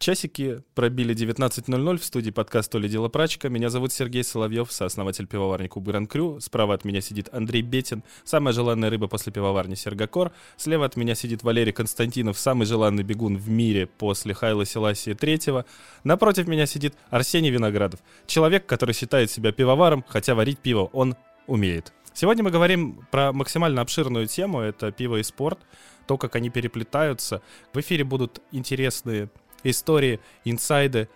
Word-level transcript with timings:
Часики 0.00 0.62
пробили 0.74 1.14
19.00 1.14 1.98
в 1.98 2.04
студии 2.04 2.30
подкаста 2.30 2.72
«То 2.72 2.78
ли 2.78 2.88
дело 2.88 3.10
прачка». 3.10 3.50
Меня 3.50 3.68
зовут 3.68 3.92
Сергей 3.92 4.24
Соловьев, 4.24 4.72
сооснователь 4.72 5.26
пивоварни 5.26 5.68
Кубыран 5.68 6.06
Крю. 6.06 6.40
Справа 6.40 6.72
от 6.72 6.86
меня 6.86 7.02
сидит 7.02 7.28
Андрей 7.34 7.60
Бетин, 7.60 8.02
самая 8.24 8.54
желанная 8.54 8.88
рыба 8.88 9.08
после 9.08 9.30
пивоварни 9.30 9.74
Сергокор. 9.74 10.32
Слева 10.56 10.86
от 10.86 10.96
меня 10.96 11.14
сидит 11.14 11.42
Валерий 11.42 11.74
Константинов, 11.74 12.38
самый 12.38 12.64
желанный 12.64 13.02
бегун 13.02 13.36
в 13.36 13.50
мире 13.50 13.88
после 13.88 14.32
Хайла 14.32 14.64
Селасия 14.64 15.14
III. 15.14 15.66
Напротив 16.02 16.48
меня 16.48 16.64
сидит 16.64 16.94
Арсений 17.10 17.50
Виноградов, 17.50 18.00
человек, 18.26 18.64
который 18.64 18.94
считает 18.94 19.30
себя 19.30 19.52
пивоваром, 19.52 20.02
хотя 20.08 20.34
варить 20.34 20.60
пиво 20.60 20.88
он 20.94 21.14
умеет. 21.46 21.92
Сегодня 22.14 22.42
мы 22.42 22.50
говорим 22.50 23.06
про 23.10 23.34
максимально 23.34 23.82
обширную 23.82 24.28
тему, 24.28 24.60
это 24.60 24.92
пиво 24.92 25.16
и 25.16 25.22
спорт, 25.22 25.58
то, 26.06 26.16
как 26.16 26.36
они 26.36 26.48
переплетаются. 26.48 27.42
В 27.74 27.80
эфире 27.80 28.04
будут 28.04 28.40
интересные 28.50 29.28
истории, 29.64 30.20
инсайды 30.44 31.08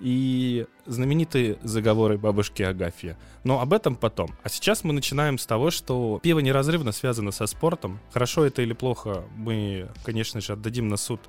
и 0.00 0.66
знаменитые 0.84 1.58
заговоры 1.62 2.18
бабушки 2.18 2.62
Агафья. 2.62 3.16
Но 3.44 3.60
об 3.60 3.72
этом 3.72 3.94
потом. 3.94 4.34
А 4.42 4.48
сейчас 4.48 4.82
мы 4.82 4.92
начинаем 4.92 5.38
с 5.38 5.46
того, 5.46 5.70
что 5.70 6.18
пиво 6.22 6.40
неразрывно 6.40 6.92
связано 6.92 7.30
со 7.30 7.46
спортом. 7.46 8.00
Хорошо 8.12 8.44
это 8.44 8.62
или 8.62 8.72
плохо, 8.72 9.24
мы, 9.36 9.88
конечно 10.04 10.40
же, 10.40 10.54
отдадим 10.54 10.88
на 10.88 10.96
суд 10.96 11.20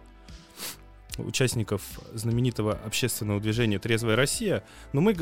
участников 1.19 1.83
знаменитого 2.13 2.79
общественного 2.85 3.39
движения 3.39 3.77
«Трезвая 3.77 4.15
Россия», 4.15 4.63
но 4.93 5.01
мы 5.01 5.15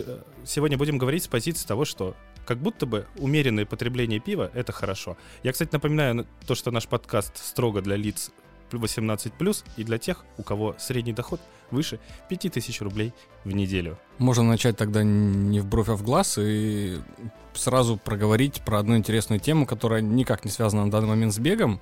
сегодня 0.46 0.78
будем 0.78 0.98
говорить 0.98 1.24
с 1.24 1.28
позиции 1.28 1.68
того, 1.68 1.84
что 1.84 2.16
как 2.46 2.60
будто 2.60 2.86
бы 2.86 3.06
умеренное 3.18 3.66
потребление 3.66 4.20
пива— 4.20 4.50
это 4.54 4.72
хорошо. 4.72 5.18
Я, 5.44 5.52
кстати, 5.52 5.70
напоминаю 5.74 6.26
то, 6.48 6.56
что 6.56 6.72
наш 6.72 6.88
подкаст 6.88 7.38
строго 7.38 7.82
для 7.82 7.96
лиц 7.96 8.32
18+, 8.80 9.64
и 9.78 9.84
для 9.84 9.98
тех, 9.98 10.26
у 10.38 10.44
кого 10.44 10.76
средний 10.80 11.14
доход 11.14 11.40
выше 11.72 12.00
5000 12.30 12.82
рублей 12.82 13.14
в 13.44 13.52
неделю. 13.52 13.98
Можно 14.18 14.44
начать 14.44 14.78
тогда 14.78 15.04
не 15.04 15.60
в 15.60 15.66
бровь, 15.66 15.90
а 15.90 15.96
в 15.96 16.04
глаз 16.04 16.38
и 16.40 17.00
сразу 17.54 17.98
проговорить 17.98 18.62
про 18.62 18.80
одну 18.80 18.98
интересную 18.98 19.40
тему, 19.40 19.66
которая 19.66 20.02
никак 20.02 20.46
не 20.46 20.52
связана 20.52 20.86
на 20.86 20.92
данный 20.92 21.08
момент 21.08 21.34
с 21.34 21.40
бегом, 21.40 21.80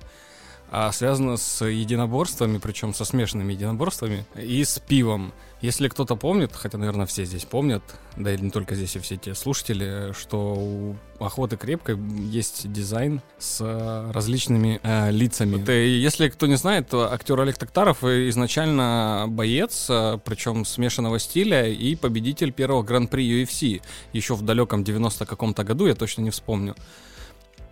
а 0.70 0.92
связана 0.92 1.36
с 1.36 1.64
единоборствами, 1.64 2.58
причем 2.58 2.94
со 2.94 3.04
смешанными 3.04 3.52
единоборствами 3.52 4.24
и 4.36 4.64
с 4.64 4.78
пивом. 4.78 5.32
Если 5.60 5.88
кто-то 5.88 6.16
помнит, 6.16 6.52
хотя, 6.54 6.78
наверное, 6.78 7.04
все 7.04 7.24
здесь 7.26 7.44
помнят, 7.44 7.82
да 8.16 8.32
и 8.32 8.40
не 8.40 8.50
только 8.50 8.74
здесь, 8.74 8.96
и 8.96 8.98
все 8.98 9.16
те 9.16 9.34
слушатели, 9.34 10.12
что 10.18 10.54
у 10.54 10.96
охоты 11.22 11.58
крепкой 11.58 11.98
есть 11.98 12.72
дизайн 12.72 13.20
с 13.38 13.60
различными 14.10 14.80
э, 14.82 15.10
лицами. 15.10 15.56
Вот, 15.56 15.68
и 15.68 15.98
если 15.98 16.30
кто 16.30 16.46
не 16.46 16.56
знает, 16.56 16.88
то 16.88 17.12
актер 17.12 17.38
Олег 17.38 17.58
Токтаров 17.58 18.02
изначально 18.04 19.26
боец, 19.28 19.86
э, 19.90 20.18
причем 20.24 20.64
смешанного 20.64 21.18
стиля, 21.18 21.68
и 21.68 21.94
победитель 21.94 22.52
первого 22.52 22.82
гран-при 22.82 23.42
UFC 23.42 23.82
еще 24.14 24.34
в 24.34 24.42
далеком 24.42 24.82
90 24.82 25.26
каком-то 25.26 25.62
году, 25.62 25.86
я 25.86 25.94
точно 25.94 26.22
не 26.22 26.30
вспомню. 26.30 26.74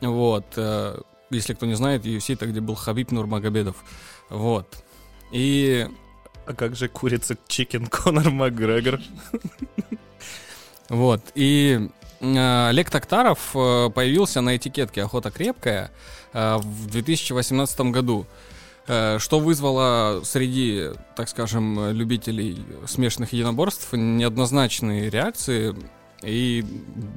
Вот. 0.02 0.44
Э, 0.56 1.00
если 1.30 1.54
кто 1.54 1.64
не 1.64 1.74
знает, 1.74 2.04
UFC 2.04 2.34
это 2.34 2.46
где 2.46 2.60
был 2.60 2.74
Хабиб 2.74 3.12
Нурмагомедов. 3.12 3.76
Вот. 4.28 4.84
И 5.32 5.88
а 6.48 6.54
как 6.54 6.76
же 6.76 6.88
курица 6.88 7.36
Чикен 7.46 7.86
Конор 7.86 8.30
Макгрегор? 8.30 9.00
Вот. 10.88 11.20
И 11.34 11.90
э, 12.20 12.68
Олег 12.68 12.88
Токтаров 12.88 13.50
э, 13.54 13.90
появился 13.94 14.40
на 14.40 14.56
этикетке 14.56 15.02
«Охота 15.02 15.30
крепкая» 15.30 15.90
э, 16.32 16.56
в 16.56 16.86
2018 16.86 17.80
году 17.92 18.26
что 19.18 19.38
вызвало 19.38 20.22
среди, 20.24 20.92
так 21.14 21.28
скажем, 21.28 21.90
любителей 21.90 22.64
смешанных 22.86 23.34
единоборств 23.34 23.92
неоднозначные 23.92 25.10
реакции. 25.10 25.76
И 26.22 26.64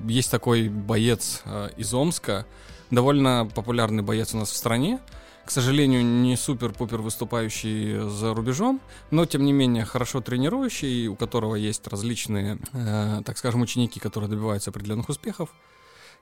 есть 0.06 0.30
такой 0.30 0.68
боец 0.68 1.44
из 1.78 1.94
Омска, 1.94 2.46
довольно 2.90 3.50
популярный 3.56 4.04
боец 4.04 4.34
у 4.34 4.40
нас 4.40 4.52
в 4.52 4.58
стране, 4.58 5.00
к 5.46 5.52
сожалению, 5.52 6.06
не 6.06 6.36
супер-пупер 6.38 7.02
выступающий 7.02 8.10
за 8.10 8.34
рубежом, 8.34 8.80
но 9.10 9.26
тем 9.26 9.44
не 9.44 9.54
менее 9.54 9.86
хорошо 9.86 10.22
тренирующий, 10.22 11.08
у 11.08 11.16
которого 11.16 11.56
есть 11.56 11.88
различные, 11.88 12.60
э, 12.74 13.22
так 13.26 13.38
скажем, 13.38 13.62
ученики, 13.62 14.00
которые 14.00 14.30
добиваются 14.30 14.70
определенных 14.70 15.10
успехов 15.10 15.50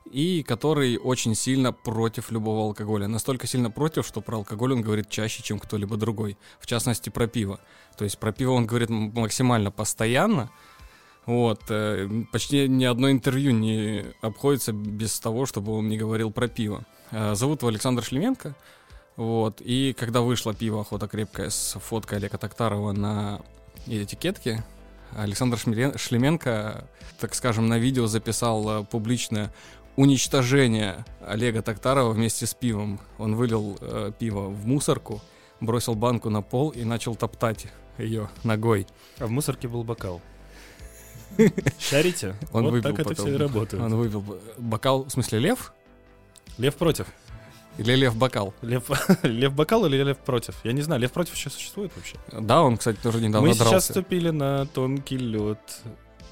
и 0.05 0.43
который 0.43 0.97
очень 0.97 1.35
сильно 1.35 1.71
против 1.71 2.31
любого 2.31 2.63
алкоголя. 2.63 3.07
Настолько 3.07 3.47
сильно 3.47 3.69
против, 3.69 4.07
что 4.07 4.21
про 4.21 4.37
алкоголь 4.37 4.73
он 4.73 4.81
говорит 4.81 5.09
чаще, 5.09 5.43
чем 5.43 5.59
кто-либо 5.59 5.97
другой. 5.97 6.37
В 6.59 6.65
частности, 6.65 7.09
про 7.09 7.27
пиво. 7.27 7.59
То 7.97 8.05
есть 8.05 8.17
про 8.17 8.31
пиво 8.31 8.51
он 8.51 8.65
говорит 8.65 8.89
максимально 8.89 9.71
постоянно. 9.71 10.49
Вот. 11.25 11.61
Э, 11.69 12.09
почти 12.31 12.67
ни 12.67 12.85
одно 12.85 13.11
интервью 13.11 13.51
не 13.51 14.05
обходится 14.21 14.71
без 14.73 15.19
того, 15.19 15.45
чтобы 15.45 15.73
он 15.73 15.89
не 15.89 15.97
говорил 15.97 16.31
про 16.31 16.47
пиво. 16.47 16.85
Э, 17.11 17.35
зовут 17.35 17.61
его 17.61 17.69
Александр 17.69 18.03
Шлеменко. 18.03 18.55
Вот. 19.19 19.59
И 19.59 19.93
когда 19.99 20.21
вышло 20.21 20.53
пиво 20.53 20.79
«Охота 20.79 21.09
крепкая» 21.09 21.49
с 21.49 21.77
фоткой 21.77 22.19
Олега 22.19 22.37
Токтарова 22.37 22.93
на 22.93 23.41
этикетке, 23.85 24.63
Александр 25.13 25.57
Шлеменко, 25.57 26.87
так 27.19 27.35
скажем, 27.35 27.67
на 27.67 27.79
видео 27.79 28.07
записал 28.07 28.83
э, 28.83 28.85
публичное 28.85 29.51
уничтожение 29.97 31.03
Олега 31.19 31.61
Токтарова 31.61 32.11
вместе 32.11 32.45
с 32.45 32.53
пивом. 32.53 33.01
Он 33.17 33.35
вылил 33.35 33.77
э, 33.81 34.13
пиво 34.17 34.47
в 34.47 34.65
мусорку, 34.65 35.19
бросил 35.59 35.95
банку 35.95 36.29
на 36.29 36.41
пол 36.41 36.69
и 36.69 36.85
начал 36.85 37.17
топтать 37.17 37.65
ее 37.97 38.29
ногой. 38.45 38.87
А 39.17 39.27
в 39.27 39.31
мусорке 39.31 39.67
был 39.67 39.83
бокал. 39.83 40.21
Шарите? 41.77 42.35
Он 42.53 42.63
вот 42.63 42.71
выпил 42.71 42.95
так 42.95 42.99
это 42.99 43.15
все 43.15 43.33
и 43.33 43.35
работает. 43.35 43.83
Он 43.83 43.95
выпил 43.95 44.23
бокал, 44.57 45.03
в 45.03 45.09
смысле 45.09 45.39
лев? 45.39 45.73
Лев 46.57 46.75
против. 46.77 47.07
Или 47.79 47.95
Лев 47.95 48.15
Бокал? 48.15 48.53
Лев, 48.61 48.89
Лев 49.23 49.53
Бокал 49.53 49.85
или 49.85 50.01
Лев 50.03 50.17
против? 50.17 50.55
Я 50.63 50.73
не 50.73 50.81
знаю, 50.81 51.01
Лев 51.01 51.11
против 51.11 51.35
еще 51.35 51.49
существует 51.49 51.91
вообще? 51.95 52.15
Да, 52.31 52.61
он, 52.61 52.77
кстати, 52.77 52.97
тоже 53.01 53.19
недавно 53.21 53.47
Мы 53.47 53.55
дрался. 53.55 53.69
сейчас 53.79 53.85
ступили 53.85 54.29
на 54.31 54.65
тонкий 54.67 55.17
лед 55.17 55.59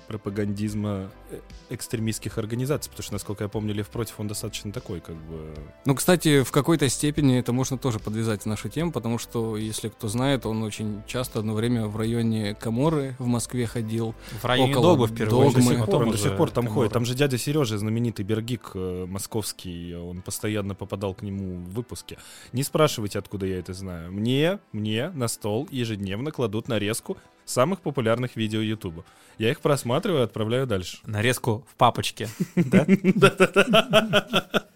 пропагандизма 0.07 1.11
э, 1.29 1.39
экстремистских 1.69 2.37
организаций, 2.37 2.89
потому 2.89 3.03
что, 3.03 3.13
насколько 3.13 3.43
я 3.43 3.49
помню, 3.49 3.73
Лев 3.73 3.89
против, 3.89 4.19
он 4.19 4.27
достаточно 4.27 4.71
такой, 4.71 4.99
как 5.01 5.15
бы... 5.15 5.53
Ну, 5.85 5.95
кстати, 5.95 6.43
в 6.43 6.51
какой-то 6.51 6.87
степени 6.89 7.37
это 7.37 7.53
можно 7.53 7.77
тоже 7.77 7.99
подвязать 7.99 8.43
в 8.43 8.45
нашу 8.45 8.69
тему, 8.69 8.91
потому 8.91 9.17
что, 9.17 9.57
если 9.57 9.89
кто 9.89 10.07
знает, 10.07 10.45
он 10.45 10.63
очень 10.63 11.03
часто 11.07 11.39
одно 11.39 11.53
время 11.53 11.87
в 11.87 11.97
районе 11.97 12.55
Каморы 12.55 13.15
в 13.19 13.27
Москве 13.27 13.67
ходил. 13.67 14.15
В 14.41 14.45
районе 14.45 14.71
Около 14.71 14.91
Догмы, 14.93 15.07
в 15.07 15.15
первую 15.15 15.29
Догмы. 15.29 15.47
очередь. 15.47 15.67
До 15.67 15.75
сих 15.75 15.85
пор, 15.85 16.01
он 16.03 16.11
до 16.11 16.17
сих 16.17 16.37
пор 16.37 16.51
там 16.51 16.63
Камора. 16.65 16.79
ходит. 16.81 16.93
Там 16.93 17.05
же 17.05 17.15
дядя 17.15 17.37
Сережа, 17.37 17.77
знаменитый 17.77 18.23
Бергик 18.25 18.71
э, 18.73 19.05
московский, 19.07 19.95
он 19.95 20.21
постоянно 20.21 20.75
попадал 20.75 21.13
к 21.13 21.21
нему 21.21 21.57
в 21.57 21.73
выпуске. 21.73 22.17
Не 22.53 22.63
спрашивайте, 22.63 23.19
откуда 23.19 23.45
я 23.45 23.59
это 23.59 23.73
знаю. 23.73 24.11
Мне, 24.11 24.59
мне 24.71 25.09
на 25.09 25.27
стол 25.27 25.67
ежедневно 25.71 26.31
кладут 26.31 26.67
нарезку 26.67 27.17
самых 27.49 27.81
популярных 27.81 28.35
видео 28.35 28.61
Ютуба. 28.61 29.03
Я 29.37 29.51
их 29.51 29.61
просматриваю 29.61 30.21
и 30.21 30.25
отправляю 30.25 30.67
дальше. 30.67 30.97
Нарезку 31.05 31.65
в 31.69 31.75
папочке. 31.75 32.27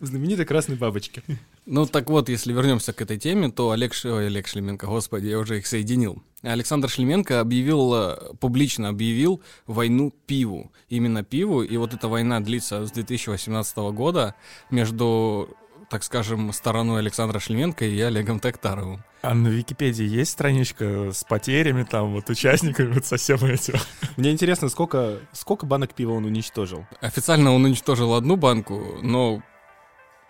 В 0.00 0.06
знаменитой 0.06 0.44
красной 0.44 0.76
бабочке. 0.76 1.22
Ну, 1.64 1.86
так 1.86 2.10
вот, 2.10 2.28
если 2.28 2.52
вернемся 2.52 2.92
к 2.92 3.00
этой 3.02 3.18
теме, 3.18 3.50
то 3.50 3.70
Олег, 3.70 3.94
Ш... 3.94 4.12
ой, 4.12 4.26
Олег 4.26 4.48
Шлеменко, 4.48 4.86
господи, 4.86 5.28
я 5.28 5.38
уже 5.38 5.58
их 5.58 5.66
соединил. 5.66 6.22
Александр 6.42 6.88
Шлеменко 6.88 7.40
объявил, 7.40 7.94
э, 7.94 8.34
публично 8.40 8.88
объявил 8.88 9.40
войну 9.66 10.12
пиву. 10.26 10.72
Именно 10.88 11.22
пиву. 11.22 11.62
И 11.62 11.76
вот 11.76 11.94
эта 11.94 12.08
война 12.08 12.40
длится 12.40 12.84
с 12.84 12.90
2018 12.90 13.76
года 13.92 14.34
между 14.70 15.56
так 15.90 16.04
скажем, 16.04 16.52
стороной 16.52 17.00
Александра 17.00 17.40
Шлеменко 17.40 17.84
и 17.84 18.00
Олегом 18.00 18.38
Токтаровым. 18.38 19.02
А 19.22 19.34
на 19.34 19.48
Википедии 19.48 20.06
есть 20.06 20.30
страничка 20.30 21.10
с 21.12 21.24
потерями, 21.24 21.82
там, 21.82 22.14
вот, 22.14 22.30
участниками, 22.30 22.92
вот 22.94 23.04
со 23.04 23.16
всем 23.16 23.44
этим? 23.44 23.74
Мне 24.16 24.30
интересно, 24.30 24.68
сколько, 24.68 25.18
сколько 25.32 25.66
банок 25.66 25.92
пива 25.94 26.12
он 26.12 26.24
уничтожил? 26.24 26.86
Официально 27.00 27.52
он 27.52 27.64
уничтожил 27.64 28.14
одну 28.14 28.36
банку, 28.36 28.98
но, 29.02 29.42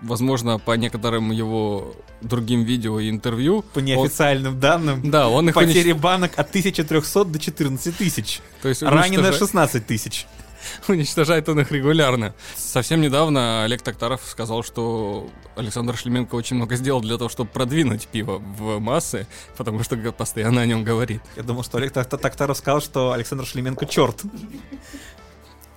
возможно, 0.01 0.59
по 0.59 0.73
некоторым 0.73 1.31
его 1.31 1.95
другим 2.23 2.65
видео 2.65 2.99
и 2.99 3.11
интервью... 3.11 3.63
По 3.75 3.81
неофициальным 3.81 4.59
данным, 4.59 5.11
Да, 5.11 5.29
он 5.29 5.51
их 5.51 5.55
потери 5.55 5.93
унич- 5.93 6.01
банок 6.01 6.33
от 6.39 6.49
1300 6.49 7.25
до 7.27 7.39
14 7.39 7.97
тысяч. 7.97 8.41
То 8.63 8.71
есть 8.71 8.83
Ранено 8.83 9.23
уничтожа- 9.29 9.39
16 9.39 9.87
тысяч. 9.87 10.27
уничтожает 10.89 11.49
он 11.49 11.61
их 11.61 11.71
регулярно. 11.73 12.35
Совсем 12.57 13.01
недавно 13.01 13.65
Олег 13.65 13.83
Токтаров 13.83 14.23
сказал, 14.25 14.63
что 14.63 15.29
Александр 15.57 15.97
Шлеменко 15.97 16.35
очень 16.35 16.57
много 16.57 16.77
сделал 16.77 17.01
для 17.01 17.17
того, 17.19 17.29
чтобы 17.29 17.51
продвинуть 17.51 18.09
пиво 18.09 18.39
в 18.39 18.79
массы, 18.79 19.27
потому 19.57 19.83
что 19.83 19.97
постоянно 20.13 20.61
о 20.63 20.67
нем 20.67 20.85
говорит. 20.85 21.23
Я 21.37 21.43
думал, 21.43 21.63
что 21.65 21.79
Олег 21.79 21.93
Токтаров 21.93 22.57
сказал, 22.57 22.81
что 22.81 23.13
Александр 23.13 23.47
Шлеменко 23.47 23.87
черт. 23.87 24.23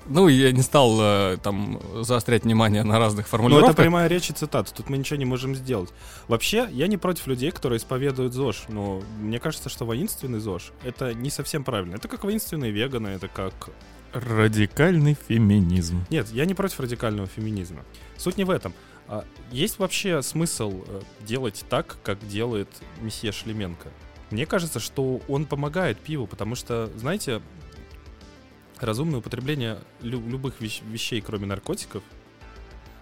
Ну, 0.05 0.27
я 0.27 0.51
не 0.51 0.61
стал 0.61 0.97
э, 0.99 1.37
там 1.41 1.79
заострять 2.01 2.43
внимание 2.43 2.83
на 2.83 2.99
разных 2.99 3.25
Ну, 3.25 3.29
формулировках. 3.29 3.71
это 3.71 3.81
прямая 3.83 4.07
речь 4.07 4.29
и 4.29 4.33
цитата, 4.33 4.73
тут 4.73 4.89
мы 4.89 4.97
ничего 4.97 5.15
не 5.17 5.23
можем 5.25 5.55
сделать. 5.55 5.91
Вообще, 6.27 6.67
я 6.71 6.87
не 6.87 6.97
против 6.97 7.27
людей, 7.27 7.51
которые 7.51 7.77
исповедуют 7.77 8.33
ЗОЖ, 8.33 8.65
но 8.67 9.01
мне 9.19 9.39
кажется, 9.39 9.69
что 9.69 9.85
воинственный 9.85 10.39
ЗОЖ— 10.39 10.71
это 10.83 11.13
не 11.13 11.29
совсем 11.29 11.63
правильно. 11.63 11.95
Это 11.95 12.09
как 12.09 12.23
воинственные 12.25 12.71
веганы, 12.71 13.09
это 13.09 13.29
как... 13.29 13.53
Радикальный 14.13 15.15
феминизм. 15.27 16.05
Нет, 16.09 16.29
я 16.29 16.45
не 16.45 16.53
против 16.53 16.79
радикального 16.79 17.27
феминизма. 17.27 17.83
Суть 18.17 18.37
не 18.37 18.43
в 18.43 18.49
этом. 18.49 18.73
А 19.07 19.25
есть 19.51 19.79
вообще 19.79 20.21
смысл 20.21 20.83
э, 20.87 21.01
делать 21.21 21.65
так, 21.69 21.97
как 22.03 22.25
делает 22.27 22.69
месье 23.01 23.31
Шлеменко? 23.31 23.89
Мне 24.31 24.45
кажется, 24.45 24.79
что 24.79 25.19
он 25.27 25.45
помогает 25.45 25.99
пиву, 25.99 26.25
потому 26.27 26.55
что, 26.55 26.91
знаете, 26.95 27.41
разумное 28.79 29.19
употребление 29.19 29.79
лю- 30.01 30.25
любых 30.27 30.61
вещ- 30.61 30.83
вещей, 30.89 31.19
кроме 31.21 31.45
наркотиков, 31.47 32.03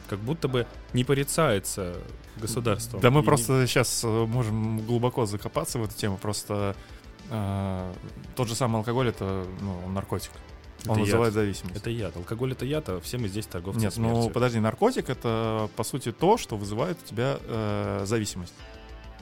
как 0.09 0.19
будто 0.19 0.47
бы 0.47 0.65
не 0.93 1.03
порицается 1.03 1.97
государством. 2.37 2.99
Да 3.01 3.11
мы 3.11 3.19
И 3.19 3.21
не- 3.21 3.25
просто 3.25 3.67
сейчас 3.67 4.03
можем 4.03 4.79
глубоко 4.79 5.25
закопаться 5.25 5.77
в 5.77 5.83
эту 5.83 5.93
тему. 5.95 6.17
Просто 6.17 6.75
э, 7.29 7.93
тот 8.35 8.47
же 8.47 8.55
самый 8.55 8.77
алкоголь 8.77 9.09
это 9.09 9.45
ну, 9.61 9.87
наркотик. 9.89 10.31
Это 10.81 10.92
Он 10.92 10.98
яд. 10.98 11.06
вызывает 11.06 11.33
зависимость. 11.33 11.75
Это 11.75 11.89
яд. 11.89 12.16
Алкоголь 12.18 12.54
это 12.54 12.66
яд, 12.66 12.89
а 12.89 13.00
все 13.01 13.18
мы 13.18 13.28
здесь 13.28 13.45
торговцы 13.45 13.80
Нет, 13.80 13.94
ну 13.98 14.10
смертью. 14.13 14.31
подожди, 14.33 14.60
наркотик 14.60 15.10
это 15.10 15.69
по 15.75 15.83
сути 15.83 16.12
то, 16.12 16.38
что 16.38 16.57
вызывает 16.57 16.98
у 17.04 17.07
тебя 17.07 17.38
э, 17.42 18.01
зависимость. 18.06 18.54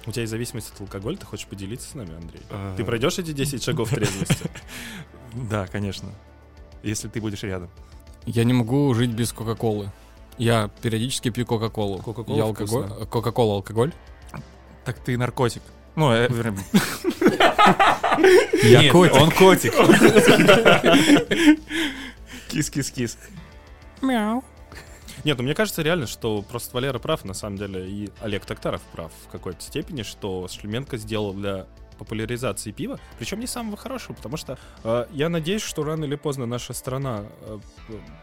У 0.05 0.11
тебя 0.11 0.21
есть 0.21 0.31
зависимость 0.31 0.71
от 0.73 0.79
алкоголя, 0.81 1.17
ты 1.17 1.25
хочешь 1.25 1.45
поделиться 1.47 1.89
с 1.89 1.93
нами, 1.93 2.15
Андрей? 2.15 2.41
Э, 2.49 2.73
Ты 2.77 2.85
пройдешь 2.85 3.19
эти 3.19 3.31
10 3.33 3.61
шагов 3.61 3.89
трезвости? 3.89 4.49
Да, 5.33 5.67
конечно. 5.67 6.09
Если 6.81 7.07
ты 7.07 7.21
будешь 7.21 7.43
рядом. 7.43 7.69
Я 8.25 8.43
не 8.45 8.53
могу 8.53 8.91
жить 8.95 9.11
без 9.11 9.31
Кока-Колы. 9.31 9.91
Я 10.39 10.69
периодически 10.81 11.29
пью 11.29 11.45
Кока-Колу. 11.45 11.99
Кока-кола 11.99 12.35
Я 12.37 12.43
алкоголь. 12.45 12.87
Кока-кола 13.09 13.55
алкоголь. 13.55 13.91
Так 14.85 14.97
ты 14.99 15.17
наркотик. 15.17 15.61
Ну, 15.95 16.11
э, 16.11 16.29
Я 18.63 18.91
котик. 18.91 19.15
Он 19.15 19.31
котик. 19.31 19.73
Кис-кис-кис. 22.49 23.17
Мяу. 24.01 24.43
Нет, 25.23 25.37
ну 25.37 25.43
мне 25.43 25.53
кажется 25.53 25.81
реально, 25.81 26.07
что 26.07 26.41
просто 26.41 26.73
Валера 26.73 26.99
прав, 26.99 27.25
на 27.25 27.33
самом 27.33 27.57
деле, 27.57 27.89
и 27.89 28.09
Олег 28.21 28.45
Токтаров 28.45 28.81
прав 28.93 29.11
в 29.25 29.31
какой-то 29.31 29.61
степени, 29.61 30.03
что 30.03 30.47
Шлеменко 30.47 30.97
сделал 30.97 31.33
для 31.33 31.67
популяризации 31.97 32.71
пива, 32.71 32.97
причем 33.17 33.41
не 33.41 33.47
самого 33.47 33.75
хорошего, 33.75 34.15
потому 34.15 34.37
что 34.37 34.57
э, 34.85 35.05
я 35.11 35.27
надеюсь, 35.27 35.61
что 35.61 35.83
рано 35.83 36.05
или 36.05 36.15
поздно 36.15 36.45
наша 36.45 36.71
страна 36.73 37.25
э, 37.41 37.59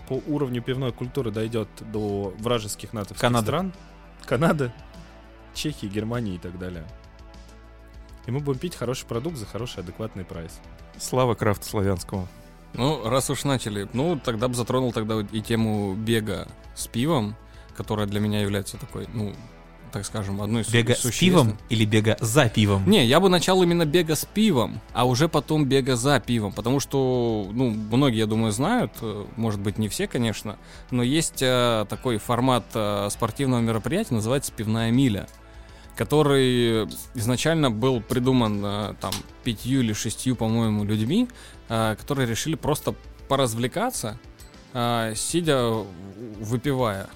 по 0.08 0.22
уровню 0.26 0.62
пивной 0.62 0.92
культуры 0.92 1.31
дойдет 1.31 1.69
до 1.92 2.32
вражеских 2.38 2.94
натовских 2.94 3.20
Канады. 3.20 3.46
стран. 3.46 3.75
Канады, 4.25 4.72
Чехии, 5.54 5.87
Германии 5.87 6.37
и 6.37 6.38
так 6.38 6.58
далее. 6.58 6.87
И 8.26 8.31
мы 8.31 8.40
будем 8.40 8.58
пить 8.58 8.75
хороший 8.75 9.06
продукт 9.06 9.37
за 9.37 9.46
хороший 9.46 9.81
адекватный 9.81 10.25
прайс. 10.25 10.61
Слава 10.99 11.34
крафту 11.34 11.67
славянскому. 11.67 12.28
Ну, 12.75 13.08
раз 13.08 13.31
уж 13.31 13.44
начали, 13.44 13.88
ну, 13.93 14.20
тогда 14.23 14.49
бы 14.49 14.55
затронул 14.55 14.93
тогда 14.93 15.20
и 15.20 15.40
тему 15.40 15.94
бега 15.94 16.46
с 16.75 16.87
пивом, 16.87 17.37
которая 17.76 18.06
для 18.06 18.20
меня 18.20 18.43
является 18.43 18.76
такой, 18.76 19.06
ну, 19.14 19.32
так 19.93 20.05
скажем, 20.05 20.43
одной 20.43 20.62
из 20.62 20.69
Бега 20.69 20.94
с 20.94 21.11
пивом 21.19 21.56
или 21.70 21.87
бега 21.87 22.19
за 22.20 22.50
пивом? 22.50 22.87
Не, 22.87 23.06
я 23.06 23.19
бы 23.19 23.31
начал 23.31 23.62
именно 23.62 23.87
бега 23.87 24.14
с 24.14 24.26
пивом, 24.26 24.81
а 24.93 25.06
уже 25.06 25.28
потом 25.28 25.64
бега 25.64 25.96
за 25.96 26.20
пивом, 26.20 26.52
потому 26.52 26.81
что, 26.81 27.49
ну, 27.52 27.70
многие, 27.70 28.19
я 28.19 28.26
думаю, 28.26 28.52
знают, 28.52 28.93
э, 29.00 29.25
может 29.37 29.61
быть, 29.61 29.78
не 29.78 29.88
все, 29.88 30.06
конечно, 30.06 30.58
но 30.90 31.02
есть 31.02 31.40
э, 31.40 31.87
такой 31.88 32.19
формат 32.19 32.64
э, 32.75 33.08
спортивного 33.11 33.61
мероприятия, 33.61 34.14
называется 34.14 34.52
«Пивная 34.52 34.90
миля», 34.90 35.28
который 35.96 36.88
изначально 37.14 37.70
был 37.70 38.00
придуман 38.00 38.62
э, 38.64 38.94
там 39.00 39.12
пятью 39.43 39.81
или 39.81 39.93
шестью, 39.93 40.37
по-моему, 40.37 40.84
людьми, 40.84 41.28
э, 41.69 41.96
которые 41.98 42.28
решили 42.28 42.54
просто 42.54 42.94
поразвлекаться, 43.28 44.19
э, 44.75 45.14
сидя, 45.16 45.84
выпивая 46.40 47.08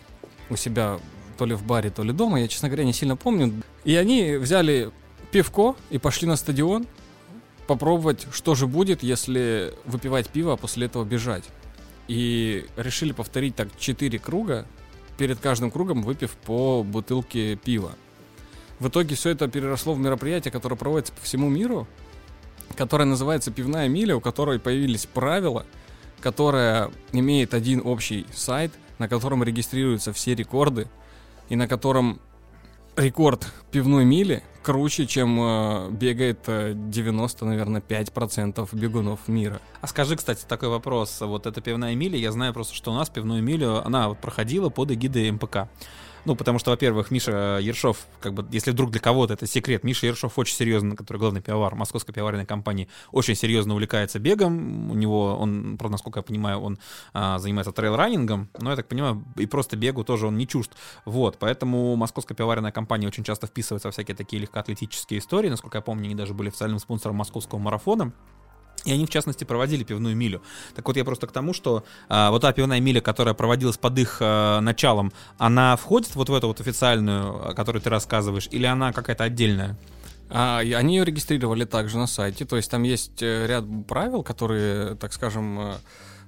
у 0.49 0.57
себя 0.57 0.99
то 1.37 1.45
ли 1.45 1.55
в 1.55 1.63
баре, 1.63 1.91
то 1.91 2.03
ли 2.03 2.13
дома, 2.13 2.41
я, 2.41 2.49
честно 2.49 2.69
говоря, 2.69 2.85
не 2.85 2.93
сильно 2.93 3.17
помню. 3.17 3.63
И 3.85 3.95
они 3.97 4.37
взяли 4.37 4.91
пивко 5.31 5.77
и 5.91 5.99
пошли 5.99 6.27
на 6.27 6.37
стадион 6.37 6.87
попробовать, 7.67 8.27
что 8.33 8.55
же 8.55 8.67
будет, 8.67 9.03
если 9.03 9.75
выпивать 9.85 10.29
пиво, 10.29 10.55
а 10.55 10.57
после 10.57 10.87
этого 10.87 11.05
бежать. 11.05 11.45
И 12.09 12.67
решили 12.77 13.13
повторить 13.13 13.55
так 13.55 13.69
4 13.79 14.19
круга, 14.19 14.67
перед 15.17 15.39
каждым 15.39 15.71
кругом 15.71 16.03
выпив 16.03 16.31
по 16.31 16.83
бутылке 16.83 17.55
пива. 17.57 17.93
В 18.81 18.89
итоге 18.89 19.15
все 19.15 19.31
это 19.31 19.47
переросло 19.47 19.95
в 19.95 19.99
мероприятие, 19.99 20.51
которое 20.51 20.77
проводится 20.77 21.13
по 21.13 21.21
всему 21.21 21.49
миру, 21.49 21.87
которое 22.77 23.05
называется 23.05 23.51
«Пивная 23.51 23.89
миля», 23.89 24.17
у 24.17 24.21
которой 24.21 24.59
появились 24.59 25.07
правила, 25.07 25.67
которая 26.21 26.91
имеет 27.13 27.55
один 27.55 27.83
общий 27.85 28.27
сайт, 28.33 28.73
на 28.99 29.09
котором 29.09 29.45
регистрируются 29.45 30.13
все 30.13 30.35
рекорды, 30.35 30.89
и 31.51 31.57
на 31.57 31.69
котором 31.69 32.21
рекорд 32.97 33.47
пивной 33.71 34.05
мили 34.05 34.43
круче, 34.63 35.07
чем 35.07 35.39
э, 35.41 35.91
бегает 35.91 36.41
э, 36.47 36.73
90, 36.75 37.45
наверное, 37.45 37.81
5% 37.81 38.69
бегунов 38.77 39.27
мира. 39.27 39.61
А 39.81 39.87
скажи, 39.87 40.17
кстати, 40.17 40.45
такой 40.47 40.69
вопрос. 40.69 41.21
Вот 41.21 41.47
эта 41.47 41.61
пивная 41.61 41.95
миля, 41.95 42.19
я 42.19 42.31
знаю 42.31 42.53
просто, 42.53 42.75
что 42.75 42.93
у 42.93 42.95
нас 42.95 43.09
пивную 43.09 43.43
милю, 43.43 43.85
она 43.85 44.11
проходила 44.11 44.69
под 44.69 44.91
эгидой 44.93 45.31
МПК. 45.31 45.69
Ну, 46.25 46.35
потому 46.35 46.59
что, 46.59 46.71
во-первых, 46.71 47.11
Миша 47.11 47.59
Ершов, 47.63 48.07
как 48.21 48.35
бы, 48.35 48.47
если 48.51 48.73
вдруг 48.73 48.91
для 48.91 49.01
кого-то 49.01 49.35
это 49.35 49.47
секрет, 49.47 49.85
Миша 49.85 50.07
Ершов 50.07 50.39
очень 50.39 50.55
серьезно, 50.55 50.97
который 50.97 51.19
главный 51.19 51.41
пивовар 51.41 51.75
Московской 51.75 52.15
пивоваренной 52.15 52.47
компании, 52.47 52.89
очень 53.11 53.35
серьезно 53.35 53.75
увлекается 53.75 54.19
бегом. 54.19 54.91
У 54.91 54.95
него, 54.95 55.37
он, 55.37 55.77
правда, 55.79 55.93
насколько 55.93 56.19
я 56.19 56.23
понимаю, 56.23 56.61
он 56.61 56.79
а, 57.15 57.39
занимается 57.39 57.73
трейл-раннингом, 57.73 58.49
но, 58.59 58.71
я 58.71 58.77
так 58.77 58.89
понимаю, 58.89 59.25
и 59.37 59.47
просто 59.47 59.77
бегу 59.77 60.05
тоже 60.05 60.27
он 60.27 60.37
не 60.37 60.47
чужд. 60.47 60.73
Вот, 61.05 61.39
поэтому 61.39 61.97
Московская 61.97 62.35
пивоваренная 62.35 62.73
компания 62.73 63.07
очень 63.07 63.25
часто 63.25 63.47
вписывается 63.47 63.89
во 63.89 63.93
всякие 63.93 64.17
такие 64.17 64.43
легкоатлетические 64.43 65.21
истории. 65.21 65.49
Насколько 65.49 65.79
я 65.79 65.83
помню, 65.83 66.05
они 66.05 66.15
даже 66.15 66.35
были 66.35 66.49
официальным 66.49 66.79
спонсором 66.79 67.17
московского 67.17 67.59
марафона. 67.59 68.13
И 68.85 68.93
они, 68.93 69.07
в 69.07 69.11
частности, 69.11 69.45
проводили 69.45 69.85
пивную 69.85 70.17
милю. 70.17 70.43
Так 70.75 70.87
вот, 70.87 70.97
я 70.97 71.05
просто 71.05 71.27
к 71.27 71.33
тому, 71.33 71.53
что 71.53 71.85
а, 72.09 72.31
вот 72.31 72.43
та 72.43 72.53
пивная 72.53 72.81
миля, 72.81 73.01
которая 73.01 73.35
проводилась 73.35 73.77
под 73.77 73.99
их 73.99 74.19
а, 74.21 74.61
началом, 74.61 75.13
она 75.39 75.77
входит 75.77 76.15
вот 76.15 76.29
в 76.29 76.35
эту 76.35 76.49
вот 76.49 76.61
официальную, 76.61 77.51
о 77.51 77.55
которой 77.55 77.81
ты 77.81 77.91
рассказываешь, 77.91 78.49
или 78.51 78.65
она 78.65 78.93
какая-то 78.93 79.25
отдельная? 79.25 79.77
А, 80.31 80.61
они 80.61 80.97
ее 80.97 81.05
регистрировали 81.05 81.65
также 81.65 81.99
на 81.99 82.07
сайте, 82.07 82.45
то 82.45 82.57
есть 82.57 82.71
там 82.71 82.85
есть 82.85 83.21
э, 83.21 83.47
ряд 83.49 83.65
правил, 83.89 84.23
которые, 84.23 84.95
так 84.95 85.13
скажем, 85.13 85.59
э, 85.59 85.75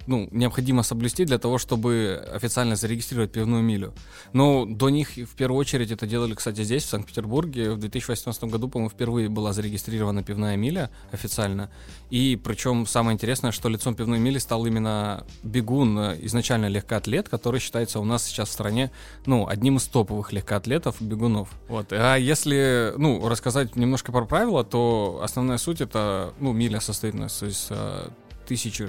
ну, 0.07 0.29
необходимо 0.31 0.83
соблюсти 0.83 1.25
для 1.25 1.39
того, 1.39 1.59
чтобы 1.59 2.23
официально 2.33 2.77
зарегистрировать 2.77 3.33
пивную 3.33 3.63
милю. 3.63 3.95
Но 4.33 4.67
до 4.67 4.91
них 4.91 5.11
в 5.11 5.35
первую 5.37 5.59
очередь 5.59 5.91
это 5.91 6.07
делали, 6.07 6.35
кстати, 6.35 6.65
здесь, 6.65 6.85
в 6.85 6.89
Санкт-Петербурге. 6.89 7.73
В 7.73 7.79
2018 7.79 8.45
году, 8.45 8.69
по-моему, 8.69 8.91
впервые 8.91 9.29
была 9.29 9.53
зарегистрирована 9.53 10.23
пивная 10.23 10.57
миля 10.57 10.91
официально. 11.13 11.71
И 12.11 12.37
причем 12.43 12.87
самое 12.87 13.15
интересное, 13.15 13.53
что 13.53 13.69
лицом 13.69 13.95
пивной 13.95 14.19
мили 14.19 14.39
стал 14.39 14.67
именно 14.67 15.27
бегун, 15.43 15.99
э, 15.99 16.19
изначально 16.23 16.67
легкоатлет, 16.67 17.29
который 17.29 17.61
считается 17.61 18.01
у 18.01 18.05
нас 18.05 18.25
сейчас 18.25 18.49
в 18.49 18.53
стране, 18.53 18.91
ну, 19.27 19.47
одним 19.49 19.77
из 19.77 19.85
топовых 19.85 20.33
легкоатлетов, 20.33 21.01
бегунов. 21.01 21.49
Вот. 21.69 21.93
А 21.93 22.17
если, 22.17 22.93
ну, 22.97 23.29
рассказать 23.29 23.77
немножко 23.77 24.13
про 24.13 24.25
правила, 24.25 24.65
то 24.65 25.21
основная 25.23 25.59
суть 25.59 25.81
это, 25.81 26.33
ну, 26.41 26.53
миля 26.53 26.81
состоит 26.81 27.15
у 27.15 27.19
нас 27.19 27.43
из 27.43 27.69
э, 27.71 28.09
тысячи 28.47 28.87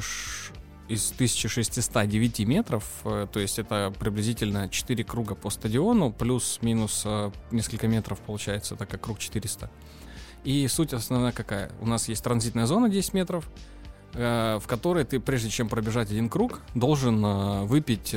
из 0.87 1.11
1609 1.11 2.39
метров, 2.45 2.83
э, 3.05 3.27
то 3.31 3.39
есть 3.39 3.59
это 3.59 3.93
приблизительно 3.97 4.69
4 4.69 5.03
круга 5.03 5.35
по 5.35 5.49
стадиону, 5.49 6.11
плюс-минус 6.11 7.03
э, 7.05 7.31
несколько 7.51 7.87
метров 7.87 8.19
получается, 8.19 8.75
так 8.75 8.89
как 8.89 9.01
круг 9.01 9.19
400. 9.19 9.69
И 10.43 10.67
суть 10.67 10.93
основная 10.93 11.31
какая? 11.31 11.71
У 11.79 11.87
нас 11.87 12.09
есть 12.09 12.23
транзитная 12.23 12.65
зона 12.65 12.89
10 12.89 13.13
метров, 13.13 13.49
э, 14.13 14.59
в 14.61 14.67
которой 14.67 15.05
ты, 15.05 15.19
прежде 15.19 15.49
чем 15.49 15.69
пробежать 15.69 16.11
один 16.11 16.29
круг, 16.29 16.61
должен 16.75 17.65
выпить 17.65 18.15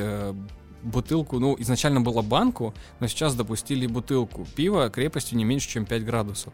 бутылку, 0.83 1.39
ну, 1.39 1.57
изначально 1.59 2.01
была 2.01 2.23
банку, 2.23 2.75
но 3.01 3.09
сейчас 3.09 3.35
допустили 3.35 3.87
бутылку 3.87 4.47
пива 4.57 4.89
крепостью 4.89 5.37
не 5.37 5.45
меньше, 5.45 5.69
чем 5.69 5.85
5 5.87 6.05
градусов. 6.05 6.53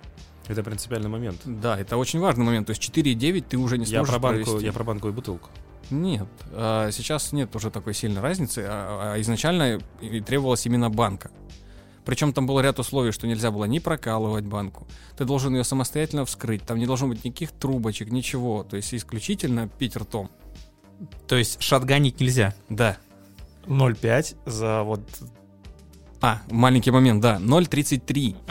Это 0.48 0.62
принципиальный 0.62 1.08
момент. 1.08 1.40
Да, 1.44 1.78
это 1.78 1.96
очень 1.96 2.18
важный 2.20 2.44
момент, 2.44 2.66
то 2.66 2.70
есть 2.70 2.82
4,9 2.82 3.44
ты 3.48 3.56
уже 3.58 3.78
не 3.78 3.84
Я 3.84 3.98
сможешь 3.98 4.12
про, 4.14 4.20
банку, 4.20 4.44
провести. 4.44 4.66
я 4.66 4.72
про 4.72 4.84
банку 4.84 5.08
и 5.08 5.12
бутылку. 5.12 5.50
Нет, 5.90 6.28
а, 6.52 6.90
сейчас 6.90 7.32
нет 7.32 7.54
уже 7.54 7.70
такой 7.70 7.94
сильной 7.94 8.22
разницы, 8.22 8.64
а, 8.66 9.14
а 9.14 9.20
изначально 9.20 9.80
требовалась 10.26 10.66
именно 10.66 10.90
банка. 10.90 11.30
Причем 12.04 12.32
там 12.32 12.46
был 12.46 12.58
ряд 12.60 12.78
условий, 12.78 13.12
что 13.12 13.26
нельзя 13.26 13.50
было 13.50 13.64
ни 13.64 13.78
прокалывать 13.78 14.44
банку, 14.44 14.88
ты 15.16 15.24
должен 15.24 15.54
ее 15.54 15.64
самостоятельно 15.64 16.24
вскрыть, 16.24 16.62
там 16.62 16.78
не 16.78 16.86
должно 16.86 17.08
быть 17.08 17.24
никаких 17.24 17.52
трубочек, 17.52 18.10
ничего, 18.10 18.64
то 18.64 18.76
есть 18.76 18.92
исключительно 18.92 19.68
пить 19.68 19.96
ртом. 19.96 20.30
То 21.26 21.36
есть 21.36 21.62
шатганить 21.62 22.20
нельзя. 22.20 22.54
Да. 22.68 22.96
0,5 23.66 24.36
за 24.46 24.82
вот... 24.82 25.00
А, 26.20 26.40
маленький 26.50 26.90
момент, 26.90 27.20
да, 27.20 27.38
0,33. 27.40 28.36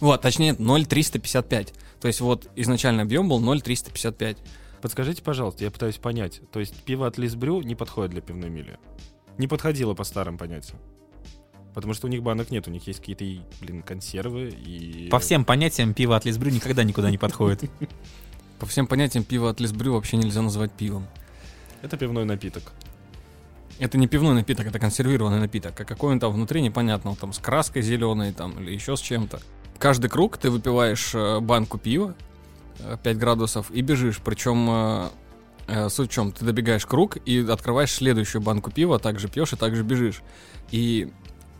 Вот, 0.00 0.20
точнее, 0.20 0.54
0,355. 0.58 1.72
То 2.00 2.08
есть 2.08 2.20
вот 2.20 2.50
изначально 2.56 3.02
объем 3.02 3.28
был 3.28 3.40
0,355. 3.40 4.36
Подскажите, 4.84 5.22
пожалуйста, 5.22 5.64
я 5.64 5.70
пытаюсь 5.70 5.96
понять. 5.96 6.42
То 6.52 6.60
есть 6.60 6.74
пиво 6.82 7.06
от 7.06 7.16
Лисбрю 7.16 7.62
не 7.62 7.74
подходит 7.74 8.10
для 8.10 8.20
пивной 8.20 8.50
мили? 8.50 8.78
Не 9.38 9.48
подходило 9.48 9.94
по 9.94 10.04
старым 10.04 10.36
понятиям. 10.36 10.78
Потому 11.72 11.94
что 11.94 12.06
у 12.06 12.10
них 12.10 12.22
банок 12.22 12.50
нет, 12.50 12.68
у 12.68 12.70
них 12.70 12.86
есть 12.86 13.00
какие-то, 13.00 13.24
блин, 13.62 13.82
консервы 13.82 14.50
и... 14.50 15.08
По 15.08 15.20
всем 15.20 15.46
понятиям 15.46 15.94
пиво 15.94 16.16
от 16.16 16.26
Лисбрю 16.26 16.50
никогда 16.50 16.84
никуда 16.84 17.10
не 17.10 17.16
подходит. 17.16 17.70
По 18.58 18.66
всем 18.66 18.86
понятиям, 18.86 19.24
пиво 19.24 19.48
от 19.48 19.58
Лисбрю 19.58 19.94
вообще 19.94 20.18
нельзя 20.18 20.42
называть 20.42 20.72
пивом. 20.72 21.06
Это 21.80 21.96
пивной 21.96 22.26
напиток. 22.26 22.74
Это 23.78 23.96
не 23.96 24.06
пивной 24.06 24.34
напиток, 24.34 24.66
это 24.66 24.78
консервированный 24.78 25.40
напиток. 25.40 25.80
А 25.80 25.86
какой 25.86 26.12
он 26.12 26.20
там 26.20 26.30
внутри, 26.30 26.60
непонятно. 26.60 27.12
Он 27.12 27.16
там 27.16 27.32
с 27.32 27.38
краской 27.38 27.80
зеленой 27.80 28.34
там, 28.34 28.62
или 28.62 28.74
еще 28.74 28.98
с 28.98 29.00
чем-то. 29.00 29.40
Каждый 29.78 30.10
круг 30.10 30.36
ты 30.36 30.50
выпиваешь 30.50 31.14
э, 31.14 31.40
банку 31.40 31.78
пива, 31.78 32.14
5 33.02 33.18
градусов, 33.18 33.70
и 33.70 33.80
бежишь. 33.80 34.20
Причем 34.24 34.68
э, 34.68 35.08
э, 35.66 35.88
суть 35.88 36.10
в 36.10 36.12
чем? 36.12 36.32
Ты 36.32 36.44
добегаешь 36.44 36.86
круг 36.86 37.16
и 37.24 37.40
открываешь 37.40 37.92
следующую 37.92 38.42
банку 38.42 38.70
пива, 38.70 38.98
также 38.98 39.28
пьешь 39.28 39.52
и 39.52 39.56
также 39.56 39.82
бежишь. 39.82 40.22
И 40.70 41.10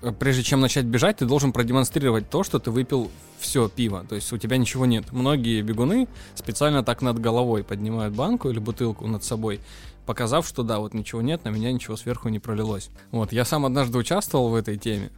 э, 0.03 0.13
прежде 0.13 0.43
чем 0.43 0.61
начать 0.61 0.85
бежать, 0.85 1.19
ты 1.19 1.27
должен 1.27 1.53
продемонстрировать 1.53 2.29
то, 2.29 2.43
что 2.43 2.59
ты 2.59 2.71
выпил 2.71 3.11
все 3.39 3.69
пиво. 3.69 4.05
То 4.09 4.15
есть 4.15 4.33
у 4.33 4.39
тебя 4.39 4.57
ничего 4.57 4.87
нет. 4.87 5.13
Многие 5.13 5.63
бегуны 5.63 6.09
специально 6.35 6.83
так 6.83 7.03
над 7.03 7.19
головой 7.19 7.63
поднимают 7.63 8.15
банку 8.15 8.51
или 8.51 8.59
бутылку 8.59 9.07
над 9.07 9.23
собой, 9.25 9.61
показав, 10.07 10.47
что 10.47 10.63
да, 10.63 10.79
вот 10.79 10.95
ничего 10.95 11.23
нет, 11.23 11.45
на 11.45 11.51
меня 11.51 11.73
ничего 11.73 11.97
сверху 11.97 12.29
не 12.29 12.39
пролилось. 12.39 12.91
Вот, 13.11 13.33
я 13.33 13.45
сам 13.45 13.67
однажды 13.67 13.99
участвовал 13.99 14.49
в 14.49 14.55
этой 14.55 14.77
теме. 14.77 15.11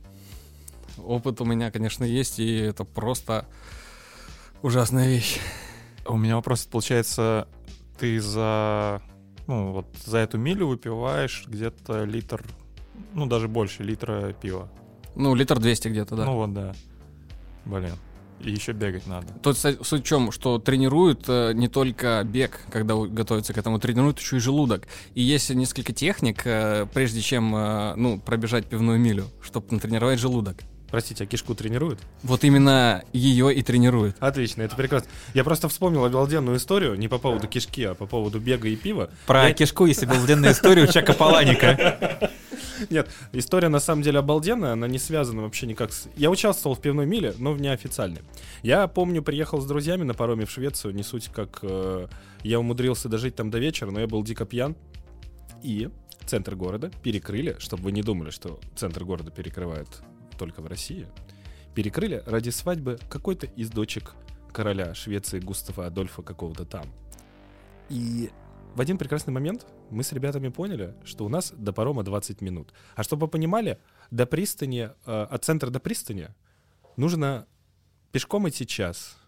Опыт 0.98 1.40
у 1.40 1.44
меня, 1.44 1.70
конечно, 1.70 2.04
есть, 2.04 2.38
и 2.38 2.56
это 2.56 2.84
просто 2.84 3.46
ужасная 4.62 5.08
вещь. 5.08 5.38
У 6.08 6.16
меня 6.16 6.36
вопрос, 6.36 6.66
получается, 6.66 7.48
ты 7.98 8.20
за... 8.20 9.02
Ну, 9.46 9.72
вот 9.72 9.86
за 10.04 10.18
эту 10.18 10.38
милю 10.38 10.66
выпиваешь 10.66 11.44
где-то 11.46 12.04
литр, 12.04 12.42
ну, 13.14 13.26
даже 13.26 13.48
больше 13.48 13.82
литра 13.84 14.32
пива. 14.32 14.68
Ну, 15.14 15.34
литр 15.34 15.58
200 15.58 15.88
где-то, 15.88 16.16
да. 16.16 16.24
Ну 16.24 16.34
вот, 16.34 16.52
да. 16.52 16.74
Блин. 17.64 17.92
И 18.40 18.50
еще 18.50 18.72
бегать 18.72 19.06
надо. 19.06 19.32
Тут 19.42 19.56
суть 19.56 20.02
в 20.02 20.02
чем, 20.02 20.30
что 20.30 20.58
тренируют 20.58 21.24
э, 21.26 21.52
не 21.54 21.68
только 21.68 22.22
бег, 22.22 22.60
когда 22.70 22.94
готовятся 22.94 23.54
к 23.54 23.58
этому, 23.58 23.78
тренируют 23.78 24.18
еще 24.18 24.36
и 24.36 24.40
желудок. 24.40 24.86
И 25.14 25.22
есть 25.22 25.48
несколько 25.50 25.94
техник, 25.94 26.42
э, 26.44 26.86
прежде 26.92 27.22
чем 27.22 27.56
э, 27.56 27.94
ну, 27.96 28.20
пробежать 28.20 28.66
пивную 28.66 28.98
милю, 28.98 29.24
чтобы 29.40 29.68
натренировать 29.70 30.18
желудок. 30.18 30.58
Простите, 30.90 31.24
а 31.24 31.26
кишку 31.26 31.54
тренируют? 31.54 31.98
Вот 32.22 32.44
именно 32.44 33.02
ее 33.12 33.52
и 33.52 33.62
тренируют. 33.62 34.16
Отлично, 34.20 34.62
это 34.62 34.76
прекрасно. 34.76 35.08
Я 35.34 35.42
просто 35.42 35.68
вспомнил 35.68 36.04
обалденную 36.04 36.58
историю, 36.58 36.94
не 36.96 37.08
по 37.08 37.18
поводу 37.18 37.48
кишки, 37.48 37.82
а 37.84 37.94
по 37.94 38.06
поводу 38.06 38.38
бега 38.38 38.68
и 38.68 38.76
пива. 38.76 39.10
Про 39.26 39.48
Я- 39.48 39.54
кишку, 39.54 39.86
если 39.86 40.06
был 40.06 40.24
длинная 40.24 40.52
история 40.52 40.84
у 40.84 40.86
Чака 40.86 41.12
Паланика. 41.12 42.30
Нет, 42.90 43.08
история 43.32 43.68
на 43.68 43.80
самом 43.80 44.02
деле 44.02 44.18
обалденная, 44.20 44.72
она 44.72 44.86
не 44.86 44.98
связана 44.98 45.42
вообще 45.42 45.66
никак 45.66 45.92
с... 45.92 46.08
Я 46.16 46.30
участвовал 46.30 46.76
в 46.76 46.80
пивной 46.80 47.06
миле, 47.06 47.34
но 47.38 47.52
в 47.52 47.60
неофициальной. 47.60 48.20
Я 48.62 48.86
помню, 48.86 49.22
приехал 49.22 49.60
с 49.60 49.66
друзьями 49.66 50.04
на 50.04 50.14
пароме 50.14 50.44
в 50.46 50.50
Швецию, 50.50 50.94
не 50.94 51.02
суть 51.02 51.30
как... 51.34 51.58
э, 51.62 52.06
я 52.42 52.60
умудрился 52.60 53.08
дожить 53.08 53.34
там 53.34 53.50
до 53.50 53.58
вечера, 53.58 53.90
но 53.90 54.00
я 54.00 54.06
был 54.06 54.22
дико 54.22 54.44
пьян. 54.44 54.76
И 55.62 55.88
центр 56.26 56.54
города 56.54 56.90
перекрыли, 57.02 57.56
чтобы 57.58 57.84
вы 57.84 57.92
не 57.92 58.02
думали, 58.02 58.30
что 58.30 58.60
центр 58.76 59.04
города 59.04 59.30
перекрывают 59.30 59.88
только 60.36 60.62
в 60.62 60.66
России. 60.66 61.08
Перекрыли 61.74 62.22
ради 62.26 62.50
свадьбы 62.50 62.98
какой-то 63.08 63.46
из 63.46 63.70
дочек 63.70 64.14
короля 64.52 64.94
Швеции 64.94 65.40
Густава 65.40 65.86
Адольфа 65.86 66.22
какого-то 66.22 66.64
там. 66.64 66.86
И 67.88 68.30
в 68.74 68.80
один 68.80 68.98
прекрасный 68.98 69.32
момент 69.32 69.66
мы 69.90 70.02
с 70.02 70.12
ребятами 70.12 70.48
поняли, 70.48 70.94
что 71.04 71.24
у 71.24 71.28
нас 71.28 71.52
до 71.52 71.72
парома 71.72 72.02
20 72.02 72.40
минут. 72.40 72.72
А 72.94 73.02
чтобы 73.02 73.26
вы 73.26 73.30
понимали, 73.30 73.78
до 74.10 74.26
пристани, 74.26 74.90
э, 75.06 75.22
от 75.30 75.44
центра 75.44 75.70
до 75.70 75.80
пристани 75.80 76.28
нужно 76.96 77.46
пешком 78.12 78.48
идти 78.48 78.66
час. 78.66 79.18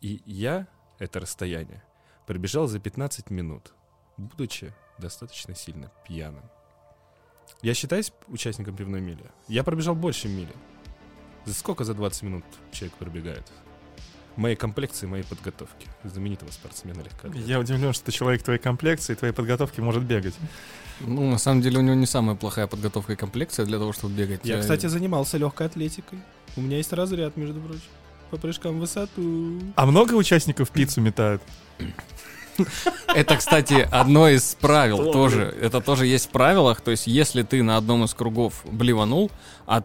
И 0.00 0.22
я 0.26 0.68
это 0.98 1.20
расстояние 1.20 1.82
пробежал 2.26 2.66
за 2.66 2.78
15 2.78 3.30
минут, 3.30 3.72
будучи 4.16 4.72
достаточно 4.98 5.54
сильно 5.54 5.90
пьяным. 6.06 6.44
Я 7.62 7.74
считаюсь 7.74 8.12
участником 8.26 8.74
пивной 8.74 9.00
мили. 9.00 9.24
Я 9.46 9.62
пробежал 9.62 9.94
больше 9.94 10.28
мили. 10.28 10.52
За 11.44 11.54
сколько 11.54 11.84
за 11.84 11.94
20 11.94 12.22
минут 12.22 12.44
человек 12.72 12.96
пробегает? 12.96 13.44
Моей 14.34 14.56
комплекции, 14.56 15.06
моей 15.06 15.22
подготовки. 15.22 15.86
Знаменитого 16.02 16.50
спортсмена 16.50 17.02
легкоатлета. 17.02 17.46
Я 17.46 17.60
удивлен, 17.60 17.92
что 17.92 18.10
человек 18.10 18.42
твоей 18.42 18.58
комплекции, 18.58 19.14
твоей 19.14 19.32
подготовки 19.32 19.80
может 19.80 20.02
бегать. 20.02 20.34
Ну, 21.00 21.30
на 21.30 21.38
самом 21.38 21.60
деле, 21.60 21.78
у 21.78 21.82
него 21.82 21.94
не 21.94 22.06
самая 22.06 22.34
плохая 22.34 22.66
подготовка 22.66 23.12
и 23.12 23.16
комплекция 23.16 23.64
для 23.64 23.78
того, 23.78 23.92
чтобы 23.92 24.14
бегать. 24.14 24.40
Я, 24.42 24.58
кстати, 24.60 24.86
занимался 24.86 25.38
легкой 25.38 25.68
атлетикой. 25.68 26.18
У 26.56 26.62
меня 26.62 26.78
есть 26.78 26.92
разряд, 26.92 27.36
между 27.36 27.60
прочим. 27.60 27.82
По 28.30 28.38
прыжкам 28.38 28.78
в 28.78 28.80
высоту. 28.80 29.60
А 29.76 29.86
много 29.86 30.14
участников 30.14 30.70
пиццу 30.70 31.00
метают? 31.00 31.42
Это, 33.08 33.36
кстати, 33.36 33.88
одно 33.90 34.28
из 34.28 34.54
правил 34.54 35.12
тоже. 35.12 35.54
Это 35.60 35.80
тоже 35.80 36.06
есть 36.06 36.26
в 36.26 36.30
правилах. 36.30 36.80
То 36.80 36.90
есть, 36.90 37.06
если 37.06 37.42
ты 37.42 37.62
на 37.62 37.76
одном 37.76 38.04
из 38.04 38.14
кругов 38.14 38.62
блеванул, 38.64 39.30
а 39.66 39.82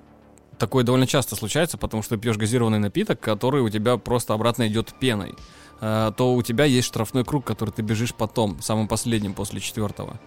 такое 0.58 0.84
довольно 0.84 1.08
часто 1.08 1.36
случается, 1.36 1.78
потому 1.78 2.04
что 2.04 2.16
ты 2.16 2.22
пьешь 2.22 2.38
газированный 2.38 2.80
напиток, 2.80 3.20
который 3.20 3.62
у 3.62 3.70
тебя 3.70 3.98
просто 3.98 4.34
обратно 4.34 4.68
идет 4.68 4.94
пеной, 5.00 5.36
э, 5.82 6.12
то 6.16 6.34
у 6.34 6.42
тебя 6.42 6.66
есть 6.66 6.88
штрафной 6.88 7.24
круг, 7.24 7.46
который 7.46 7.72
ты 7.72 7.82
бежишь 7.82 8.14
потом, 8.14 8.62
самым 8.62 8.88
последним 8.88 9.34
после 9.34 9.60
четвертого. 9.60 10.20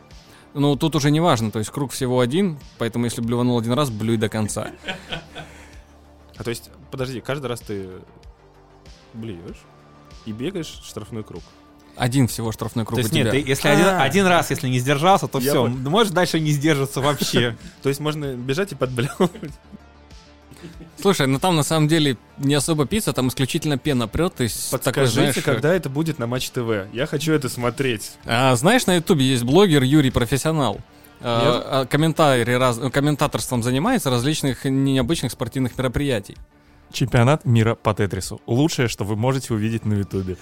Ну, 0.54 0.76
тут 0.76 0.96
уже 0.96 1.10
не 1.10 1.20
важно, 1.20 1.50
то 1.50 1.60
есть 1.60 1.70
круг 1.70 1.92
всего 1.92 2.20
один, 2.20 2.58
поэтому 2.78 3.04
если 3.04 3.20
блеванул 3.20 3.58
один 3.58 3.72
раз, 3.72 3.90
блюй 3.90 4.16
до 4.16 4.28
конца. 4.28 4.72
А 6.36 6.42
то 6.42 6.50
есть, 6.50 6.70
подожди, 6.90 7.20
каждый 7.20 7.46
раз 7.46 7.60
ты 7.60 7.88
блюешь 9.14 9.62
и 10.26 10.32
бегаешь 10.32 10.80
штрафной 10.84 11.22
круг. 11.22 11.42
Один 12.00 12.28
всего 12.28 12.50
штрафной 12.50 12.86
круг 12.86 12.96
То 12.96 13.00
есть 13.02 13.12
у 13.12 13.14
тебя. 13.14 13.30
нет, 13.30 13.44
ты 13.44 13.50
если 13.50 13.68
один, 13.68 13.84
А. 13.84 14.02
один 14.02 14.24
раз, 14.24 14.48
если 14.48 14.68
не 14.68 14.78
сдержался, 14.78 15.28
то 15.28 15.38
Я 15.38 15.50
все, 15.50 15.62
понял. 15.64 15.90
можешь 15.90 16.14
дальше 16.14 16.40
не 16.40 16.50
сдерживаться 16.50 17.02
вообще. 17.02 17.58
То 17.82 17.90
есть 17.90 18.00
можно 18.00 18.32
бежать 18.34 18.72
и 18.72 18.74
подблевывать. 18.74 19.52
Слушай, 20.98 21.26
ну 21.26 21.38
там 21.38 21.56
на 21.56 21.62
самом 21.62 21.88
деле 21.88 22.16
не 22.38 22.54
особо 22.54 22.86
пицца, 22.86 23.12
там 23.12 23.28
исключительно 23.28 23.76
пена 23.76 24.08
прет, 24.08 24.34
то 24.34 24.42
есть 24.44 24.70
такой, 24.70 24.78
Подскажите, 24.80 25.12
знаешь, 25.12 25.44
когда 25.44 25.74
это 25.74 25.90
будет 25.90 26.18
на 26.18 26.26
Матч 26.26 26.50
ТВ. 26.50 26.86
Я 26.92 27.06
хочу 27.06 27.32
это 27.32 27.50
смотреть. 27.50 28.12
А, 28.24 28.56
знаешь, 28.56 28.86
на 28.86 28.96
Ютубе 28.96 29.26
есть 29.26 29.42
блогер 29.44 29.82
Юрий 29.82 30.10
Профессионал. 30.10 30.80
А, 31.20 31.82
а, 31.82 31.86
комментарий 31.86 32.56
раз, 32.56 32.80
комментаторством 32.92 33.62
занимается 33.62 34.08
различных 34.08 34.64
необычных 34.64 35.32
спортивных 35.32 35.76
мероприятий. 35.76 36.36
Чемпионат 36.92 37.44
мира 37.44 37.74
по 37.74 37.92
Тетрису. 37.92 38.40
Лучшее, 38.46 38.88
что 38.88 39.04
вы 39.04 39.16
можете 39.16 39.52
увидеть 39.52 39.84
на 39.84 39.94
Ютубе. 39.94 40.38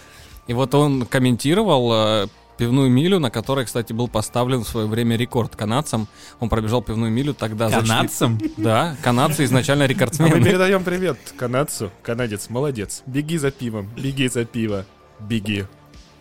И 0.48 0.52
вот 0.54 0.74
он 0.74 1.06
комментировал 1.06 1.92
э, 1.92 2.26
пивную 2.56 2.90
милю, 2.90 3.20
на 3.20 3.30
которой, 3.30 3.64
кстати, 3.64 3.92
был 3.92 4.08
поставлен 4.08 4.64
в 4.64 4.68
свое 4.68 4.86
время 4.86 5.16
рекорд 5.16 5.54
канадцам. 5.56 6.08
Он 6.40 6.48
пробежал 6.48 6.82
пивную 6.82 7.12
милю 7.12 7.32
тогда 7.34 7.68
за 7.68 7.80
Канадцам? 7.80 8.38
Да, 8.56 8.96
канадцы 9.02 9.44
изначально 9.44 9.84
А 9.84 9.86
мы 9.86 9.92
рекордсмены. 9.94 10.42
передаем 10.44 10.84
привет 10.84 11.18
канадцу. 11.36 11.90
Канадец, 12.02 12.50
молодец. 12.50 13.02
Беги 13.06 13.38
за 13.38 13.50
пивом, 13.50 13.88
беги 13.96 14.28
за 14.28 14.44
пиво. 14.44 14.84
Беги 15.20 15.64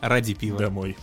Ради 0.02 0.34
пива. 0.34 0.58
домой. 0.60 0.98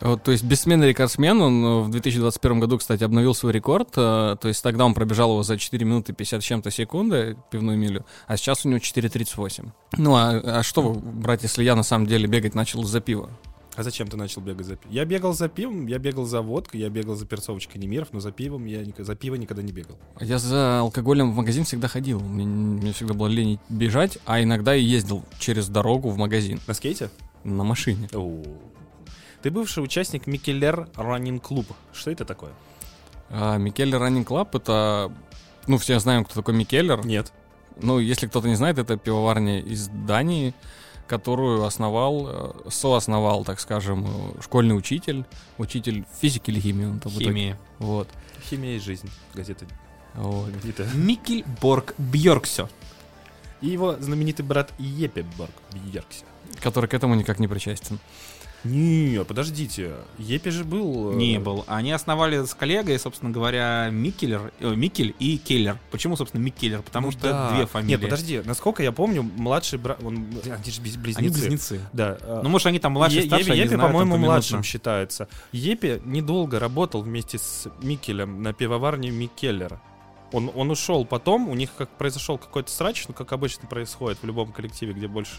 Вот, 0.00 0.22
то 0.22 0.30
есть 0.30 0.44
бессменный 0.44 0.88
рекордсмен, 0.88 1.40
он 1.40 1.64
э, 1.64 1.80
в 1.82 1.90
2021 1.90 2.60
году, 2.60 2.78
кстати, 2.78 3.02
обновил 3.02 3.34
свой 3.34 3.52
рекорд, 3.52 3.88
э, 3.96 4.36
то 4.40 4.48
есть 4.48 4.62
тогда 4.62 4.84
он 4.84 4.92
пробежал 4.92 5.30
его 5.30 5.42
за 5.42 5.58
4 5.58 5.84
минуты 5.84 6.12
50 6.12 6.42
с 6.42 6.44
чем-то 6.44 6.70
секунды, 6.70 7.36
пивную 7.50 7.78
милю, 7.78 8.04
а 8.26 8.36
сейчас 8.36 8.64
у 8.66 8.68
него 8.68 8.78
4.38. 8.78 9.70
Ну, 9.96 10.14
а, 10.14 10.58
а 10.58 10.62
что 10.62 10.82
брать, 10.92 11.42
если 11.44 11.64
я 11.64 11.74
на 11.74 11.82
самом 11.82 12.06
деле 12.06 12.26
бегать 12.28 12.54
начал 12.54 12.84
за 12.84 13.00
пиво? 13.00 13.30
А 13.74 13.82
зачем 13.82 14.08
ты 14.08 14.16
начал 14.16 14.40
бегать 14.40 14.64
за 14.64 14.76
пивом? 14.76 14.94
Я 14.94 15.04
бегал 15.04 15.34
за 15.34 15.48
пивом, 15.50 15.86
я 15.86 15.98
бегал 15.98 16.24
за 16.24 16.40
водкой, 16.40 16.80
я 16.80 16.88
бегал 16.88 17.14
за 17.14 17.26
перцовочкой 17.26 17.78
Немиров, 17.78 18.08
но 18.12 18.20
за 18.20 18.32
пивом 18.32 18.64
я 18.64 18.82
ник- 18.82 18.94
за 19.04 19.14
пиво 19.14 19.34
никогда 19.34 19.62
не 19.62 19.70
бегал. 19.72 19.98
Я 20.18 20.38
за 20.38 20.80
алкоголем 20.80 21.32
в 21.32 21.36
магазин 21.36 21.64
всегда 21.64 21.86
ходил, 21.86 22.20
мне, 22.20 22.46
мне 22.46 22.92
всегда 22.94 23.12
было 23.12 23.26
лень 23.28 23.58
бежать, 23.68 24.16
а 24.24 24.42
иногда 24.42 24.74
и 24.74 24.82
ездил 24.82 25.24
через 25.38 25.68
дорогу 25.68 26.08
в 26.08 26.16
магазин 26.16 26.58
На 26.66 26.72
скейте? 26.72 27.10
На 27.46 27.64
машине. 27.64 28.08
Ты 29.42 29.50
бывший 29.50 29.82
участник 29.84 30.26
Mikkeller 30.26 30.88
Running 30.96 31.42
Club. 31.42 31.66
Что 31.92 32.10
это 32.10 32.24
такое? 32.24 32.52
А 33.30 33.56
Mikkeller 33.56 34.00
Running 34.00 34.28
Club 34.28 34.54
это... 34.54 35.12
Ну, 35.66 35.78
все 35.78 35.98
знаем, 35.98 36.24
кто 36.24 36.34
такой 36.34 36.54
Mikkeller. 36.54 37.04
Нет. 37.04 37.32
Ну, 37.80 37.98
если 37.98 38.26
кто-то 38.26 38.48
не 38.48 38.54
знает, 38.54 38.78
это 38.78 38.96
пивоварня 38.96 39.60
из 39.60 39.88
Дании. 39.88 40.54
которую 41.06 41.62
основал, 41.64 42.26
э, 42.28 42.70
соосновал, 42.70 43.44
так 43.44 43.60
скажем, 43.60 44.06
э, 44.06 44.42
школьный 44.42 44.76
учитель, 44.76 45.24
учитель 45.56 46.04
физики 46.20 46.50
или 46.50 46.58
химии. 46.58 46.86
Он 46.86 46.98
там. 46.98 47.12
Химии. 47.12 47.56
Вот. 47.78 48.08
Химия 48.50 48.76
и 48.76 48.80
жизнь. 48.80 49.08
Газета. 49.32 49.66
вот. 50.14 50.50
Газета. 50.50 50.88
Микель 50.94 51.44
Борг 51.62 51.94
Бьорксё. 51.96 52.68
И 53.60 53.68
его 53.68 53.96
знаменитый 54.00 54.44
брат 54.44 54.72
Епе 54.78 55.24
Борг 55.38 55.52
Бьерксе. 55.72 56.24
Который 56.62 56.86
к 56.86 56.94
этому 56.94 57.14
никак 57.14 57.38
не 57.38 57.48
причастен. 57.48 57.98
Не, 58.64 59.22
подождите. 59.24 59.92
Епе 60.18 60.50
же 60.50 60.64
был... 60.64 61.12
э, 61.12 61.14
Не 61.14 61.38
был. 61.38 61.64
Они 61.68 61.92
основали 61.92 62.44
с 62.44 62.52
коллегой, 62.54 62.98
собственно 62.98 63.30
говоря, 63.30 63.90
Микелер, 63.92 64.52
э, 64.58 64.74
Микель 64.74 65.14
и 65.20 65.38
Келлер. 65.38 65.78
Почему, 65.92 66.16
собственно, 66.16 66.42
Микелер? 66.42 66.82
Потому 66.82 67.08
Ну 67.08 67.12
что 67.12 67.20
да. 67.30 67.52
две 67.54 67.66
фамилии. 67.66 67.92
Нет, 67.92 68.00
подожди. 68.00 68.42
Насколько 68.44 68.82
я 68.82 68.90
помню, 68.90 69.22
младший 69.22 69.78
брат... 69.78 70.02
Он... 70.02 70.26
Они 70.44 70.70
же 70.72 70.80
близнецы. 70.80 71.18
Они 71.18 71.28
близнецы. 71.28 71.80
Да. 71.92 72.18
э, 72.20 72.40
Ну, 72.42 72.48
может, 72.48 72.66
они 72.66 72.80
там 72.80 72.92
младший, 72.92 73.20
Е- 73.20 73.26
старший, 73.26 73.54
знаю, 73.54 73.68
там 73.70 73.80
по-моему, 73.80 74.16
младшим 74.16 74.64
считается. 74.64 75.28
Епе 75.52 76.00
недолго 76.04 76.58
работал 76.58 77.02
вместе 77.02 77.38
с 77.38 77.68
Микелем 77.82 78.42
на 78.42 78.52
пивоварне 78.52 79.10
Микеллера. 79.10 79.80
Он, 80.32 80.50
он 80.52 80.72
ушел 80.72 81.04
потом, 81.04 81.48
у 81.48 81.54
них 81.54 81.70
как 81.78 81.88
произошел 81.90 82.36
какой-то 82.36 82.70
срач, 82.70 83.06
ну, 83.06 83.14
как 83.14 83.32
обычно 83.32 83.68
происходит 83.68 84.18
в 84.22 84.26
любом 84.26 84.50
коллективе, 84.50 84.92
где 84.92 85.06
больше 85.06 85.34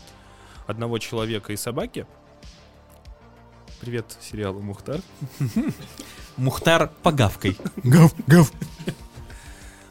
одного 0.67 1.00
человека 1.00 1.53
и 1.53 1.55
собаки. 1.55 2.05
Привет 3.79 4.05
сериалу 4.21 4.62
Мухтар. 4.62 5.01
Мухтар 6.38 6.91
Погавкой. 7.01 7.57
Гав, 7.83 8.13
гав. 8.27 8.51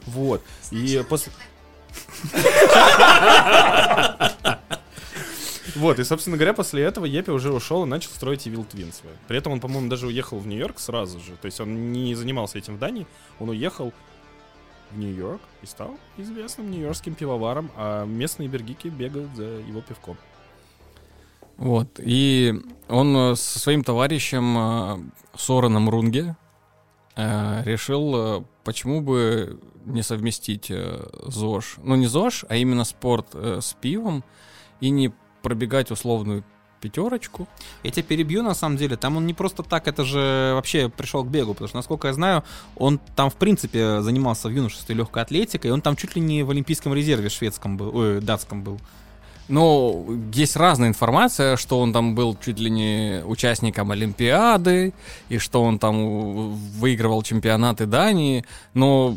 Вот. 0.07 0.43
И 0.71 1.05
после... 1.09 1.33
Вот, 5.75 5.99
и, 5.99 6.05
собственно 6.05 6.39
говоря, 6.39 6.55
после 6.55 6.83
этого 6.85 7.05
Епи 7.05 7.29
уже 7.29 7.53
ушел 7.53 7.85
и 7.85 7.87
начал 7.87 8.09
строить 8.09 8.47
Evil 8.47 8.67
Twin 8.67 8.95
свой. 8.95 9.13
При 9.29 9.37
этом 9.37 9.53
он, 9.53 9.61
по-моему, 9.61 9.91
даже 9.91 10.07
уехал 10.07 10.39
в 10.39 10.47
Нью-Йорк 10.47 10.79
сразу 10.79 11.21
же. 11.21 11.37
То 11.37 11.45
есть 11.45 11.61
он 11.61 11.93
не 11.93 12.15
занимался 12.15 12.57
этим 12.57 12.77
в 12.77 12.79
Дании, 12.79 13.07
он 13.39 13.51
уехал 13.51 13.93
в 14.91 14.99
Нью-Йорк 14.99 15.43
и 15.61 15.67
стал 15.67 15.99
известным 16.17 16.71
нью-йоркским 16.71 17.15
пивоваром, 17.15 17.71
а 17.77 18.07
местные 18.07 18.49
бергики 18.49 18.89
бегают 18.89 19.37
за 19.37 19.45
его 19.45 19.83
пивком. 19.83 20.17
Вот. 21.57 21.99
И 21.99 22.55
он 22.89 23.17
э, 23.17 23.37
со 23.37 23.59
своим 23.59 23.83
товарищем 23.83 24.57
э, 24.59 24.99
Сораном 25.37 25.89
Рунге 25.89 26.37
э, 27.17 27.63
решил, 27.65 28.47
почему 28.65 29.01
бы 29.01 29.59
не 29.85 30.03
совместить 30.03 30.71
ЗОЖ. 31.23 31.77
Ну, 31.83 31.95
не 31.95 32.07
ЗОЖ, 32.07 32.45
а 32.49 32.57
именно 32.57 32.85
спорт 32.85 33.35
с 33.35 33.75
пивом 33.81 34.25
и 34.81 34.91
не 34.91 35.13
пробегать 35.43 35.93
условную 35.93 36.45
пятерочку. 36.81 37.49
Я 37.85 37.91
тебя 37.93 38.03
перебью, 38.03 38.43
на 38.43 38.55
самом 38.55 38.77
деле. 38.77 38.97
Там 38.97 39.17
он 39.17 39.27
не 39.27 39.33
просто 39.33 39.63
так, 39.63 39.87
это 39.87 40.05
же 40.05 40.53
вообще 40.55 40.89
пришел 40.89 41.25
к 41.25 41.29
бегу, 41.29 41.55
потому 41.55 41.69
что, 41.69 41.77
насколько 41.77 42.09
я 42.09 42.15
знаю, 42.15 42.45
он 42.77 42.99
там, 43.15 43.31
в 43.31 43.37
принципе, 43.37 44.03
занимался 44.03 44.49
в 44.49 44.53
юношестве 44.53 44.95
легкой 44.95 45.23
атлетикой, 45.23 45.71
и 45.71 45.73
он 45.73 45.83
там 45.83 45.95
чуть 45.95 46.17
ли 46.17 46.21
не 46.21 46.43
в 46.43 46.51
Олимпийском 46.51 46.93
резерве 46.93 47.29
шведском 47.29 47.77
был, 47.77 47.97
ой, 47.97 48.21
датском 48.21 48.63
был. 48.63 48.81
Но 49.49 50.05
есть 50.33 50.57
разная 50.57 50.89
информация, 50.89 51.57
что 51.57 51.81
он 51.81 51.93
там 51.93 52.15
был 52.15 52.37
чуть 52.45 52.59
ли 52.59 52.71
не 52.71 53.23
участником 53.25 53.91
Олимпиады, 53.91 54.93
и 55.29 55.39
что 55.39 55.63
он 55.63 55.79
там 55.79 56.53
выигрывал 56.53 57.23
чемпионаты 57.23 57.87
Дании, 57.87 58.45
но 58.75 59.17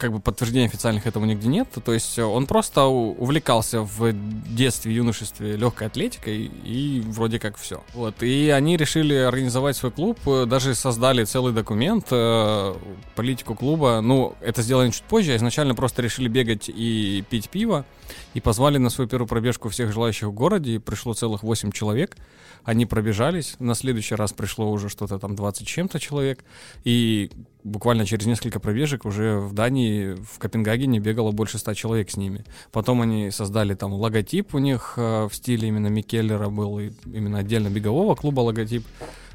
как 0.00 0.12
бы 0.12 0.18
подтверждений 0.18 0.66
официальных 0.66 1.06
этому 1.06 1.26
нигде 1.26 1.48
нет. 1.48 1.68
То 1.84 1.92
есть 1.92 2.18
он 2.18 2.46
просто 2.46 2.84
увлекался 2.86 3.82
в 3.82 4.12
детстве, 4.12 4.94
юношестве 4.94 5.56
легкой 5.56 5.88
атлетикой 5.88 6.50
и 6.64 7.02
вроде 7.06 7.38
как 7.38 7.58
все. 7.58 7.84
Вот. 7.92 8.22
И 8.22 8.48
они 8.48 8.76
решили 8.76 9.14
организовать 9.14 9.76
свой 9.76 9.92
клуб, 9.92 10.18
даже 10.46 10.74
создали 10.74 11.24
целый 11.24 11.52
документ, 11.52 12.06
э, 12.10 12.74
политику 13.14 13.54
клуба. 13.54 14.00
Ну, 14.02 14.34
это 14.40 14.62
сделали 14.62 14.90
чуть 14.90 15.02
позже, 15.02 15.32
а 15.32 15.36
изначально 15.36 15.74
просто 15.74 16.02
решили 16.02 16.28
бегать 16.28 16.68
и 16.68 17.22
пить 17.28 17.50
пиво. 17.50 17.84
И 18.34 18.40
позвали 18.40 18.78
на 18.78 18.90
свою 18.90 19.08
первую 19.08 19.28
пробежку 19.28 19.68
всех 19.68 19.92
желающих 19.92 20.28
в 20.28 20.32
городе, 20.32 20.74
и 20.74 20.78
пришло 20.78 21.14
целых 21.14 21.42
8 21.42 21.72
человек. 21.72 22.16
Они 22.62 22.86
пробежались, 22.86 23.56
на 23.58 23.74
следующий 23.74 24.14
раз 24.14 24.32
пришло 24.32 24.70
уже 24.70 24.88
что-то 24.88 25.18
там 25.18 25.34
20 25.34 25.66
с 25.66 25.70
чем-то 25.70 25.98
человек, 25.98 26.44
и 26.84 27.30
буквально 27.64 28.06
через 28.06 28.26
несколько 28.26 28.60
пробежек 28.60 29.04
уже 29.04 29.38
в 29.38 29.52
Дании, 29.52 30.14
в 30.14 30.38
Копенгагене 30.38 31.00
бегало 31.00 31.32
больше 31.32 31.58
100 31.58 31.74
человек 31.74 32.10
с 32.10 32.16
ними. 32.16 32.44
Потом 32.70 33.02
они 33.02 33.30
создали 33.30 33.74
там 33.74 33.92
логотип 33.92 34.54
у 34.54 34.58
них 34.58 34.94
э, 34.96 35.28
в 35.28 35.34
стиле 35.34 35.68
именно 35.68 35.88
Микеллера 35.88 36.48
был, 36.48 36.78
и 36.78 36.90
именно 37.06 37.38
отдельно 37.38 37.68
бегового 37.68 38.14
клуба 38.14 38.40
логотип. 38.40 38.84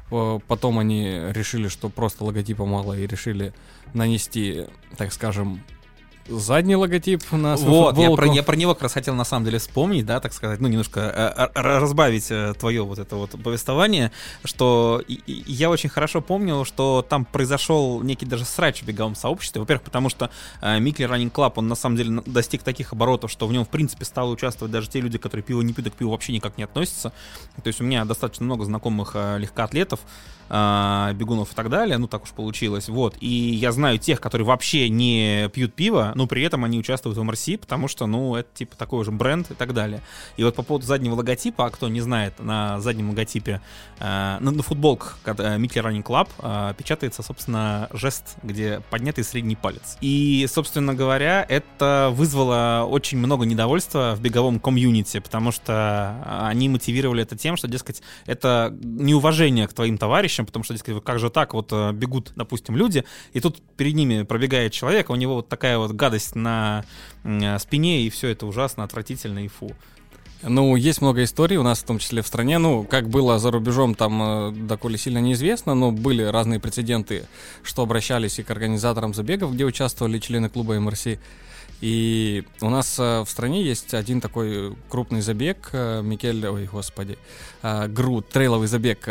Потом 0.08 0.78
они 0.78 1.04
решили, 1.30 1.66
что 1.66 1.88
просто 1.88 2.24
логотипа 2.24 2.64
мало, 2.64 2.96
и 2.96 3.06
решили 3.06 3.52
нанести, 3.92 4.66
так 4.96 5.12
скажем, 5.12 5.62
задний 6.28 6.76
логотип 6.76 7.22
на 7.32 7.56
свою 7.56 7.74
Вот, 7.74 7.98
я 7.98 8.10
про, 8.10 8.26
я 8.26 8.42
про 8.42 8.56
него 8.56 8.74
как 8.74 8.84
раз 8.84 8.92
хотел 8.92 9.14
на 9.14 9.24
самом 9.24 9.44
деле 9.44 9.58
вспомнить, 9.58 10.06
да, 10.06 10.20
так 10.20 10.32
сказать, 10.32 10.60
ну, 10.60 10.68
немножко 10.68 11.00
э, 11.00 11.48
э, 11.54 11.78
разбавить 11.78 12.30
э, 12.30 12.54
твое 12.58 12.82
вот 12.82 12.98
это 12.98 13.16
вот 13.16 13.30
повествование, 13.42 14.12
что 14.44 15.02
я 15.26 15.70
очень 15.70 15.88
хорошо 15.88 16.20
помню, 16.20 16.64
что 16.64 17.04
там 17.08 17.24
произошел 17.24 18.02
некий 18.02 18.26
даже 18.26 18.44
срач 18.44 18.82
в 18.82 18.86
беговом 18.86 19.14
сообществе. 19.14 19.60
Во-первых, 19.60 19.84
потому 19.84 20.08
что 20.08 20.30
Mikkeller 20.62 21.04
Running 21.04 21.32
Club, 21.32 21.58
он 21.58 21.68
на 21.68 21.74
самом 21.74 21.96
деле 21.96 22.22
достиг 22.26 22.62
таких 22.62 22.92
оборотов, 22.92 23.30
что 23.30 23.46
в 23.46 23.52
нем, 23.52 23.64
в 23.64 23.68
принципе, 23.68 24.04
стало 24.04 24.30
участвовать 24.30 24.72
даже 24.72 24.88
те 24.88 25.00
люди, 25.00 25.18
которые 25.18 25.44
пиво 25.44 25.62
не 25.62 25.72
пьют, 25.72 25.88
а 25.88 25.90
к 25.90 25.94
пиву 25.94 26.10
вообще 26.10 26.32
никак 26.32 26.58
не 26.58 26.64
относятся. 26.64 27.12
То 27.62 27.66
есть 27.68 27.80
у 27.80 27.84
меня 27.84 28.04
достаточно 28.04 28.44
много 28.44 28.64
знакомых 28.64 29.14
легкоатлетов, 29.14 30.00
бегунов 30.48 31.52
и 31.52 31.54
так 31.56 31.68
далее, 31.70 31.98
ну 31.98 32.06
так 32.06 32.22
уж 32.22 32.30
получилось, 32.30 32.88
вот. 32.88 33.16
И 33.20 33.26
я 33.26 33.72
знаю 33.72 33.98
тех, 33.98 34.20
которые 34.20 34.46
вообще 34.46 34.88
не 34.88 35.50
пьют 35.52 35.74
пиво, 35.74 36.12
но 36.16 36.26
при 36.26 36.42
этом 36.42 36.64
они 36.64 36.78
участвуют 36.78 37.16
в 37.18 37.22
MRC, 37.22 37.46
потому 37.60 37.88
что, 37.88 38.06
ну, 38.06 38.34
это 38.34 38.48
типа 38.54 38.76
такой 38.76 39.04
же 39.04 39.12
бренд 39.12 39.50
и 39.50 39.54
так 39.54 39.74
далее. 39.74 40.02
И 40.36 40.44
вот 40.44 40.54
по 40.54 40.62
поводу 40.62 40.86
заднего 40.86 41.14
логотипа, 41.14 41.66
а 41.66 41.70
кто 41.70 41.88
не 41.88 42.00
знает, 42.00 42.40
на 42.40 42.80
заднем 42.80 43.10
логотипе, 43.10 43.60
э, 44.00 44.38
на, 44.40 44.50
на 44.50 44.62
футболках 44.62 45.18
Mikkeller 45.58 45.80
Running 45.80 46.06
Club 46.06 46.30
печатается, 46.76 47.22
собственно, 47.22 47.88
жест, 47.92 48.36
где 48.42 48.80
поднятый 48.90 49.24
средний 49.24 49.56
палец. 49.56 49.98
И, 50.00 50.46
собственно 50.48 50.94
говоря, 50.94 51.44
это 51.48 52.10
вызвало 52.12 52.86
очень 52.88 53.18
много 53.18 53.44
недовольства 53.44 54.14
в 54.16 54.20
беговом 54.20 54.60
комьюнити, 54.60 55.20
потому 55.20 55.52
что 55.52 55.72
а, 55.72 56.48
они 56.48 56.68
мотивировали 56.68 57.22
это 57.22 57.36
тем, 57.36 57.56
что, 57.56 57.68
дескать, 57.68 58.02
это 58.26 58.74
неуважение 58.82 59.66
к 59.66 59.72
твоим 59.72 59.98
товарищам, 59.98 60.46
потому 60.46 60.64
что, 60.64 60.74
дескать, 60.74 61.02
как 61.04 61.18
же 61.18 61.30
так 61.30 61.54
вот 61.54 61.68
э, 61.72 61.92
бегут, 61.92 62.32
допустим, 62.36 62.76
люди, 62.76 63.04
и 63.32 63.40
тут 63.40 63.60
перед 63.76 63.94
ними 63.94 64.22
пробегает 64.22 64.72
человек, 64.72 65.10
у 65.10 65.14
него 65.14 65.36
вот 65.36 65.48
такая 65.48 65.78
вот 65.78 65.92
гадость 66.06 66.36
на 66.36 66.84
э, 67.24 67.58
спине, 67.58 68.02
и 68.02 68.10
все 68.10 68.28
это 68.28 68.46
ужасно, 68.46 68.84
отвратительно 68.84 69.44
и 69.44 69.48
фу. 69.48 69.72
Ну, 70.42 70.76
есть 70.76 71.00
много 71.00 71.24
историй 71.24 71.56
у 71.56 71.62
нас, 71.64 71.80
в 71.80 71.84
том 71.84 71.98
числе 71.98 72.22
в 72.22 72.26
стране. 72.26 72.58
Ну, 72.58 72.84
как 72.84 73.08
было 73.08 73.38
за 73.38 73.50
рубежом, 73.50 73.94
там 73.96 74.22
э, 74.22 74.52
доколе 74.52 74.98
сильно 74.98 75.18
неизвестно, 75.18 75.74
но 75.74 75.90
были 75.90 76.22
разные 76.22 76.60
прецеденты, 76.60 77.24
что 77.64 77.82
обращались 77.82 78.38
и 78.38 78.44
к 78.44 78.50
организаторам 78.50 79.14
забегов, 79.14 79.52
где 79.52 79.64
участвовали 79.64 80.20
члены 80.20 80.48
клуба 80.48 80.78
МРС. 80.78 81.06
И 81.80 82.44
у 82.62 82.70
нас 82.70 82.98
э, 82.98 83.20
в 83.20 83.28
стране 83.28 83.62
есть 83.62 83.92
один 83.92 84.20
такой 84.20 84.74
крупный 84.88 85.20
забег, 85.20 85.68
э, 85.72 86.00
Микель, 86.02 86.46
ой, 86.46 86.64
господи, 86.64 87.18
э, 87.62 87.88
Груд, 87.88 88.28
трейловый 88.30 88.66
забег 88.66 89.08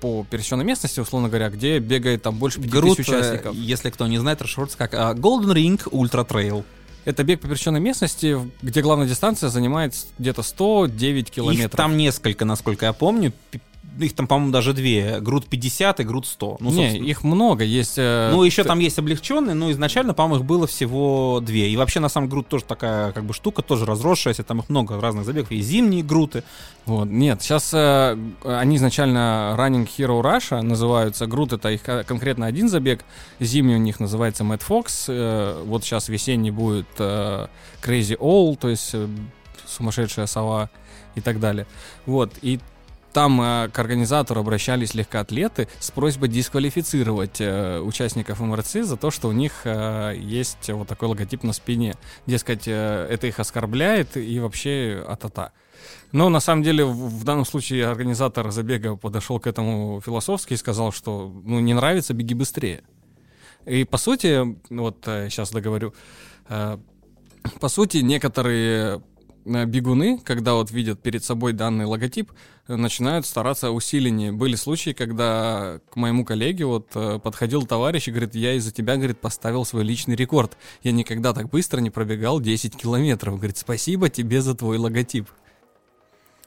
по 0.00 0.26
пересеченной 0.28 0.64
местности, 0.64 0.98
условно 0.98 1.28
говоря, 1.28 1.50
где 1.50 1.78
бегает 1.78 2.22
там 2.22 2.36
больше 2.36 2.60
5000 2.60 2.72
Груд, 2.72 2.98
э, 2.98 3.02
участников. 3.02 3.54
если 3.54 3.90
кто 3.90 4.08
не 4.08 4.18
знает, 4.18 4.42
расшифруется 4.42 4.76
как 4.76 4.92
Golden 4.94 5.54
Ring 5.54 5.80
Ultra 5.90 6.26
Trail. 6.26 6.64
Это 7.04 7.24
бег 7.24 7.40
по 7.40 7.48
пересеченной 7.48 7.80
местности, 7.80 8.38
где 8.60 8.82
главная 8.82 9.06
дистанция 9.06 9.48
занимает 9.48 9.94
где-то 10.18 10.42
109 10.42 11.30
километров. 11.30 11.72
Их 11.72 11.76
там 11.76 11.96
несколько, 11.96 12.44
насколько 12.44 12.86
я 12.86 12.92
помню. 12.92 13.32
Их 13.98 14.14
там, 14.14 14.26
по-моему, 14.26 14.52
даже 14.52 14.72
две. 14.72 15.20
Груд 15.20 15.46
50 15.46 16.00
и 16.00 16.04
Груд 16.04 16.26
100. 16.26 16.56
Ну, 16.60 16.70
Не, 16.70 16.76
собственно. 16.76 17.04
их 17.06 17.24
много. 17.24 17.64
Есть. 17.64 17.94
э, 17.98 18.30
Ну, 18.32 18.44
еще 18.44 18.62
там 18.64 18.78
есть 18.78 18.98
облегченные, 18.98 19.54
но 19.54 19.70
изначально, 19.72 20.14
по-моему, 20.14 20.36
их 20.42 20.44
было 20.46 20.66
всего 20.66 21.40
две. 21.40 21.68
И 21.70 21.76
вообще, 21.76 22.00
на 22.00 22.08
самом 22.08 22.28
груд 22.28 22.48
тоже 22.48 22.64
такая, 22.64 23.12
как 23.12 23.24
бы, 23.24 23.34
штука, 23.34 23.62
тоже 23.62 23.84
разросшаяся, 23.86 24.42
там 24.44 24.60
их 24.60 24.68
много 24.68 25.00
разных 25.00 25.24
забегов. 25.24 25.50
Есть 25.50 25.68
зимние 25.68 26.02
груты. 26.02 26.44
Вот, 26.86 27.06
нет, 27.06 27.42
сейчас 27.42 27.70
э, 27.74 28.16
они 28.44 28.76
изначально 28.76 29.54
Running 29.58 29.86
Hero 29.98 30.22
Russia 30.22 30.62
называются. 30.62 31.26
Грут 31.26 31.52
это 31.52 31.70
их 31.70 31.82
ко- 31.82 32.04
конкретно 32.04 32.46
один 32.46 32.68
забег. 32.68 33.04
Зимний 33.40 33.74
у 33.74 33.78
них 33.78 34.00
называется 34.00 34.44
Mad 34.44 34.62
Fox. 34.66 35.04
э, 35.08 35.62
вот 35.66 35.84
сейчас 35.84 36.08
весенний 36.08 36.50
будет 36.50 36.86
э, 36.98 37.46
Crazy 37.82 38.16
Owl, 38.18 38.56
то 38.56 38.68
есть 38.68 38.90
э, 38.94 39.08
сумасшедшая 39.66 40.26
сова 40.26 40.70
и 41.14 41.20
так 41.20 41.40
далее. 41.40 41.66
Вот, 42.06 42.32
и 42.42 42.60
там 43.12 43.40
э, 43.40 43.68
к 43.68 43.78
организатору 43.78 44.40
обращались 44.40 44.94
легкоатлеты 44.94 45.68
с 45.78 45.90
просьбой 45.90 46.28
дисквалифицировать 46.28 47.40
э, 47.40 47.80
участников 47.80 48.40
МРЦ 48.40 48.84
за 48.84 48.96
то, 48.96 49.10
что 49.10 49.28
у 49.28 49.32
них 49.32 49.62
э, 49.64 50.14
есть 50.16 50.70
вот 50.70 50.88
такой 50.88 51.08
логотип 51.08 51.42
на 51.42 51.52
спине. 51.52 51.94
Дескать, 52.26 52.66
э, 52.66 53.06
это 53.10 53.26
их 53.26 53.40
оскорбляет 53.40 54.16
и 54.16 54.38
вообще 54.38 55.04
а-та-та. 55.06 55.52
Но 56.12 56.28
на 56.28 56.40
самом 56.40 56.62
деле 56.62 56.84
в, 56.84 57.20
в 57.20 57.24
данном 57.24 57.44
случае 57.44 57.86
организатор 57.86 58.50
забега 58.50 58.96
подошел 58.96 59.40
к 59.40 59.46
этому 59.46 60.00
философски 60.04 60.54
и 60.54 60.56
сказал, 60.56 60.92
что 60.92 61.32
ну, 61.44 61.60
не 61.60 61.74
нравится, 61.74 62.14
беги 62.14 62.34
быстрее. 62.34 62.82
И 63.66 63.84
по 63.84 63.98
сути, 63.98 64.56
вот 64.70 64.98
сейчас 65.04 65.50
договорю, 65.50 65.94
э, 66.48 66.78
по 67.60 67.68
сути, 67.68 67.98
некоторые 67.98 68.96
э, 68.96 69.00
бегуны, 69.44 70.18
когда 70.18 70.54
вот 70.54 70.70
видят 70.70 71.00
перед 71.02 71.24
собой 71.24 71.52
данный 71.52 71.84
логотип, 71.84 72.32
э, 72.68 72.76
начинают 72.76 73.26
стараться 73.26 73.70
усиленнее. 73.70 74.32
Были 74.32 74.54
случаи, 74.54 74.90
когда 74.90 75.80
к 75.90 75.96
моему 75.96 76.24
коллеге 76.24 76.66
вот 76.66 76.90
э, 76.94 77.18
подходил 77.18 77.66
товарищ 77.66 78.08
и 78.08 78.10
говорит, 78.10 78.34
я 78.34 78.54
из-за 78.54 78.72
тебя, 78.72 78.96
говорит, 78.96 79.20
поставил 79.20 79.64
свой 79.64 79.84
личный 79.84 80.14
рекорд. 80.14 80.56
Я 80.82 80.92
никогда 80.92 81.32
так 81.32 81.48
быстро 81.48 81.80
не 81.80 81.90
пробегал 81.90 82.40
10 82.40 82.76
километров. 82.76 83.36
Говорит, 83.36 83.56
спасибо 83.56 84.08
тебе 84.08 84.42
за 84.42 84.54
твой 84.54 84.78
логотип. 84.78 85.28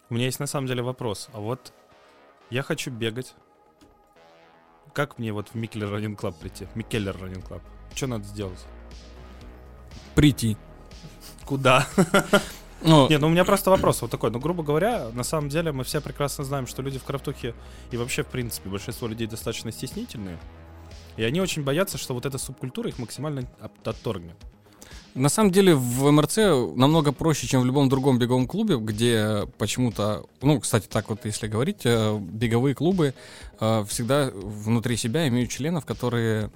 У 0.10 0.14
меня 0.14 0.26
есть 0.26 0.40
на 0.40 0.48
самом 0.48 0.68
деле 0.68 0.84
вопрос. 0.84 1.30
А 1.34 1.40
вот 1.40 1.74
я 2.50 2.62
хочу 2.62 2.92
бегать. 2.92 3.34
Как 4.94 5.18
мне 5.18 5.34
вот 5.34 5.50
в 5.50 5.56
Mikkeller 5.56 5.90
Running 5.90 6.20
Club 6.20 6.38
прийти? 6.38 6.68
Mikkeller 6.76 7.18
Running 7.20 7.48
Club. 7.48 7.64
Что 7.96 8.08
надо 8.08 8.26
сделать? 8.26 8.60
Прийти. 10.14 10.56
Куда? 11.46 11.88
Ну, 12.84 13.08
Нет, 13.10 13.22
ну 13.22 13.28
у 13.28 13.30
меня 13.30 13.46
просто 13.46 13.70
вопрос 13.70 14.02
вот 14.02 14.12
такой. 14.12 14.30
Ну, 14.32 14.40
грубо 14.40 14.64
говоря, 14.64 15.08
на 15.14 15.24
самом 15.24 15.50
деле 15.50 15.72
мы 15.72 15.84
все 15.84 16.02
прекрасно 16.02 16.44
знаем, 16.44 16.68
что 16.68 16.82
люди 16.82 17.00
в 17.00 17.04
крафтухе 17.04 17.54
и 17.92 17.98
вообще, 17.98 18.24
в 18.24 18.28
принципе, 18.28 18.70
большинство 18.70 19.08
людей 19.08 19.28
достаточно 19.28 19.72
стеснительные. 19.72 20.38
И 21.16 21.24
они 21.24 21.42
очень 21.42 21.64
боятся, 21.64 21.98
что 21.98 22.14
вот 22.14 22.26
эта 22.26 22.38
субкультура 22.38 22.90
их 22.90 23.00
максимально 23.00 23.48
от- 23.62 23.88
отторгнет. 23.88 24.36
На 25.16 25.30
самом 25.30 25.52
деле 25.52 25.76
в 25.76 26.10
МРЦ 26.12 26.38
намного 26.76 27.12
проще, 27.12 27.46
чем 27.46 27.62
в 27.62 27.66
любом 27.66 27.88
другом 27.88 28.18
беговом 28.18 28.48
клубе, 28.48 28.78
где 28.78 29.48
почему-то, 29.60 30.26
ну, 30.42 30.60
кстати, 30.60 30.88
так 30.88 31.10
вот, 31.10 31.24
если 31.26 31.48
говорить, 31.48 31.82
э, 31.84 32.18
беговые 32.20 32.74
клубы 32.74 33.14
э, 33.60 33.86
всегда 33.88 34.32
внутри 34.34 34.98
себя 34.98 35.28
имеют 35.28 35.52
членов, 35.52 35.86
которые 35.86 36.50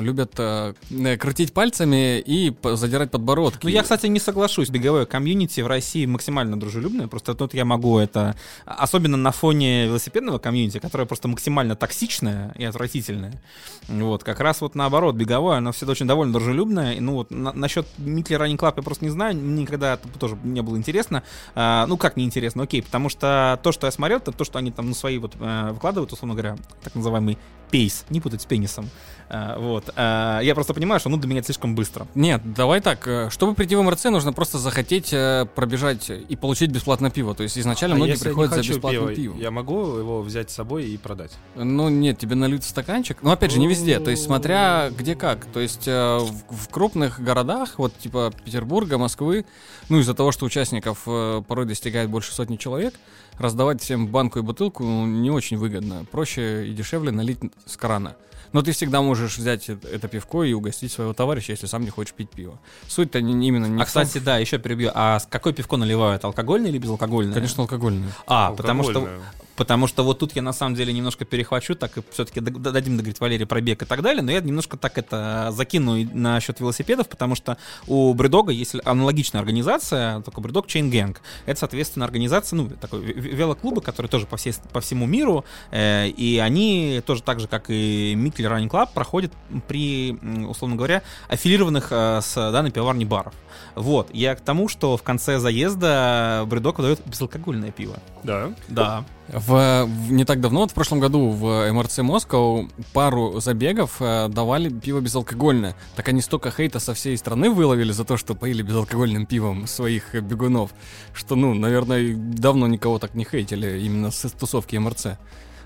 любят 0.00 0.32
э, 0.38 0.74
э, 0.90 1.16
крутить 1.16 1.52
пальцами 1.52 2.20
и 2.20 2.54
задирать 2.74 3.10
подбородки. 3.10 3.60
Ну, 3.64 3.70
я, 3.70 3.82
кстати, 3.82 4.06
не 4.06 4.20
соглашусь. 4.20 4.70
Беговое 4.70 5.06
комьюнити 5.06 5.60
в 5.60 5.66
России 5.66 6.06
максимально 6.06 6.58
дружелюбное. 6.58 7.08
Просто 7.08 7.34
тут 7.34 7.54
я 7.54 7.64
могу 7.64 7.98
это... 7.98 8.36
Особенно 8.64 9.16
на 9.16 9.32
фоне 9.32 9.86
велосипедного 9.86 10.38
комьюнити, 10.38 10.78
которое 10.78 11.06
просто 11.06 11.28
максимально 11.28 11.76
токсичное 11.76 12.54
и 12.58 12.64
отвратительное. 12.64 13.42
Вот, 13.88 14.24
как 14.24 14.40
раз 14.40 14.60
вот 14.60 14.74
наоборот, 14.74 15.14
беговое, 15.14 15.58
оно 15.58 15.72
всегда 15.72 15.92
очень 15.92 16.06
довольно 16.06 16.32
дружелюбное. 16.32 16.94
И, 16.94 17.00
ну, 17.00 17.14
вот 17.14 17.30
на- 17.30 17.52
насчет 17.52 17.86
Митли 17.98 18.36
Running 18.36 18.56
Club 18.56 18.74
я 18.76 18.82
просто 18.82 19.04
не 19.04 19.10
знаю, 19.10 19.36
мне 19.36 19.62
никогда 19.62 19.94
это 19.94 20.08
тоже 20.18 20.38
не 20.42 20.62
было 20.62 20.76
интересно. 20.76 21.22
А, 21.54 21.86
ну, 21.86 21.96
как 21.96 22.16
неинтересно, 22.16 22.64
окей, 22.64 22.82
потому 22.82 23.08
что 23.08 23.58
то, 23.62 23.72
что 23.72 23.86
я 23.86 23.90
смотрел, 23.90 24.18
это 24.18 24.32
то, 24.32 24.44
что 24.44 24.58
они 24.58 24.70
там, 24.70 24.88
ну, 24.88 24.94
свои 24.94 25.18
вот 25.18 25.34
э, 25.38 25.70
выкладывают, 25.72 26.12
условно 26.12 26.34
говоря, 26.34 26.56
так 26.82 26.94
называемый 26.94 27.38
пейс, 27.74 28.04
не 28.08 28.20
путать 28.20 28.40
с 28.40 28.44
пенисом. 28.44 28.88
А, 29.28 29.58
вот. 29.58 29.92
А, 29.96 30.38
я 30.40 30.54
просто 30.54 30.74
понимаю, 30.74 31.00
что 31.00 31.08
ну 31.08 31.16
для 31.16 31.28
меня 31.28 31.42
слишком 31.42 31.74
быстро. 31.74 32.06
Нет, 32.14 32.40
давай 32.54 32.80
так. 32.80 33.08
э, 33.08 33.30
Чтобы 33.30 33.54
прийти 33.54 33.74
в 33.74 33.82
МРЦ, 33.82 34.04
нужно 34.04 34.32
просто 34.32 34.58
захотеть 34.58 35.12
э, 35.12 35.44
пробежать 35.56 36.08
и 36.08 36.36
получить 36.36 36.70
бесплатно 36.70 37.10
пиво. 37.10 37.34
То 37.34 37.42
есть 37.42 37.58
изначально 37.58 37.96
А 37.96 37.98
многие 37.98 38.16
приходят 38.16 38.54
за 38.54 38.60
бесплатным 38.60 39.08
пива, 39.08 39.14
пивом. 39.16 39.40
Я 39.40 39.50
могу 39.50 39.96
его 39.96 40.22
взять 40.22 40.52
с 40.52 40.54
собой 40.54 40.84
и 40.84 40.96
продать? 40.96 41.32
Ну 41.56 41.88
нет, 41.88 42.16
тебе 42.16 42.36
нальют 42.36 42.62
в 42.62 42.68
стаканчик. 42.68 43.18
Но 43.22 43.32
опять 43.32 43.50
же, 43.50 43.58
не 43.58 43.66
везде. 43.66 43.98
То 43.98 44.12
есть 44.12 44.22
смотря 44.22 44.90
где 44.96 45.16
как. 45.16 45.44
То 45.46 45.58
есть 45.58 45.88
э, 45.88 46.18
в, 46.18 46.54
в 46.54 46.68
крупных 46.68 47.18
городах, 47.18 47.78
вот 47.78 47.98
типа 47.98 48.32
Петербурга, 48.44 48.98
Москвы, 48.98 49.46
ну 49.88 49.98
из-за 49.98 50.14
того, 50.14 50.30
что 50.30 50.46
участников 50.46 51.02
э, 51.06 51.42
порой 51.48 51.66
достигает 51.66 52.08
больше 52.08 52.32
сотни 52.32 52.54
человек, 52.54 52.94
раздавать 53.38 53.82
всем 53.82 54.06
банку 54.08 54.38
и 54.38 54.42
бутылку 54.42 54.84
не 54.84 55.30
очень 55.30 55.56
выгодно. 55.56 56.04
Проще 56.10 56.66
и 56.66 56.72
дешевле 56.72 57.10
налить 57.10 57.38
с 57.66 57.76
крана. 57.76 58.16
Но 58.52 58.62
ты 58.62 58.70
всегда 58.70 59.02
можешь 59.02 59.36
взять 59.36 59.68
это 59.68 60.06
пивко 60.06 60.44
и 60.44 60.52
угостить 60.52 60.92
своего 60.92 61.12
товарища, 61.12 61.50
если 61.50 61.66
сам 61.66 61.82
не 61.82 61.90
хочешь 61.90 62.14
пить 62.14 62.30
пиво. 62.30 62.60
Суть-то 62.86 63.20
не, 63.20 63.32
не 63.34 63.48
именно 63.48 63.66
не 63.66 63.82
а, 63.82 63.84
в 63.84 63.92
том- 63.92 64.04
кстати, 64.04 64.22
да, 64.22 64.38
еще 64.38 64.58
перебью. 64.58 64.92
А 64.94 65.18
какое 65.28 65.52
пивко 65.52 65.76
наливают? 65.76 66.24
Алкогольное 66.24 66.70
или 66.70 66.78
безалкогольное? 66.78 67.34
конечно, 67.34 67.64
алкогольный. 67.64 68.06
А, 68.28 68.52
потому 68.52 68.84
что, 68.84 69.00
Алкогольное. 69.00 69.24
Потому 69.56 69.86
что 69.86 70.04
вот 70.04 70.18
тут 70.18 70.34
я 70.36 70.42
на 70.42 70.52
самом 70.52 70.74
деле 70.74 70.92
немножко 70.92 71.24
перехвачу, 71.24 71.74
так 71.74 71.96
и 71.98 72.02
все-таки 72.12 72.40
дадим 72.40 72.96
договорить 72.96 73.20
Валерий 73.20 73.46
про 73.46 73.60
бег 73.60 73.82
и 73.82 73.86
так 73.86 74.02
далее, 74.02 74.22
но 74.22 74.32
я 74.32 74.40
немножко 74.40 74.76
так 74.76 74.98
это 74.98 75.50
закину 75.52 75.96
насчет 76.12 76.60
велосипедов, 76.60 77.08
потому 77.08 77.34
что 77.34 77.56
у 77.86 78.12
Бредога 78.14 78.52
есть 78.52 78.74
аналогичная 78.84 79.40
организация, 79.40 80.20
только 80.22 80.40
Бредог 80.40 80.66
Chain 80.66 80.90
Gang. 80.90 81.16
Это, 81.46 81.60
соответственно, 81.60 82.04
организация, 82.04 82.56
ну, 82.56 82.68
такой 82.68 83.00
ве- 83.00 83.14
ве- 83.14 83.34
велоклубы, 83.34 83.80
которые 83.80 84.10
тоже 84.10 84.26
по, 84.26 84.36
всей, 84.36 84.54
по 84.72 84.80
всему 84.80 85.06
миру, 85.06 85.44
э, 85.70 86.08
и 86.08 86.38
они 86.38 87.02
тоже 87.06 87.22
так 87.22 87.40
же, 87.40 87.48
как 87.48 87.66
и 87.68 88.14
Микель 88.16 88.46
Running 88.46 88.68
Club, 88.68 88.88
проходят 88.94 89.32
при, 89.68 90.12
условно 90.46 90.76
говоря, 90.76 91.02
аффилированных 91.28 91.88
э, 91.90 92.20
с 92.22 92.34
данной 92.34 92.70
пивоварней 92.70 93.04
баров. 93.06 93.34
Вот, 93.74 94.08
я 94.12 94.34
к 94.34 94.40
тому, 94.40 94.68
что 94.68 94.96
в 94.96 95.02
конце 95.02 95.38
заезда 95.38 96.44
Бредок 96.46 96.78
выдает 96.78 97.00
безалкогольное 97.06 97.70
пиво. 97.70 97.96
Да. 98.22 98.52
Да. 98.68 99.04
В, 99.28 99.86
в- 99.86 100.12
не 100.12 100.24
так 100.24 100.40
давно, 100.40 100.60
вот 100.60 100.70
в 100.70 100.74
прошлом 100.74 101.00
году 101.00 101.30
в 101.30 101.72
МРЦ 101.72 101.98
Москва 102.00 102.66
пару 102.92 103.40
забегов 103.40 103.96
э, 104.00 104.28
давали 104.28 104.68
пиво 104.68 105.00
безалкогольное. 105.00 105.74
Так 105.96 106.08
они 106.08 106.20
столько 106.20 106.50
хейта 106.50 106.78
со 106.78 106.92
всей 106.92 107.16
страны 107.16 107.48
выловили 107.50 107.90
за 107.92 108.04
то, 108.04 108.16
что 108.18 108.34
поили 108.34 108.62
безалкогольным 108.62 109.24
пивом 109.24 109.66
своих 109.66 110.14
бегунов, 110.14 110.72
что, 111.14 111.36
ну, 111.36 111.54
наверное, 111.54 112.14
давно 112.14 112.66
никого 112.66 112.98
так 112.98 113.14
не 113.14 113.24
хейтили 113.24 113.80
именно 113.80 114.10
с 114.10 114.30
тусовки 114.32 114.76
МРЦ. 114.76 115.06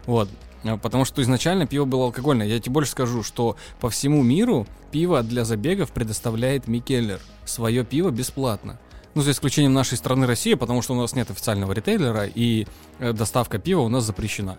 Вот. 0.06 0.28
А, 0.64 0.76
Потому 0.76 1.04
что 1.04 1.20
изначально 1.22 1.66
пиво 1.66 1.84
было 1.84 2.04
алкогольное. 2.04 2.46
Я 2.46 2.60
тебе 2.60 2.74
больше 2.74 2.92
скажу, 2.92 3.24
что 3.24 3.56
по 3.80 3.90
всему 3.90 4.22
миру 4.22 4.66
пиво 4.92 5.22
для 5.24 5.44
забегов 5.44 5.90
предоставляет 5.90 6.68
Микеллер. 6.68 7.20
Свое 7.44 7.84
пиво 7.84 8.10
бесплатно. 8.10 8.78
Ну, 9.18 9.22
за 9.24 9.32
исключением 9.32 9.72
нашей 9.72 9.98
страны 9.98 10.28
России, 10.28 10.54
потому 10.54 10.80
что 10.80 10.92
у 10.92 10.96
нас 10.96 11.16
нет 11.16 11.28
официального 11.28 11.72
ритейлера, 11.72 12.24
и 12.24 12.68
э, 13.00 13.12
доставка 13.12 13.58
пива 13.58 13.80
у 13.80 13.88
нас 13.88 14.04
запрещена. 14.04 14.58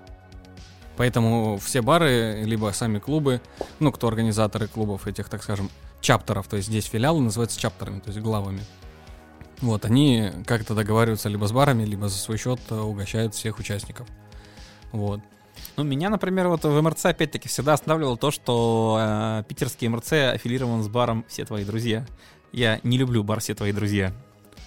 Поэтому 0.97 1.57
все 1.59 1.81
бары, 1.81 2.41
либо 2.43 2.69
сами 2.73 2.99
клубы, 2.99 3.39
ну, 3.79 3.93
кто 3.93 4.09
организаторы 4.09 4.67
клубов 4.67 5.07
этих, 5.07 5.29
так 5.29 5.43
скажем, 5.43 5.69
чаптеров, 6.01 6.49
то 6.49 6.57
есть 6.57 6.67
здесь 6.67 6.83
филиалы 6.83 7.21
называются 7.21 7.57
чаптерами, 7.57 8.01
то 8.01 8.09
есть 8.09 8.19
главами. 8.19 8.59
Вот, 9.61 9.85
они 9.85 10.29
как-то 10.45 10.75
договариваются 10.75 11.29
либо 11.29 11.45
с 11.45 11.53
барами, 11.53 11.85
либо 11.85 12.09
за 12.09 12.17
свой 12.17 12.37
счет 12.37 12.59
э, 12.69 12.75
угощают 12.75 13.35
всех 13.35 13.59
участников. 13.59 14.09
Вот. 14.91 15.21
Ну, 15.77 15.85
меня, 15.85 16.09
например, 16.09 16.49
вот 16.49 16.65
в 16.65 16.81
МРЦ 16.81 17.05
опять-таки 17.05 17.47
всегда 17.47 17.75
останавливало 17.75 18.17
то, 18.17 18.29
что 18.29 18.97
э, 18.99 19.43
питерский 19.47 19.87
МРЦ 19.87 20.11
аффилирован 20.33 20.83
с 20.83 20.89
баром 20.89 21.23
«Все 21.29 21.45
твои 21.45 21.63
друзья». 21.63 22.05
Я 22.51 22.81
не 22.83 22.97
люблю 22.97 23.23
бар 23.23 23.39
«Все 23.39 23.55
твои 23.55 23.71
друзья». 23.71 24.13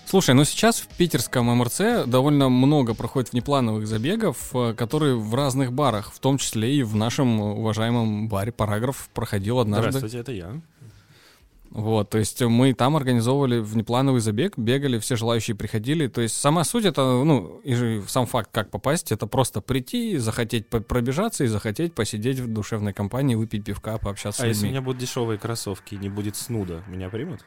Слушай, 0.07 0.35
ну 0.35 0.45
сейчас 0.45 0.79
в 0.81 0.89
питерском 0.89 1.47
МРЦ 1.47 2.07
довольно 2.07 2.51
много 2.51 2.93
проходит 2.95 3.33
внеплановых 3.33 3.87
забегов, 3.87 4.51
э, 4.55 4.75
которые 4.75 5.17
в 5.17 5.35
разных 5.35 5.73
барах, 5.73 6.13
в 6.13 6.19
том 6.19 6.37
числе 6.37 6.75
и 6.75 6.83
в 6.83 6.95
нашем 6.95 7.41
уважаемом 7.41 8.29
баре 8.29 8.53
«Параграф» 8.53 9.09
проходил 9.15 9.59
однажды. 9.59 9.91
Здравствуйте, 9.93 10.19
это 10.19 10.33
я. 10.33 10.61
Вот, 11.71 12.11
то 12.11 12.19
есть 12.19 12.43
мы 12.43 12.75
там 12.75 12.97
организовывали 12.97 13.59
внеплановый 13.59 14.21
забег, 14.21 14.59
бегали, 14.59 14.99
все 14.99 15.17
желающие 15.17 15.57
приходили. 15.57 16.07
То 16.07 16.21
есть 16.21 16.37
сама 16.37 16.65
суть 16.65 16.85
это, 16.85 17.01
ну, 17.25 17.63
и 17.65 17.73
же 17.75 18.03
сам 18.09 18.27
факт, 18.27 18.51
как 18.53 18.71
попасть, 18.71 19.11
это 19.11 19.27
просто 19.27 19.63
прийти, 19.63 20.19
захотеть 20.19 20.69
пробежаться 20.69 21.45
и 21.45 21.47
захотеть 21.47 21.95
посидеть 21.95 22.41
в 22.41 22.53
душевной 22.53 22.93
компании, 22.93 23.37
выпить 23.37 23.65
пивка, 23.65 23.97
пообщаться 23.97 24.43
А 24.43 24.45
с 24.45 24.49
если 24.49 24.59
у 24.59 24.65
людьми. 24.65 24.71
меня 24.73 24.83
будут 24.83 25.01
дешевые 25.01 25.39
кроссовки 25.39 25.95
и 25.95 25.97
не 25.97 26.11
будет 26.11 26.37
снуда, 26.37 26.83
меня 26.89 27.09
примут? 27.09 27.41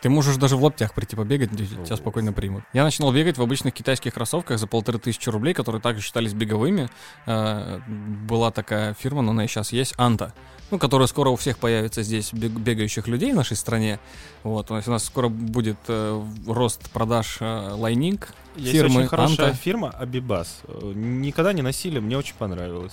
Ты 0.00 0.08
можешь 0.10 0.36
даже 0.36 0.56
в 0.56 0.62
лаптях 0.62 0.94
прийти 0.94 1.16
побегать, 1.16 1.50
тебя 1.50 1.96
спокойно 1.96 2.32
примут. 2.32 2.62
Я 2.72 2.84
начинал 2.84 3.12
бегать 3.12 3.36
в 3.36 3.42
обычных 3.42 3.74
китайских 3.74 4.14
кроссовках 4.14 4.58
за 4.58 4.66
полторы 4.68 4.98
тысячи 4.98 5.28
рублей, 5.28 5.54
которые 5.54 5.82
также 5.82 6.02
считались 6.02 6.34
беговыми. 6.34 6.88
Э, 7.26 7.80
Была 7.88 8.50
такая 8.52 8.94
фирма, 8.94 9.22
но 9.22 9.32
она 9.32 9.44
и 9.44 9.48
сейчас 9.48 9.72
есть, 9.72 9.94
Анта. 9.96 10.32
Ну, 10.70 10.78
которая 10.78 11.08
скоро 11.08 11.30
у 11.30 11.36
всех 11.36 11.58
появится 11.58 12.02
здесь 12.02 12.32
бег- 12.32 12.58
бегающих 12.60 13.08
людей 13.08 13.32
в 13.32 13.36
нашей 13.36 13.56
стране. 13.56 13.98
Вот, 14.44 14.70
у 14.70 14.74
нас, 14.74 14.86
у 14.86 14.90
нас 14.90 15.04
скоро 15.04 15.28
будет 15.28 15.78
э, 15.88 16.22
рост 16.46 16.90
продаж 16.90 17.38
э, 17.40 17.70
лайнинг 17.72 18.34
Есть 18.54 18.72
фирмы 18.72 18.98
очень 19.00 19.08
хорошая 19.08 19.46
Анта. 19.48 19.58
фирма 19.58 19.90
Абибас. 19.90 20.60
Никогда 20.94 21.52
не 21.52 21.62
носили, 21.62 21.98
мне 21.98 22.16
очень 22.18 22.34
понравилось. 22.36 22.92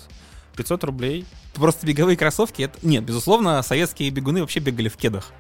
500 0.56 0.84
рублей. 0.86 1.26
Просто 1.54 1.86
беговые 1.86 2.15
кроссовки, 2.18 2.62
это... 2.63 2.80
Нет, 2.82 3.04
безусловно, 3.04 3.62
советские 3.62 4.10
бегуны 4.10 4.39
вообще 4.41 4.60
бегали 4.62 4.88
в 4.88 4.96
кедах. 4.96 5.32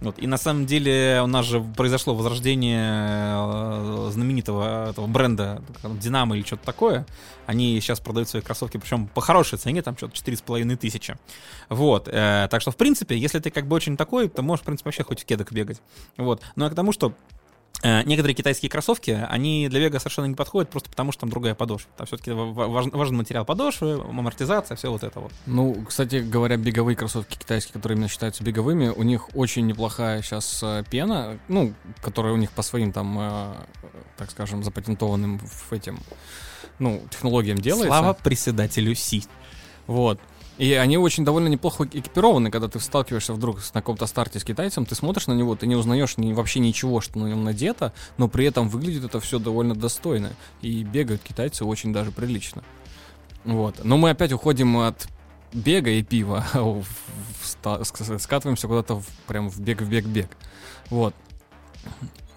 Вот. 0.00 0.18
И 0.18 0.26
на 0.26 0.36
самом 0.36 0.66
деле 0.66 1.20
у 1.22 1.26
нас 1.26 1.46
же 1.46 1.60
произошло 1.60 2.14
возрождение 2.14 3.36
э, 3.36 4.10
знаменитого 4.12 4.90
этого 4.90 5.06
бренда 5.06 5.62
Динамо 5.82 6.36
или 6.36 6.44
что-то 6.44 6.64
такое. 6.64 7.06
Они 7.46 7.80
сейчас 7.80 8.00
продают 8.00 8.28
свои 8.28 8.42
кроссовки, 8.42 8.76
причем 8.76 9.06
по 9.06 9.20
хорошей 9.20 9.58
цене, 9.58 9.82
там 9.82 9.96
что-то 9.96 10.14
4,5 10.14 10.76
тысячи. 10.76 11.16
Вот. 11.68 12.08
Э, 12.08 12.48
так 12.50 12.60
что, 12.60 12.70
в 12.70 12.76
принципе, 12.76 13.16
если 13.16 13.38
ты 13.38 13.50
как 13.50 13.66
бы 13.66 13.76
очень 13.76 13.96
такой, 13.96 14.28
то 14.28 14.42
можешь, 14.42 14.62
в 14.62 14.66
принципе, 14.66 14.88
вообще 14.88 15.04
хоть 15.04 15.22
в 15.22 15.24
кедок 15.24 15.52
бегать. 15.52 15.80
Вот. 16.16 16.42
Но 16.56 16.68
к 16.68 16.74
тому, 16.74 16.92
что 16.92 17.14
некоторые 17.84 18.34
китайские 18.34 18.70
кроссовки, 18.70 19.26
они 19.28 19.68
для 19.68 19.80
бега 19.80 19.98
совершенно 19.98 20.26
не 20.26 20.34
подходят, 20.34 20.70
просто 20.70 20.88
потому 20.90 21.12
что 21.12 21.20
там 21.20 21.30
другая 21.30 21.54
подошва. 21.54 21.90
Там 21.96 22.06
все-таки 22.06 22.30
важен, 22.32 22.90
важен 22.90 23.16
материал 23.16 23.44
подошвы, 23.44 23.94
амортизация, 23.94 24.76
все 24.76 24.90
вот 24.90 25.04
это 25.04 25.20
вот. 25.20 25.32
Ну, 25.46 25.84
кстати 25.86 26.16
говоря, 26.16 26.56
беговые 26.56 26.96
кроссовки 26.96 27.36
китайские, 27.36 27.74
которые 27.74 27.96
именно 27.96 28.08
считаются 28.08 28.42
беговыми, 28.42 28.88
у 28.88 29.02
них 29.02 29.34
очень 29.34 29.66
неплохая 29.66 30.22
сейчас 30.22 30.60
э, 30.62 30.84
пена, 30.90 31.38
ну, 31.48 31.74
которая 32.00 32.32
у 32.32 32.36
них 32.36 32.50
по 32.52 32.62
своим 32.62 32.92
там, 32.92 33.18
э, 33.18 33.54
так 34.16 34.30
скажем, 34.30 34.64
запатентованным 34.64 35.38
в 35.38 35.72
этим, 35.72 35.98
ну, 36.78 37.02
технологиям 37.10 37.58
делается. 37.58 37.88
Слава 37.88 38.14
председателю 38.14 38.94
Си. 38.94 39.24
Вот. 39.86 40.18
И 40.56 40.72
они 40.74 40.96
очень 40.96 41.24
довольно 41.24 41.48
неплохо 41.48 41.84
экипированы, 41.84 42.50
когда 42.50 42.68
ты 42.68 42.78
сталкиваешься 42.78 43.32
вдруг 43.32 43.58
на 43.74 43.80
каком-то 43.80 44.06
старте 44.06 44.38
с 44.38 44.44
китайцем, 44.44 44.86
ты 44.86 44.94
смотришь 44.94 45.26
на 45.26 45.32
него, 45.32 45.56
ты 45.56 45.66
не 45.66 45.74
узнаешь 45.74 46.16
ни, 46.16 46.32
вообще 46.32 46.60
ничего, 46.60 47.00
что 47.00 47.18
на 47.18 47.26
нем 47.26 47.42
надето, 47.42 47.92
но 48.18 48.28
при 48.28 48.46
этом 48.46 48.68
выглядит 48.68 49.04
это 49.04 49.18
все 49.18 49.40
довольно 49.40 49.74
достойно. 49.74 50.30
И 50.62 50.84
бегают 50.84 51.22
китайцы 51.22 51.64
очень 51.64 51.92
даже 51.92 52.12
прилично. 52.12 52.62
Вот. 53.44 53.84
Но 53.84 53.96
мы 53.96 54.10
опять 54.10 54.32
уходим 54.32 54.76
от 54.78 55.08
бега 55.52 55.90
и 55.90 56.04
пива, 56.04 56.46
скатываемся 57.82 58.68
куда-то 58.68 59.00
в, 59.00 59.06
прям 59.26 59.50
в 59.50 59.58
бег, 59.60 59.82
в 59.82 59.88
бег, 59.88 60.06
бег. 60.06 60.30
Вот. 60.88 61.14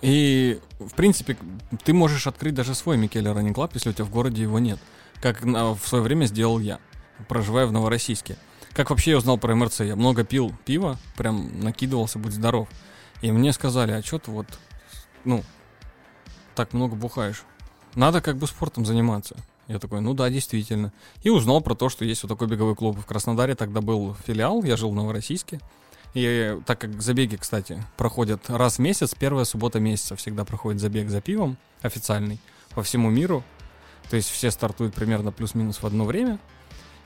И, 0.02 0.60
в 0.80 0.94
принципе, 0.96 1.38
ты 1.84 1.94
можешь 1.94 2.26
открыть 2.26 2.56
даже 2.56 2.74
свой 2.74 2.98
Микеле 2.98 3.30
Running 3.30 3.54
Club, 3.54 3.72
если 3.76 3.92
у 3.92 3.94
тебя 3.94 4.06
в 4.06 4.10
городе 4.10 4.42
его 4.42 4.58
нет. 4.58 4.80
Как 5.22 5.44
в 5.44 5.80
свое 5.84 6.04
время 6.04 6.26
сделал 6.26 6.60
я 6.60 6.80
проживаю 7.28 7.68
в 7.68 7.72
Новороссийске. 7.72 8.38
Как 8.74 8.90
вообще 8.90 9.12
я 9.12 9.18
узнал 9.18 9.38
про 9.38 9.56
МРЦ? 9.56 9.82
Я 9.82 9.96
много 9.96 10.24
пил 10.24 10.54
пива, 10.66 10.98
прям 11.16 11.60
накидывался, 11.60 12.20
будь 12.20 12.34
здоров. 12.34 12.68
И 13.22 13.32
мне 13.32 13.52
сказали, 13.54 13.92
а 13.92 14.04
что 14.04 14.20
ты 14.20 14.32
вот, 14.32 14.48
ну, 15.26 15.44
так 16.56 16.74
много 16.74 16.96
бухаешь? 16.96 17.44
Надо 17.96 18.22
как 18.22 18.38
бы 18.38 18.46
спортом 18.46 18.86
заниматься. 18.86 19.36
Я 19.68 19.80
такой, 19.80 20.02
ну 20.02 20.14
да, 20.14 20.30
действительно. 20.30 20.94
И 21.24 21.30
узнал 21.30 21.62
про 21.62 21.76
то, 21.76 21.90
что 21.90 22.06
есть 22.06 22.24
вот 22.24 22.30
такой 22.30 22.48
беговой 22.48 22.76
клуб 22.76 22.98
в 22.98 23.06
Краснодаре. 23.06 23.56
Тогда 23.56 23.82
был 23.82 24.16
филиал, 24.26 24.64
я 24.64 24.78
жил 24.78 24.92
в 24.92 24.96
Новороссийске. 24.96 25.60
И 26.14 26.58
так 26.66 26.80
как 26.80 27.02
забеги, 27.02 27.36
кстати, 27.36 27.84
проходят 27.98 28.50
раз 28.50 28.78
в 28.78 28.80
месяц, 28.80 29.14
первая 29.14 29.46
суббота 29.46 29.80
месяца 29.80 30.16
всегда 30.16 30.46
проходит 30.46 30.82
забег 30.82 31.10
за 31.10 31.22
пивом 31.22 31.58
официальный 31.82 32.40
по 32.76 32.82
всему 32.82 33.10
миру. 33.10 33.44
То 34.10 34.16
есть 34.16 34.30
все 34.30 34.52
стартуют 34.52 34.96
примерно 34.96 35.32
плюс-минус 35.32 35.82
в 35.82 35.86
одно 35.86 36.06
время. 36.06 36.40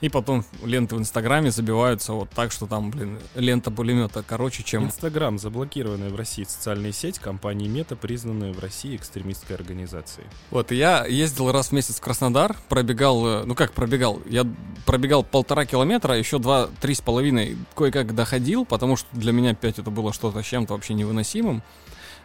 И 0.01 0.09
потом 0.09 0.43
ленты 0.63 0.95
в 0.95 0.99
Инстаграме 0.99 1.51
забиваются 1.51 2.13
вот 2.13 2.29
так, 2.31 2.51
что 2.51 2.65
там, 2.65 2.89
блин, 2.89 3.19
лента 3.35 3.69
пулемета 3.69 4.23
короче, 4.27 4.63
чем... 4.63 4.85
Инстаграм, 4.85 5.37
заблокированная 5.37 6.09
в 6.09 6.15
России 6.15 6.43
социальная 6.43 6.91
сеть 6.91 7.19
компании 7.19 7.67
Мета, 7.67 7.95
признанная 7.95 8.51
в 8.51 8.59
России 8.59 8.95
экстремистской 8.95 9.55
организацией. 9.55 10.25
Вот, 10.49 10.71
я 10.71 11.05
ездил 11.05 11.51
раз 11.51 11.67
в 11.67 11.71
месяц 11.73 11.97
в 11.97 12.01
Краснодар, 12.01 12.55
пробегал, 12.67 13.27
э, 13.27 13.43
ну 13.45 13.53
как 13.53 13.73
пробегал, 13.73 14.19
я 14.25 14.45
пробегал 14.87 15.23
полтора 15.23 15.65
километра, 15.65 16.17
еще 16.17 16.39
два, 16.39 16.67
три 16.81 16.95
с 16.95 17.01
половиной 17.01 17.57
кое-как 17.75 18.15
доходил, 18.15 18.65
потому 18.65 18.95
что 18.95 19.07
для 19.13 19.31
меня 19.31 19.51
опять 19.51 19.77
это 19.77 19.91
было 19.91 20.13
что-то 20.13 20.41
с 20.41 20.45
чем-то 20.45 20.73
вообще 20.73 20.95
невыносимым. 20.95 21.61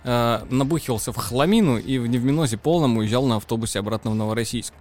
Э, 0.05 0.47
набухивался 0.49 1.13
в 1.13 1.17
хламину 1.17 1.79
и 1.79 1.99
в 1.99 2.07
невминозе 2.07 2.57
полном 2.57 2.97
уезжал 2.97 3.27
на 3.27 3.37
автобусе 3.37 3.81
обратно 3.81 4.13
в 4.13 4.15
Новороссийск. 4.15 4.73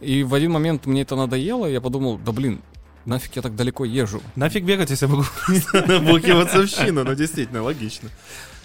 И 0.00 0.22
в 0.22 0.34
один 0.34 0.52
момент 0.52 0.86
мне 0.86 1.02
это 1.02 1.16
надоело, 1.16 1.66
я 1.66 1.80
подумал, 1.80 2.18
да 2.18 2.32
блин, 2.32 2.60
нафиг 3.04 3.36
я 3.36 3.42
так 3.42 3.56
далеко 3.56 3.84
езжу. 3.84 4.20
Нафиг 4.36 4.64
бегать, 4.64 4.90
если 4.90 5.06
я 5.06 5.12
могу 5.12 5.24
набухиваться 5.86 6.62
в 6.62 6.68
щину, 6.68 7.04
ну 7.04 7.14
действительно, 7.14 7.62
логично. 7.62 8.10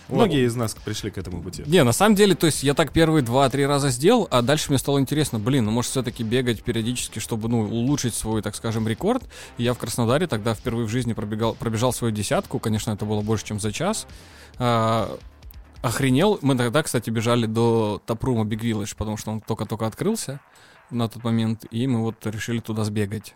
Многие 0.09 0.45
из 0.45 0.55
нас 0.55 0.73
пришли 0.73 1.11
к 1.11 1.17
этому 1.17 1.41
пути. 1.41 1.63
Не, 1.67 1.83
на 1.83 1.91
самом 1.91 2.15
деле, 2.15 2.33
то 2.33 2.47
есть 2.47 2.63
я 2.63 2.73
так 2.73 2.91
первые 2.91 3.21
два-три 3.21 3.65
раза 3.65 3.89
сделал, 3.89 4.27
а 4.31 4.41
дальше 4.41 4.69
мне 4.69 4.79
стало 4.79 4.99
интересно, 4.99 5.39
блин, 5.39 5.65
ну 5.65 5.71
может 5.71 5.91
все-таки 5.91 6.23
бегать 6.23 6.63
периодически, 6.63 7.19
чтобы, 7.19 7.47
ну, 7.47 7.61
улучшить 7.61 8.15
свой, 8.15 8.41
так 8.41 8.55
скажем, 8.55 8.87
рекорд. 8.87 9.23
И 9.57 9.63
я 9.63 9.73
в 9.73 9.77
Краснодаре 9.77 10.25
тогда 10.27 10.55
впервые 10.55 10.87
в 10.87 10.89
жизни 10.89 11.13
пробегал, 11.13 11.53
пробежал 11.53 11.93
свою 11.93 12.13
десятку, 12.13 12.59
конечно, 12.59 12.91
это 12.91 13.05
было 13.05 13.21
больше, 13.21 13.45
чем 13.45 13.59
за 13.59 13.71
час. 13.71 14.07
А, 14.57 15.15
охренел. 15.81 16.39
Мы 16.41 16.55
тогда, 16.55 16.83
кстати, 16.83 17.09
бежали 17.09 17.45
до 17.45 18.01
Тапрума 18.05 18.43
Big 18.43 18.61
Village, 18.61 18.95
потому 18.97 19.17
что 19.17 19.31
он 19.31 19.41
только-только 19.41 19.85
открылся 19.85 20.39
на 20.91 21.07
тот 21.07 21.23
момент, 21.23 21.65
и 21.71 21.87
мы 21.87 22.01
вот 22.01 22.25
решили 22.25 22.59
туда 22.59 22.83
сбегать. 22.83 23.35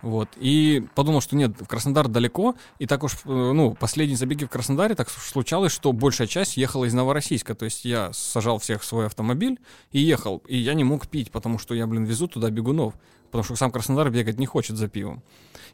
Вот. 0.00 0.28
И 0.36 0.86
подумал, 0.94 1.20
что 1.20 1.34
нет, 1.34 1.60
в 1.60 1.66
Краснодар 1.66 2.06
далеко, 2.06 2.54
и 2.78 2.86
так 2.86 3.02
уж, 3.02 3.14
э, 3.14 3.16
ну, 3.24 3.74
последние 3.74 4.16
забеги 4.16 4.44
в 4.44 4.48
Краснодаре 4.48 4.94
так 4.94 5.10
случалось, 5.10 5.72
что 5.72 5.92
большая 5.92 6.28
часть 6.28 6.56
ехала 6.56 6.84
из 6.84 6.94
Новороссийска, 6.94 7.56
то 7.56 7.64
есть 7.64 7.84
я 7.84 8.12
сажал 8.12 8.58
всех 8.58 8.82
в 8.82 8.84
свой 8.84 9.06
автомобиль 9.06 9.58
и 9.90 9.98
ехал, 9.98 10.38
и 10.46 10.56
я 10.56 10.74
не 10.74 10.84
мог 10.84 11.08
пить, 11.08 11.32
потому 11.32 11.58
что 11.58 11.74
я, 11.74 11.86
блин, 11.88 12.04
везу 12.04 12.28
туда 12.28 12.48
бегунов, 12.50 12.94
потому 13.26 13.42
что 13.42 13.56
сам 13.56 13.72
Краснодар 13.72 14.08
бегать 14.10 14.38
не 14.38 14.46
хочет 14.46 14.76
за 14.76 14.86
пивом. 14.86 15.22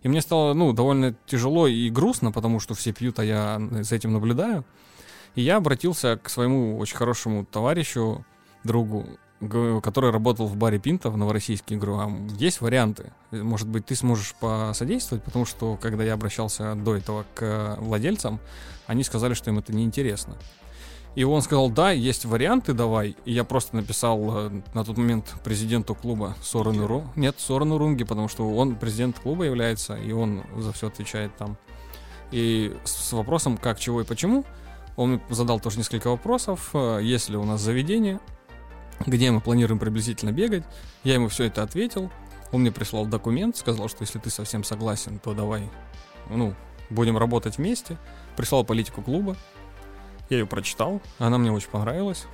И 0.03 0.09
мне 0.09 0.23
стало, 0.23 0.55
ну, 0.55 0.73
довольно 0.73 1.15
тяжело 1.27 1.67
и 1.67 1.91
грустно, 1.91 2.33
потому 2.33 2.61
что 2.61 2.75
все 2.75 2.93
пьют, 2.93 3.19
а 3.19 3.25
я 3.25 3.61
за 3.83 3.95
этим 3.95 4.15
наблюдаю. 4.15 4.65
И 5.35 5.43
я 5.43 5.57
обратился 5.57 6.17
к 6.17 6.31
своему 6.31 6.79
очень 6.79 6.97
хорошему 6.97 7.45
товарищу, 7.45 8.25
другу, 8.63 9.07
который 9.83 10.11
работал 10.11 10.47
в 10.47 10.57
баре 10.57 10.79
Пинта 10.79 11.11
в 11.11 11.17
Новороссийске, 11.17 11.77
говорю, 11.77 11.99
а 11.99 12.11
есть 12.39 12.61
варианты? 12.61 13.13
Может 13.31 13.69
быть, 13.69 13.87
ты 13.87 13.95
сможешь 13.95 14.35
посодействовать? 14.35 15.25
Потому 15.25 15.45
что, 15.45 15.77
когда 15.81 16.05
я 16.05 16.15
обращался 16.15 16.75
до 16.75 16.97
этого 16.97 17.25
к 17.35 17.77
владельцам, 17.81 18.41
они 18.87 19.05
сказали, 19.05 19.35
что 19.35 19.51
им 19.51 19.59
это 19.59 19.75
неинтересно. 19.75 20.37
И 21.15 21.23
он 21.23 21.43
сказал, 21.43 21.71
да, 21.71 21.93
есть 21.93 22.25
варианты, 22.25 22.73
давай. 22.73 23.17
И 23.25 23.33
я 23.33 23.45
просто 23.45 23.77
написал 23.77 24.49
э, 24.49 24.51
на 24.75 24.85
тот 24.85 24.99
момент 24.99 25.33
президенту 25.45 25.95
клуба 25.95 26.35
Сорену 26.43 26.89
Ру. 26.89 27.05
Нет, 27.15 27.37
Сорену 27.39 27.79
Рунги, 27.79 28.03
потому 28.03 28.27
что 28.29 28.51
он 28.51 28.75
президент 28.75 29.21
клуба 29.21 29.45
является, 29.45 29.95
и 29.95 30.11
он 30.11 30.43
за 30.57 30.73
все 30.73 30.89
отвечает 30.89 31.37
там. 31.37 31.57
И 32.33 32.77
с 32.85 33.13
вопросом 33.13 33.59
как, 33.59 33.79
чего 33.79 34.01
и 34.01 34.05
почему, 34.05 34.45
он 34.97 35.21
задал 35.31 35.61
тоже 35.61 35.79
несколько 35.79 36.09
вопросов. 36.09 36.71
Э, 36.75 36.99
есть 37.01 37.29
ли 37.29 37.37
у 37.37 37.45
нас 37.45 37.61
заведение, 37.61 38.19
где 39.07 39.31
мы 39.31 39.41
планируем 39.41 39.79
приблизительно 39.79 40.33
бегать. 40.33 40.65
Я 41.03 41.15
ему 41.15 41.29
все 41.29 41.45
это 41.45 41.63
ответил. 41.63 42.11
Он 42.53 42.61
мне 42.61 42.73
прислал 42.73 43.07
документ, 43.07 43.57
сказал, 43.57 43.89
что 43.89 44.03
если 44.03 44.19
ты 44.19 44.31
совсем 44.31 44.65
согласен, 44.65 45.19
то 45.19 45.35
давай, 45.35 45.69
ну, 46.31 46.55
будем 46.91 47.19
работать 47.19 47.59
вместе. 47.59 47.99
Прислал 48.37 48.65
политику 48.65 49.03
клуба. 49.03 49.37
Я 50.31 50.39
ее 50.39 50.47
прочитал, 50.47 51.03
она 51.19 51.39
мне 51.39 51.53
очень 51.53 51.69
понравилась. 51.69 52.27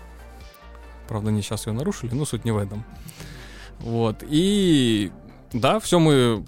Правда, 1.09 1.31
не 1.31 1.42
сейчас 1.42 1.66
ее 1.66 1.73
нарушили, 1.73 2.14
но 2.14 2.25
суть 2.25 2.44
не 2.44 2.53
в 2.53 2.59
этом. 2.59 2.85
Вот, 3.79 4.23
и 4.29 5.11
да, 5.53 5.81
все 5.81 5.99
мы 5.99 6.44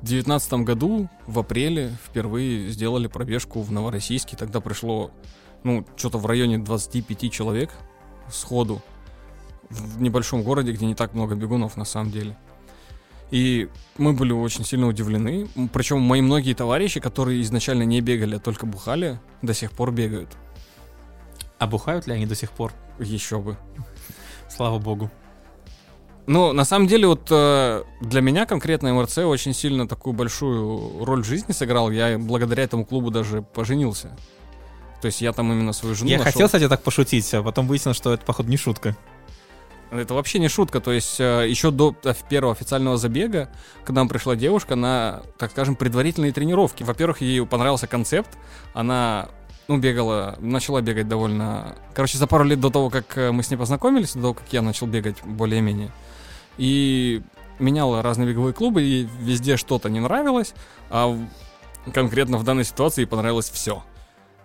в 0.00 0.04
девятнадцатом 0.04 0.64
году, 0.64 1.08
в 1.26 1.38
апреле, 1.38 1.96
впервые 2.04 2.70
сделали 2.70 3.06
пробежку 3.06 3.60
в 3.60 3.70
Новороссийске. 3.70 4.36
Тогда 4.36 4.60
пришло, 4.60 5.12
ну, 5.62 5.86
что-то 5.96 6.18
в 6.18 6.26
районе 6.26 6.58
25 6.58 7.30
человек 7.30 7.70
сходу 8.28 8.82
в 9.72 10.00
небольшом 10.00 10.42
городе, 10.42 10.72
где 10.72 10.86
не 10.86 10.94
так 10.94 11.14
много 11.14 11.34
бегунов 11.34 11.76
на 11.76 11.84
самом 11.84 12.10
деле. 12.10 12.36
И 13.30 13.68
мы 13.96 14.12
были 14.12 14.32
очень 14.32 14.64
сильно 14.64 14.86
удивлены. 14.86 15.48
Причем 15.72 16.00
мои 16.00 16.20
многие 16.20 16.54
товарищи, 16.54 17.00
которые 17.00 17.40
изначально 17.42 17.84
не 17.84 18.00
бегали, 18.00 18.36
а 18.36 18.38
только 18.38 18.66
бухали, 18.66 19.18
до 19.40 19.54
сих 19.54 19.72
пор 19.72 19.90
бегают. 19.90 20.28
А 21.58 21.66
бухают 21.66 22.06
ли 22.06 22.12
они 22.12 22.26
до 22.26 22.34
сих 22.34 22.50
пор? 22.50 22.72
Еще 22.98 23.38
бы. 23.38 23.56
Слава 24.50 24.78
богу. 24.78 25.10
Ну, 26.26 26.52
на 26.52 26.64
самом 26.64 26.86
деле, 26.86 27.06
вот 27.08 27.28
э, 27.30 27.82
для 28.00 28.20
меня 28.20 28.46
конкретно 28.46 28.92
МРЦ 28.94 29.18
очень 29.18 29.54
сильно 29.54 29.88
такую 29.88 30.12
большую 30.12 31.04
роль 31.04 31.22
в 31.22 31.26
жизни 31.26 31.52
сыграл. 31.52 31.90
Я 31.90 32.18
благодаря 32.18 32.62
этому 32.62 32.84
клубу 32.84 33.10
даже 33.10 33.42
поженился. 33.42 34.16
То 35.00 35.06
есть 35.06 35.20
я 35.20 35.32
там 35.32 35.50
именно 35.52 35.72
свою 35.72 35.96
жену 35.96 36.10
Я 36.10 36.18
нашел. 36.18 36.32
хотел, 36.32 36.46
кстати, 36.46 36.68
так 36.68 36.82
пошутить, 36.82 37.32
а 37.34 37.42
потом 37.42 37.66
выяснилось, 37.66 37.96
что 37.96 38.12
это, 38.12 38.24
походу, 38.24 38.50
не 38.50 38.56
шутка. 38.56 38.96
Это 39.92 40.14
вообще 40.14 40.38
не 40.38 40.48
шутка. 40.48 40.80
То 40.80 40.90
есть 40.90 41.20
э, 41.20 41.46
еще 41.48 41.70
до 41.70 41.94
э, 42.04 42.14
первого 42.28 42.54
официального 42.54 42.96
забега 42.96 43.50
к 43.84 43.90
нам 43.90 44.08
пришла 44.08 44.36
девушка 44.36 44.74
на, 44.74 45.22
так 45.36 45.50
скажем, 45.50 45.76
предварительные 45.76 46.32
тренировки. 46.32 46.82
Во-первых, 46.82 47.20
ей 47.20 47.44
понравился 47.44 47.86
концепт. 47.86 48.30
Она 48.72 49.28
ну, 49.68 49.76
бегала, 49.76 50.36
начала 50.40 50.80
бегать 50.80 51.08
довольно... 51.08 51.76
Короче, 51.94 52.16
за 52.16 52.26
пару 52.26 52.44
лет 52.44 52.58
до 52.58 52.70
того, 52.70 52.88
как 52.88 53.18
э, 53.18 53.32
мы 53.32 53.42
с 53.42 53.50
ней 53.50 53.58
познакомились, 53.58 54.14
до 54.14 54.20
того, 54.20 54.34
как 54.34 54.50
я 54.50 54.62
начал 54.62 54.86
бегать 54.86 55.22
более-менее. 55.24 55.92
И 56.56 57.22
меняла 57.58 58.02
разные 58.02 58.28
беговые 58.28 58.54
клубы, 58.54 58.82
и 58.82 59.06
везде 59.20 59.58
что-то 59.58 59.90
не 59.90 60.00
нравилось, 60.00 60.54
а 60.88 61.16
конкретно 61.92 62.38
в 62.38 62.44
данной 62.44 62.64
ситуации 62.64 63.04
понравилось 63.04 63.50
все. 63.50 63.82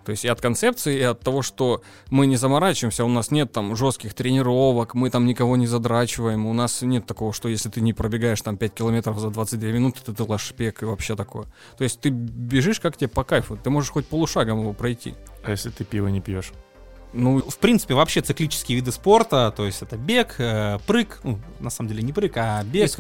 То 0.08 0.12
есть 0.12 0.24
и 0.24 0.30
от 0.30 0.40
концепции, 0.40 1.00
и 1.00 1.02
от 1.02 1.20
того, 1.20 1.42
что 1.42 1.82
мы 2.12 2.28
не 2.28 2.38
заморачиваемся, 2.38 3.04
у 3.04 3.10
нас 3.10 3.30
нет 3.30 3.52
там 3.52 3.76
жестких 3.76 4.14
тренировок, 4.14 4.94
мы 4.94 5.10
там 5.10 5.26
никого 5.26 5.58
не 5.58 5.68
задрачиваем, 5.68 6.46
у 6.46 6.54
нас 6.54 6.82
нет 6.82 7.06
такого, 7.06 7.34
что 7.34 7.50
если 7.50 7.68
ты 7.68 7.82
не 7.82 7.92
пробегаешь 7.92 8.42
там 8.42 8.56
5 8.56 8.74
километров 8.74 9.20
за 9.20 9.32
22 9.32 9.70
минуты, 9.72 10.00
то 10.06 10.14
ты 10.14 10.24
лошпек 10.24 10.82
и 10.82 10.86
вообще 10.86 11.18
такое. 11.18 11.48
То 11.78 11.84
есть 11.84 12.00
ты 12.00 12.08
бежишь 12.10 12.80
как 12.80 12.96
тебе 12.96 13.10
по 13.10 13.26
кайфу, 13.26 13.58
ты 13.62 13.70
можешь 13.70 13.92
хоть 13.92 14.08
полушагом 14.08 14.62
его 14.62 14.72
пройти. 14.72 15.14
А 15.44 15.52
если 15.52 15.72
ты 15.72 15.84
пиво 15.84 16.08
не 16.08 16.22
пьешь? 16.22 16.54
Ну, 17.12 17.42
В 17.42 17.58
принципе, 17.58 17.94
вообще 17.94 18.22
циклические 18.22 18.78
виды 18.78 18.94
спорта, 18.94 19.54
то 19.58 19.66
есть 19.66 19.82
это 19.82 19.98
бег, 19.98 20.36
э, 20.38 20.80
прыг, 20.88 21.20
ну, 21.24 21.38
на 21.60 21.70
самом 21.70 21.90
деле 21.90 22.02
не 22.02 22.14
прыг, 22.14 22.38
а 22.38 22.64
бег, 22.64 22.92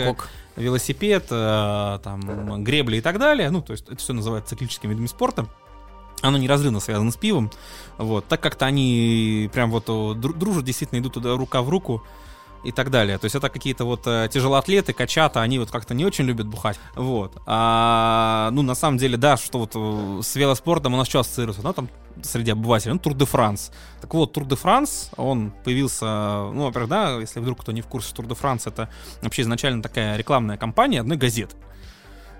велосипед, 0.57 1.27
э, 1.29 1.99
там, 2.03 2.63
гребли 2.65 2.97
и 2.97 3.01
так 3.01 3.17
далее, 3.17 3.49
ну, 3.49 3.61
то 3.61 3.71
есть 3.71 3.85
это 3.87 3.95
все 3.95 4.11
называется 4.11 4.49
циклическими 4.49 4.89
видами 4.89 5.07
спорта. 5.07 5.47
Оно 6.21 6.37
неразрывно 6.37 6.79
связано 6.79 7.11
с 7.11 7.15
пивом, 7.15 7.51
вот, 7.97 8.25
так 8.25 8.41
как-то 8.41 8.65
они 8.65 9.49
прям 9.53 9.69
вот 9.69 9.85
дружат, 10.19 10.63
действительно 10.63 10.99
идут 10.99 11.13
туда 11.13 11.35
рука 11.35 11.61
в 11.61 11.69
руку 11.69 12.03
и 12.63 12.71
так 12.71 12.89
далее. 12.89 13.17
То 13.17 13.25
есть 13.25 13.35
это 13.35 13.49
какие-то 13.49 13.85
вот 13.85 14.01
э, 14.07 14.27
тяжелоатлеты, 14.31 14.93
качата, 14.93 15.41
они 15.41 15.59
вот 15.59 15.71
как-то 15.71 15.93
не 15.93 16.05
очень 16.05 16.25
любят 16.25 16.47
бухать, 16.47 16.79
вот. 16.95 17.39
А, 17.45 18.49
ну, 18.51 18.61
на 18.61 18.75
самом 18.75 18.97
деле, 18.97 19.15
да, 19.15 19.37
что 19.37 19.59
вот 19.59 19.71
э, 19.75 20.21
с 20.23 20.35
велоспортом 20.35 20.93
у 20.93 20.97
нас 20.97 21.07
что 21.07 21.19
ассоциируется, 21.19 21.61
ну, 21.63 21.71
там, 21.73 21.89
среди 22.23 22.51
обывателей, 22.51 22.93
ну, 22.93 22.99
Тур 22.99 23.13
де 23.13 23.25
Франс. 23.25 23.71
Так 24.01 24.13
вот, 24.13 24.33
Тур 24.33 24.45
де 24.45 24.55
Франс, 24.55 25.11
он 25.17 25.53
появился, 25.63 26.05
ну, 26.05 26.65
во-первых, 26.65 26.89
да, 26.89 27.19
если 27.19 27.39
вдруг 27.39 27.61
кто 27.61 27.71
не 27.71 27.81
в 27.81 27.87
курсе, 27.87 28.13
Тур 28.13 28.25
де 28.25 28.35
Франс 28.35 28.67
это 28.67 28.89
вообще 29.21 29.43
изначально 29.43 29.83
такая 29.83 30.17
рекламная 30.17 30.57
кампания 30.57 31.01
одной 31.01 31.17
газеты. 31.17 31.55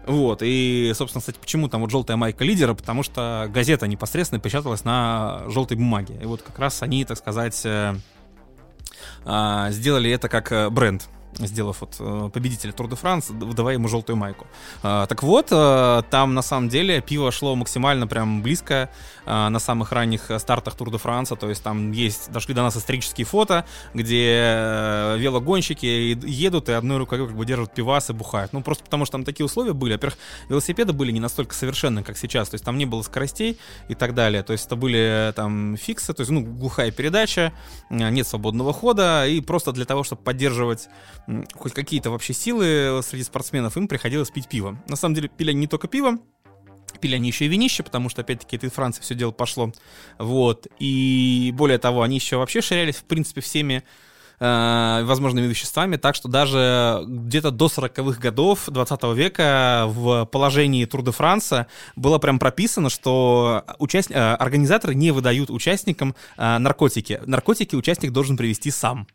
Вот, 0.07 0.39
и, 0.41 0.93
собственно, 0.95 1.19
кстати, 1.19 1.37
почему 1.37 1.67
там 1.67 1.81
вот 1.81 1.91
желтая 1.91 2.15
майка 2.15 2.45
лидера, 2.45 2.73
потому 2.73 3.03
что 3.03 3.47
газета 3.49 3.87
непосредственно 3.87 4.39
печаталась 4.39 4.85
на 4.85 5.43
желтой 5.49 5.75
бумаге. 5.75 6.17
И 6.21 6.25
вот 6.25 6.41
как 6.41 6.57
раз 6.59 6.81
они, 6.81 7.03
так 7.03 7.17
сказать, 7.17 7.61
э, 7.65 7.93
а, 9.25 9.69
сделали 9.71 10.09
это 10.09 10.29
как 10.29 10.53
э, 10.53 10.69
бренд 10.69 11.09
сделав 11.39 11.81
вот 11.81 11.95
э, 11.99 12.29
победителя 12.33 12.71
Тур 12.71 12.89
де 12.89 12.95
Франс, 12.95 13.29
выдавая 13.29 13.75
ему 13.75 13.87
желтую 13.87 14.15
майку. 14.15 14.47
А, 14.83 15.05
так 15.05 15.23
вот, 15.23 15.47
э, 15.51 16.03
там 16.09 16.33
на 16.33 16.41
самом 16.41 16.69
деле 16.69 17.01
пиво 17.01 17.31
шло 17.31 17.55
максимально 17.55 18.07
прям 18.07 18.41
близко 18.41 18.89
э, 19.25 19.49
на 19.49 19.59
самых 19.59 19.91
ранних 19.91 20.31
стартах 20.39 20.75
Тур 20.75 20.91
де 20.91 20.97
Франса, 20.97 21.35
то 21.35 21.49
есть 21.49 21.63
там 21.63 21.91
есть, 21.91 22.31
дошли 22.31 22.53
до 22.53 22.63
нас 22.63 22.77
исторические 22.77 23.25
фото, 23.25 23.65
где 23.93 24.33
э, 24.35 25.17
велогонщики 25.19 25.85
едут 26.25 26.69
и 26.69 26.71
одной 26.71 26.97
рукой 26.97 27.25
как 27.27 27.35
бы 27.35 27.45
держат 27.45 27.73
пивас 27.73 28.09
и 28.09 28.13
бухают. 28.13 28.53
Ну, 28.53 28.61
просто 28.61 28.83
потому 28.83 29.05
что 29.05 29.13
там 29.13 29.23
такие 29.23 29.45
условия 29.45 29.73
были. 29.73 29.93
Во-первых, 29.93 30.17
велосипеды 30.49 30.93
были 30.93 31.11
не 31.11 31.19
настолько 31.19 31.53
совершенны, 31.53 32.03
как 32.03 32.17
сейчас, 32.17 32.49
то 32.49 32.55
есть 32.55 32.65
там 32.65 32.77
не 32.77 32.85
было 32.85 33.01
скоростей 33.01 33.57
и 33.89 33.95
так 33.95 34.13
далее. 34.13 34.43
То 34.43 34.53
есть 34.53 34.65
это 34.65 34.75
были 34.75 35.33
там 35.35 35.77
фиксы, 35.77 36.13
то 36.13 36.21
есть, 36.21 36.31
ну, 36.31 36.41
глухая 36.41 36.91
передача, 36.91 37.53
нет 37.89 38.27
свободного 38.27 38.73
хода, 38.73 39.27
и 39.27 39.41
просто 39.41 39.71
для 39.71 39.85
того, 39.85 40.03
чтобы 40.03 40.21
поддерживать 40.21 40.89
хоть 41.53 41.73
какие-то 41.73 42.09
вообще 42.09 42.33
силы 42.33 43.01
среди 43.03 43.23
спортсменов, 43.23 43.77
им 43.77 43.87
приходилось 43.87 44.29
пить 44.29 44.47
пиво. 44.47 44.77
На 44.87 44.95
самом 44.95 45.15
деле 45.15 45.27
пили 45.29 45.51
они 45.51 45.61
не 45.61 45.67
только 45.67 45.87
пиво, 45.87 46.19
пили 46.99 47.15
они 47.15 47.27
еще 47.27 47.45
и 47.45 47.47
винище, 47.49 47.83
потому 47.83 48.09
что, 48.09 48.21
опять-таки, 48.21 48.55
это 48.55 48.67
из 48.67 48.71
Франции 48.71 49.01
все 49.01 49.15
дело 49.15 49.31
пошло. 49.31 49.71
Вот. 50.17 50.67
И 50.79 51.53
более 51.55 51.77
того, 51.77 52.01
они 52.01 52.15
еще 52.15 52.37
вообще 52.37 52.61
ширялись, 52.61 52.95
в 52.95 53.03
принципе, 53.03 53.41
всеми 53.41 53.83
э, 54.39 55.03
возможными 55.03 55.47
веществами, 55.47 55.97
так 55.97 56.15
что 56.15 56.27
даже 56.29 57.03
где-то 57.05 57.51
до 57.51 57.65
40-х 57.65 58.19
годов 58.19 58.63
20 58.67 59.03
века 59.15 59.83
в 59.87 60.25
положении 60.25 60.85
Тур 60.85 61.03
де 61.03 61.11
Франса 61.11 61.67
было 61.95 62.17
прям 62.19 62.39
прописано, 62.39 62.89
что 62.89 63.63
участ... 63.79 64.11
э, 64.11 64.13
организаторы 64.15 64.95
не 64.95 65.11
выдают 65.11 65.49
участникам 65.49 66.15
э, 66.37 66.57
наркотики. 66.57 67.21
Наркотики 67.25 67.75
участник 67.75 68.11
должен 68.11 68.37
привести 68.37 68.71
сам. 68.71 69.07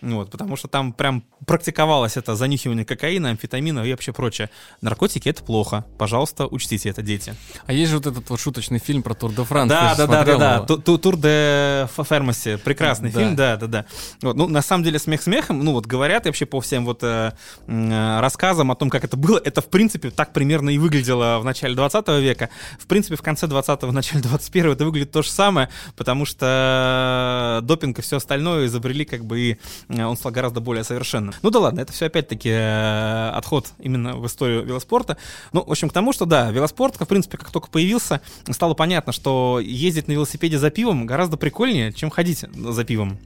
Вот, 0.00 0.30
потому 0.30 0.56
что 0.56 0.68
там 0.68 0.92
прям 0.92 1.24
практиковалось 1.46 2.16
это 2.16 2.36
занюхивание 2.36 2.84
кокаина, 2.84 3.30
амфетамина 3.30 3.80
и 3.80 3.90
вообще 3.90 4.12
прочее. 4.12 4.50
Наркотики 4.80 5.28
это 5.28 5.42
плохо. 5.42 5.84
Пожалуйста, 5.98 6.46
учтите 6.46 6.88
это, 6.90 7.02
дети. 7.02 7.34
А 7.66 7.72
есть 7.72 7.90
же 7.90 7.98
вот 7.98 8.06
этот 8.06 8.28
вот 8.30 8.40
шуточный 8.40 8.78
фильм 8.78 9.02
про 9.02 9.14
Тур 9.14 9.32
де 9.32 9.44
Франс. 9.44 9.68
Да, 9.70 9.94
да, 9.96 10.06
да, 10.06 10.24
да, 10.24 10.60
да. 10.60 10.76
Тур 10.76 11.16
де 11.16 11.88
Фермаси. 11.96 12.56
Прекрасный 12.56 13.10
Да. 13.10 13.20
фильм, 13.20 13.36
да, 13.36 13.56
да, 13.56 13.66
да. 13.66 13.84
Вот, 14.22 14.36
ну, 14.36 14.48
на 14.48 14.62
самом 14.62 14.84
деле, 14.84 14.98
смех 14.98 15.22
смехом, 15.22 15.60
ну, 15.64 15.72
вот 15.72 15.86
говорят 15.86 16.26
вообще 16.26 16.46
по 16.46 16.60
всем 16.60 16.84
вот 16.84 17.02
э, 17.02 17.32
э, 17.66 18.20
рассказам 18.20 18.70
о 18.70 18.74
том, 18.74 18.90
как 18.90 19.04
это 19.04 19.16
было, 19.16 19.40
это, 19.42 19.60
в 19.60 19.66
принципе, 19.68 20.10
так 20.10 20.32
примерно 20.32 20.70
и 20.70 20.78
выглядело 20.78 21.38
в 21.40 21.44
начале 21.44 21.74
20 21.74 22.08
века. 22.20 22.50
В 22.78 22.86
принципе, 22.86 23.16
в 23.16 23.22
конце 23.22 23.46
20-го, 23.46 23.88
в 23.88 23.92
начале 23.92 24.22
21-го 24.22 24.72
это 24.72 24.84
выглядит 24.84 25.12
то 25.12 25.22
же 25.22 25.30
самое, 25.30 25.68
потому 25.96 26.24
что 26.24 27.60
допинг 27.62 27.98
и 27.98 28.02
все 28.02 28.16
остальное 28.16 28.66
изобрели, 28.66 29.04
как 29.04 29.24
бы, 29.24 29.40
и 29.40 29.52
э, 29.52 29.56
он 29.88 30.16
стал 30.16 30.32
гораздо 30.32 30.60
более 30.60 30.84
совершенным. 30.84 31.34
Ну 31.42 31.50
да 31.50 31.58
ладно, 31.60 31.80
это 31.80 31.92
все 31.92 32.06
опять-таки 32.06 32.50
э, 32.50 33.30
отход 33.30 33.68
именно 33.78 34.16
в 34.16 34.26
историю 34.26 34.64
велоспорта. 34.64 35.16
Ну, 35.52 35.64
в 35.64 35.70
общем, 35.70 35.90
к 35.90 35.92
тому, 35.92 36.12
что 36.12 36.24
да, 36.24 36.50
велоспорт, 36.50 36.98
в 36.98 37.06
принципе, 37.06 37.38
как 37.38 37.50
только 37.50 37.68
появился, 37.68 38.20
стало 38.50 38.74
понятно, 38.74 39.12
что 39.12 39.60
ездить 39.62 40.08
на 40.08 40.12
велосипеде 40.12 40.58
за 40.58 40.70
пивом 40.70 41.06
гораздо 41.06 41.36
прикольнее, 41.36 41.92
чем 41.92 42.10
ходить 42.10 42.44
за 42.52 42.84
пивом. 42.84 43.18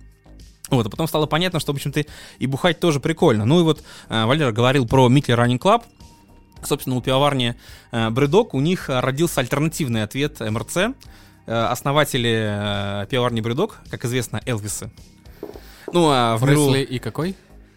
Вот, 0.71 0.87
а 0.87 0.91
потом 0.91 1.09
стало 1.09 1.27
понятно, 1.27 1.61
что, 1.61 1.73
в 1.73 1.77
общем-то, 1.77 2.05
и 2.39 2.47
бухать 2.47 2.79
тоже 2.79 3.01
прикольно. 3.01 3.45
Ну 3.45 3.61
и 3.61 3.63
вот 3.63 3.83
э, 4.09 4.25
Валера 4.25 4.53
говорил 4.53 4.87
про 4.87 5.09
Микли 5.09 5.35
Running 5.35 5.59
Club. 5.59 5.83
Собственно, 6.63 6.97
у 6.97 7.01
пивоварни 7.01 7.55
э, 7.91 8.11
Бредок 8.11 8.53
у 8.55 8.61
них 8.61 8.91
э, 8.91 9.01
родился 9.01 9.41
альтернативный 9.41 10.03
ответ 10.03 10.41
МРЦ. 10.41 10.77
Э, 10.77 10.93
основатели 11.47 13.03
э, 13.03 13.07
пивоварни 13.09 13.41
Бредок, 13.41 13.81
как 13.91 14.05
известно, 14.05 14.43
Элвисы. 14.45 14.91
Ну, 15.93 16.09
а 16.11 16.37
в 16.37 16.41
Пресли 16.43 16.83
и 16.83 16.99
какой? 16.99 17.35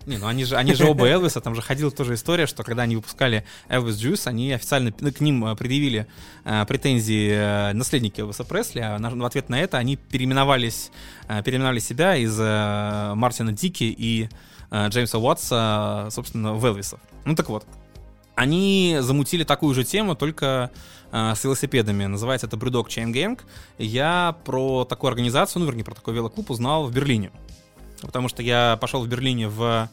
не, 0.08 0.18
ну 0.18 0.26
они 0.28 0.46
же, 0.46 0.56
они 0.56 0.74
же 0.74 0.86
оба 0.88 1.08
Элвиса, 1.08 1.42
там 1.42 1.54
же 1.54 1.62
ходила 1.62 1.92
тоже 1.92 2.16
история, 2.16 2.48
что 2.48 2.64
когда 2.64 2.84
они 2.84 2.96
выпускали 2.96 3.46
Elvis 3.70 3.92
Juice, 4.02 4.28
они 4.28 4.52
официально 4.52 4.92
к 4.92 5.20
ним 5.22 5.46
э, 5.46 5.56
предъявили 5.56 6.08
э, 6.44 6.66
претензии 6.66 7.30
э, 7.32 7.74
наследники 7.74 8.20
Элвиса 8.20 8.44
Пресли, 8.44 8.80
а 8.80 8.98
на- 8.98 9.12
в 9.12 9.26
ответ 9.26 9.50
на 9.50 9.60
это 9.60 9.78
они 9.78 9.98
переименовались, 9.98 10.92
э, 11.28 11.44
переименовали 11.44 11.80
себя 11.80 12.16
из 12.16 12.36
э, 12.40 13.14
Мартина 13.16 13.52
Дики 13.52 13.84
и 13.84 14.28
э, 14.72 14.88
Джеймса 14.90 15.20
Уотса, 15.20 16.08
собственно, 16.10 16.54
в 16.56 16.66
Элвисов. 16.66 17.00
Ну 17.26 17.36
так 17.36 17.50
вот, 17.50 17.66
они 18.36 18.98
замутили 19.02 19.44
такую 19.44 19.76
же 19.76 19.84
тему, 19.84 20.16
только 20.16 20.72
э, 21.12 21.34
с 21.36 21.44
велосипедами. 21.44 22.06
Называется 22.06 22.48
это 22.48 22.58
Brewdog 22.58 22.88
Chain 22.88 23.12
Gang. 23.14 23.40
Я 23.78 24.36
про 24.46 24.84
такую 24.86 25.10
организацию, 25.10 25.60
ну, 25.60 25.68
вернее, 25.68 25.84
про 25.84 25.94
такой 25.94 26.16
велоклуб 26.16 26.50
узнал 26.50 26.88
в 26.88 26.92
Берлине. 26.92 27.32
Потому 28.02 28.30
что 28.30 28.42
я 28.44 28.78
пошел 28.82 29.04
в 29.04 29.08
Берлине 29.08 29.48
в, 29.48 29.90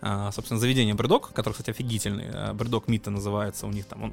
э, 0.00 0.30
собственно, 0.32 0.58
заведение 0.60 0.94
Бридок, 0.94 1.32
который, 1.32 1.52
кстати, 1.52 1.70
офигительный. 1.70 2.54
Бридок 2.54 2.88
Мита 2.88 3.10
называется 3.10 3.66
у 3.66 3.70
них 3.70 3.86
там. 3.86 4.04
Он 4.04 4.12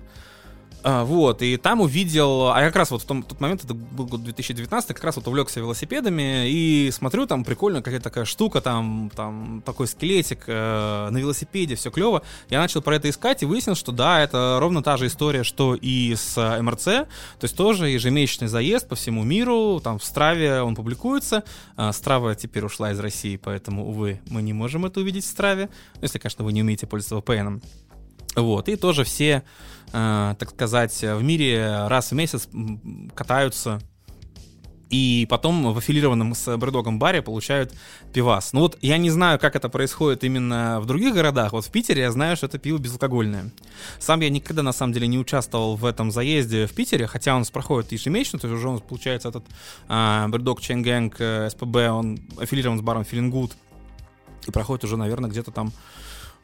а, 0.84 1.04
вот, 1.04 1.42
и 1.42 1.58
там 1.58 1.82
увидел, 1.82 2.52
а 2.52 2.60
я 2.62 2.68
как 2.68 2.78
раз 2.78 2.92
вот 2.92 3.02
в 3.02 3.06
том, 3.06 3.24
тот 3.24 3.40
момент, 3.42 3.66
это 3.66 3.74
был 3.74 4.06
год 4.06 4.24
2019, 4.24 4.94
как 4.94 5.04
раз 5.04 5.18
вот 5.18 5.28
увлекся 5.28 5.60
велосипедами, 5.60 6.50
и 6.50 6.90
смотрю, 6.92 7.26
там 7.26 7.44
прикольно, 7.44 7.82
какая-то 7.82 8.04
такая 8.04 8.26
штука, 8.26 8.62
там, 8.62 9.12
там 9.16 9.62
такой 9.66 9.88
скелетик 9.88 10.44
э, 10.48 11.10
на 11.12 11.18
велосипеде, 11.18 11.76
все 11.76 11.92
клево. 11.92 12.22
Я 12.50 12.60
начал 12.60 12.82
про 12.82 12.96
это 12.96 13.10
искать 13.10 13.44
и 13.44 13.46
выяснил, 13.46 13.76
что 13.76 13.92
да, 13.92 14.22
это 14.22 14.58
ровно 14.60 14.82
та 14.82 14.96
же 14.96 15.08
история, 15.08 15.44
что 15.44 15.76
и 15.76 16.16
с 16.16 16.38
э, 16.38 16.62
МРЦ, 16.62 16.86
то 16.86 17.08
есть 17.42 17.58
тоже 17.58 17.90
ежемесячный 17.90 18.48
заезд 18.48 18.88
по 18.88 18.96
всему 18.96 19.24
миру, 19.24 19.82
там 19.84 20.00
в 20.00 20.04
Страве 20.04 20.62
он 20.62 20.76
публикуется. 20.76 21.44
А, 21.76 21.92
Страва 21.92 22.36
теперь 22.36 22.64
ушла 22.64 22.92
из 22.92 23.00
России, 23.00 23.36
поэтому, 23.36 23.88
увы, 23.88 24.22
мы 24.30 24.42
не 24.42 24.54
можем 24.54 24.86
это 24.86 25.02
увидеть 25.02 25.26
в 25.26 25.28
Страве, 25.28 25.70
Ну, 25.96 26.02
если, 26.02 26.20
конечно, 26.20 26.46
вы 26.46 26.54
не 26.54 26.62
умеете 26.62 26.88
пользоваться 26.88 27.16
VPN. 27.34 27.62
Вот, 28.36 28.70
и 28.70 28.76
тоже 28.76 29.04
все, 29.04 29.44
э, 29.92 30.36
так 30.38 30.50
сказать, 30.50 31.02
в 31.02 31.22
мире 31.22 31.88
раз 31.88 32.12
в 32.12 32.16
месяц 32.16 32.48
катаются 33.16 33.82
и 34.90 35.28
потом 35.30 35.72
в 35.74 35.78
аффилированном 35.78 36.34
с 36.34 36.58
бредогом 36.58 37.00
баре 37.00 37.22
получают 37.22 37.74
пивас. 38.12 38.54
Ну 38.54 38.62
вот 38.62 38.78
я 38.82 38.98
не 38.98 39.10
знаю, 39.10 39.40
как 39.40 39.56
это 39.56 39.70
происходит 39.70 40.24
именно 40.24 40.80
в 40.82 40.86
других 40.86 41.14
городах. 41.14 41.54
Вот 41.54 41.66
в 41.66 41.72
Питере 41.72 42.02
я 42.02 42.12
знаю, 42.12 42.36
что 42.36 42.48
это 42.48 42.58
пиво 42.58 42.78
безалкогольное. 42.80 43.52
Сам 44.00 44.22
я 44.22 44.30
никогда 44.30 44.64
на 44.64 44.74
самом 44.74 44.94
деле 44.94 45.08
не 45.08 45.20
участвовал 45.20 45.76
в 45.76 45.86
этом 45.86 46.12
заезде 46.12 46.66
в 46.66 46.74
Питере, 46.74 47.08
хотя 47.08 47.36
он 47.36 47.46
проходит 47.46 47.92
ежемесячно, 47.92 48.40
то 48.40 48.48
есть 48.48 48.58
уже 48.58 48.70
нас 48.70 48.82
получается 48.82 49.30
этот 49.30 49.46
бредог 49.88 50.60
Chain 50.60 50.84
Gang 50.84 51.14
э, 51.20 51.50
СПБ, 51.50 51.76
он 51.92 52.20
аффилирован 52.40 52.80
с 52.80 52.82
баром 52.82 53.04
Good 53.04 53.52
и 54.48 54.52
проходит 54.52 54.84
уже, 54.86 54.98
наверное, 54.98 55.30
где-то 55.30 55.52
там 55.52 55.72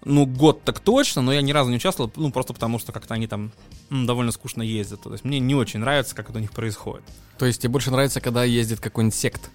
ну, 0.06 0.26
год 0.26 0.64
так 0.64 0.80
точно, 0.80 1.22
но 1.22 1.34
я 1.34 1.42
ни 1.42 1.52
разу 1.52 1.70
не 1.70 1.78
участвовал, 1.78 2.12
ну, 2.16 2.32
просто 2.32 2.54
потому 2.54 2.80
что 2.80 2.92
как-то 2.92 3.16
они 3.16 3.28
там 3.28 3.52
м, 3.90 4.06
довольно 4.06 4.32
скучно 4.32 4.62
ездят. 4.62 5.02
То 5.02 5.12
есть 5.12 5.26
мне 5.26 5.40
не 5.40 5.56
очень 5.56 5.80
нравится, 5.80 6.16
как 6.16 6.30
это 6.30 6.38
у 6.38 6.42
них 6.42 6.52
происходит. 6.52 7.04
То 7.38 7.46
есть 7.46 7.62
тебе 7.62 7.72
больше 7.72 7.92
нравится, 7.92 8.22
когда 8.22 8.44
ездит 8.44 8.80
какой-нибудь 8.80 9.16
сект? 9.16 9.50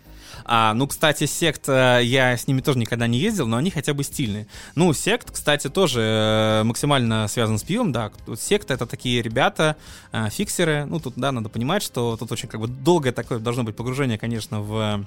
А, 0.44 0.74
ну, 0.74 0.86
кстати, 0.86 1.26
сект, 1.26 1.68
э, 1.68 2.01
я 2.03 2.36
с 2.36 2.46
ними 2.46 2.61
тоже 2.61 2.78
никогда 2.78 3.07
не 3.07 3.18
ездил, 3.18 3.46
но 3.46 3.57
они 3.57 3.70
хотя 3.70 3.94
бы 3.94 4.03
стильные. 4.05 4.46
Ну, 4.74 4.92
сект, 4.92 5.30
кстати, 5.30 5.68
тоже 5.68 6.01
э, 6.01 6.62
максимально 6.64 7.28
связан 7.28 7.59
с 7.59 7.62
пивом, 7.62 7.92
да. 7.92 8.11
Тут 8.26 8.40
Секта— 8.40 8.74
это 8.74 8.86
такие 8.86 9.22
ребята, 9.22 9.76
э, 10.12 10.28
фиксеры. 10.30 10.84
Ну, 10.86 11.01
тут, 11.01 11.14
да, 11.16 11.32
надо 11.32 11.48
понимать, 11.48 11.82
что 11.82 12.16
тут 12.16 12.32
очень 12.32 12.48
как 12.48 12.61
бы 12.61 12.68
долгое 12.68 13.12
такое 13.12 13.38
должно 13.38 13.64
быть 13.64 13.76
погружение, 13.76 14.18
конечно, 14.18 14.61
в 14.61 15.07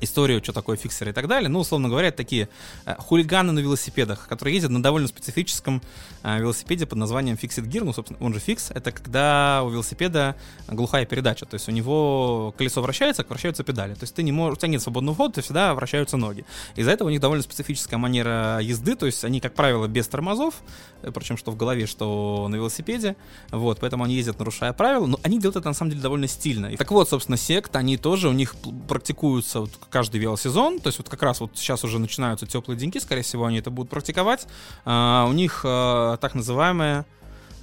историю, 0.00 0.42
что 0.42 0.52
такое 0.52 0.76
фиксеры 0.76 1.10
и 1.10 1.14
так 1.14 1.28
далее. 1.28 1.48
Ну, 1.48 1.60
условно 1.60 1.88
говоря, 1.88 2.08
это 2.08 2.18
такие 2.18 2.48
э, 2.86 2.94
хулиганы 2.98 3.52
на 3.52 3.60
велосипедах, 3.60 4.28
которые 4.28 4.54
ездят 4.54 4.70
на 4.70 4.82
довольно 4.82 5.08
специфическом 5.08 5.82
велосипеде 6.22 6.86
под 6.86 6.98
названием 6.98 7.36
Fixed 7.40 7.66
Gear, 7.66 7.84
ну, 7.84 7.92
собственно, 7.92 8.18
он 8.24 8.34
же 8.34 8.40
фикс. 8.40 8.70
Это 8.70 8.92
когда 8.92 9.62
у 9.64 9.70
велосипеда 9.70 10.36
глухая 10.68 11.06
передача, 11.06 11.46
то 11.46 11.54
есть 11.54 11.68
у 11.68 11.72
него 11.72 12.54
колесо 12.56 12.82
вращается, 12.82 13.24
вращаются 13.28 13.64
педали. 13.64 13.94
То 13.94 14.02
есть 14.02 14.14
ты 14.14 14.22
не 14.22 14.32
можешь, 14.32 14.58
у 14.58 14.60
тебя 14.60 14.68
нет 14.68 14.82
свободного 14.82 15.16
хода, 15.16 15.34
то 15.34 15.42
всегда 15.42 15.74
вращаются 15.74 16.16
ноги. 16.16 16.44
Из-за 16.76 16.90
этого 16.90 17.08
у 17.08 17.10
них 17.10 17.20
довольно 17.20 17.42
специфическая 17.42 17.98
манера 17.98 18.58
езды, 18.60 18.96
то 18.96 19.06
есть 19.06 19.24
они, 19.24 19.40
как 19.40 19.54
правило, 19.54 19.86
без 19.86 20.08
тормозов, 20.08 20.54
э, 21.02 21.10
причем 21.10 21.36
что 21.36 21.50
в 21.50 21.56
голове, 21.56 21.86
что 21.86 22.48
на 22.48 22.56
велосипеде. 22.56 23.16
Вот, 23.50 23.78
поэтому 23.80 24.04
они 24.04 24.14
ездят, 24.14 24.38
нарушая 24.38 24.72
правила, 24.72 25.06
но 25.06 25.18
они 25.22 25.38
делают 25.38 25.56
это 25.56 25.68
на 25.68 25.74
самом 25.74 25.90
деле 25.90 26.02
довольно 26.02 26.28
стильно. 26.28 26.66
И 26.66 26.76
так 26.76 26.90
вот, 26.90 27.08
собственно, 27.08 27.36
сект, 27.36 27.74
они 27.76 27.96
тоже, 27.96 28.28
у 28.28 28.32
них 28.32 28.54
практикуются 28.88 29.60
вот 29.60 29.70
каждый 29.88 30.20
велосезон, 30.20 30.80
то 30.80 30.88
есть 30.88 30.98
вот 30.98 31.08
как 31.08 31.22
раз 31.22 31.40
вот 31.40 31.52
сейчас 31.54 31.84
уже 31.84 31.98
начинаются 31.98 32.46
теплые 32.46 32.78
деньки, 32.78 32.98
скорее 32.98 33.22
всего, 33.22 33.46
они 33.46 33.58
это 33.58 33.70
будут 33.70 33.90
практиковать. 33.90 34.46
А, 34.84 35.26
у 35.28 35.32
них 35.32 35.62
а, 35.64 36.09
так 36.16 36.34
называемая 36.34 37.04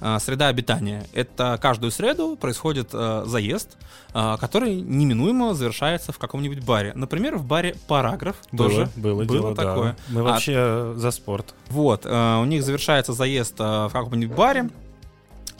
а, 0.00 0.18
среда 0.20 0.48
обитания. 0.48 1.04
Это 1.12 1.58
каждую 1.60 1.90
среду 1.90 2.36
происходит 2.36 2.90
а, 2.92 3.24
заезд, 3.26 3.76
а, 4.14 4.36
который 4.36 4.76
неминуемо 4.80 5.54
завершается 5.54 6.12
в 6.12 6.18
каком-нибудь 6.18 6.64
баре. 6.64 6.92
Например, 6.94 7.36
в 7.36 7.44
баре 7.44 7.74
«Параграф». 7.88 8.36
Было, 8.52 8.68
тоже 8.68 8.90
было, 8.96 9.24
было 9.24 9.40
дело, 9.40 9.54
да. 9.54 9.62
такое. 9.64 9.96
Мы 10.08 10.20
А- 10.20 10.24
вообще 10.24 10.54
э, 10.56 10.94
за 10.96 11.10
спорт. 11.10 11.54
Вот, 11.68 12.02
э, 12.04 12.36
у 12.40 12.44
них 12.44 12.62
завершается 12.62 13.12
заезд 13.12 13.54
э, 13.58 13.64
в 13.88 13.90
каком-нибудь 13.92 14.36
баре. 14.36 14.70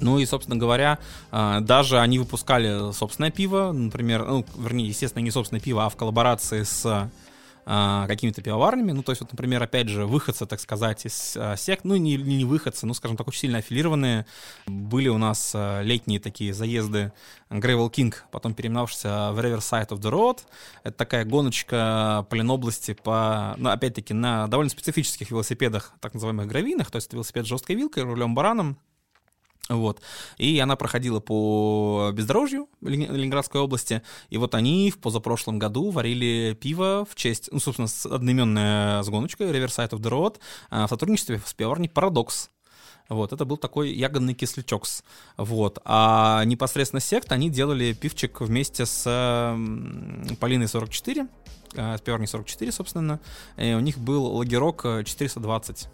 Ну 0.00 0.18
и, 0.20 0.26
собственно 0.26 0.56
говоря, 0.56 0.98
э, 1.32 1.58
даже 1.60 1.98
они 1.98 2.20
выпускали 2.20 2.92
собственное 2.92 3.32
пиво, 3.32 3.72
например, 3.72 4.24
ну, 4.24 4.46
вернее, 4.56 4.86
естественно, 4.86 5.22
не 5.22 5.32
собственное 5.32 5.60
пиво, 5.60 5.84
а 5.84 5.88
в 5.88 5.96
коллаборации 5.96 6.62
с 6.62 7.10
э, 7.68 8.04
какими-то 8.08 8.42
пивоварнями. 8.42 8.92
Ну, 8.92 9.02
то 9.02 9.12
есть, 9.12 9.20
вот, 9.20 9.30
например, 9.30 9.62
опять 9.62 9.88
же, 9.88 10.06
выходцы, 10.06 10.46
так 10.46 10.60
сказать, 10.60 11.04
из 11.04 11.36
э, 11.36 11.54
сект, 11.56 11.84
ну, 11.84 11.96
не, 11.96 12.16
не 12.16 12.44
выходцы, 12.44 12.86
ну, 12.86 12.94
скажем 12.94 13.16
так, 13.16 13.28
очень 13.28 13.40
сильно 13.40 13.58
аффилированные. 13.58 14.26
Были 14.66 15.08
у 15.08 15.18
нас 15.18 15.52
э, 15.54 15.82
летние 15.82 16.18
такие 16.18 16.54
заезды 16.54 17.12
Gravel 17.50 17.90
King, 17.90 18.14
потом 18.30 18.54
переименовавшийся 18.54 19.32
в 19.32 19.38
Riverside 19.38 19.88
of 19.88 20.00
the 20.00 20.10
Road. 20.10 20.38
Это 20.82 20.96
такая 20.96 21.24
гоночка 21.24 22.26
по 22.30 22.34
Ленобласти 22.34 22.94
по, 22.94 23.54
ну, 23.58 23.70
опять-таки, 23.70 24.14
на 24.14 24.46
довольно 24.46 24.70
специфических 24.70 25.30
велосипедах, 25.30 25.92
так 26.00 26.14
называемых 26.14 26.46
гравийных, 26.46 26.90
то 26.90 26.96
есть 26.96 27.12
велосипед 27.12 27.44
с 27.44 27.48
жесткой 27.48 27.76
вилкой, 27.76 28.04
рулем 28.04 28.34
бараном. 28.34 28.78
Вот. 29.68 30.00
И 30.38 30.58
она 30.58 30.76
проходила 30.76 31.20
по 31.20 32.10
бездорожью 32.12 32.68
Лени- 32.80 33.06
Ленинградской 33.06 33.60
области. 33.60 34.02
И 34.30 34.38
вот 34.38 34.54
они 34.54 34.90
в 34.90 34.98
позапрошлом 34.98 35.58
году 35.58 35.90
варили 35.90 36.56
пиво 36.58 37.06
в 37.08 37.14
честь, 37.14 37.48
ну, 37.52 37.60
собственно, 37.60 37.88
с 37.88 38.06
одноименная 38.06 39.02
с 39.02 39.08
гоночкой 39.08 39.50
Riverside 39.50 39.90
of 39.90 40.00
the 40.00 40.10
Road 40.10 40.38
а, 40.70 40.86
в 40.86 40.90
сотрудничестве 40.90 41.40
с 41.44 41.52
пивоварней 41.54 41.88
Парадокс. 41.88 42.50
Вот, 43.08 43.32
это 43.32 43.44
был 43.46 43.56
такой 43.56 43.90
ягодный 43.92 44.34
кислячок. 44.34 44.84
Вот. 45.36 45.78
А 45.84 46.44
непосредственно 46.44 47.00
сект 47.00 47.32
они 47.32 47.48
делали 47.48 47.94
пивчик 47.94 48.40
вместе 48.40 48.84
с 48.84 49.02
Полиной 50.40 50.68
44, 50.68 51.26
э, 51.74 51.96
с 51.96 52.00
пивоварней 52.02 52.28
44, 52.28 52.70
собственно. 52.70 53.20
И 53.56 53.72
у 53.72 53.80
них 53.80 53.96
был 53.98 54.24
лагерок 54.24 54.84
э, 54.84 55.04
420 55.04 55.88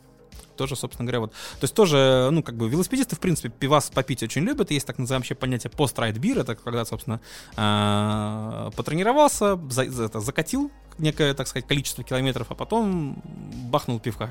тоже, 0.56 0.76
собственно 0.76 1.06
говоря, 1.06 1.20
вот. 1.20 1.32
То 1.32 1.64
есть 1.64 1.74
тоже, 1.74 2.28
ну, 2.30 2.42
как 2.42 2.56
бы 2.56 2.68
велосипедисты, 2.68 3.16
в 3.16 3.20
принципе, 3.20 3.48
пивас 3.48 3.90
попить 3.90 4.22
очень 4.22 4.42
любят. 4.42 4.70
Есть 4.70 4.86
так 4.86 4.98
называемое 4.98 5.34
понятие 5.34 5.70
пост-райд 5.70 6.16
бир. 6.18 6.38
Это 6.38 6.54
когда, 6.54 6.84
собственно, 6.84 7.20
а, 7.56 8.70
потренировался, 8.76 9.58
за- 9.70 10.04
это, 10.04 10.20
закатил 10.20 10.70
некое, 10.98 11.34
так 11.34 11.48
сказать, 11.48 11.66
количество 11.66 12.04
километров, 12.04 12.48
а 12.50 12.54
потом 12.54 13.22
бахнул 13.70 13.98
пивка. 13.98 14.30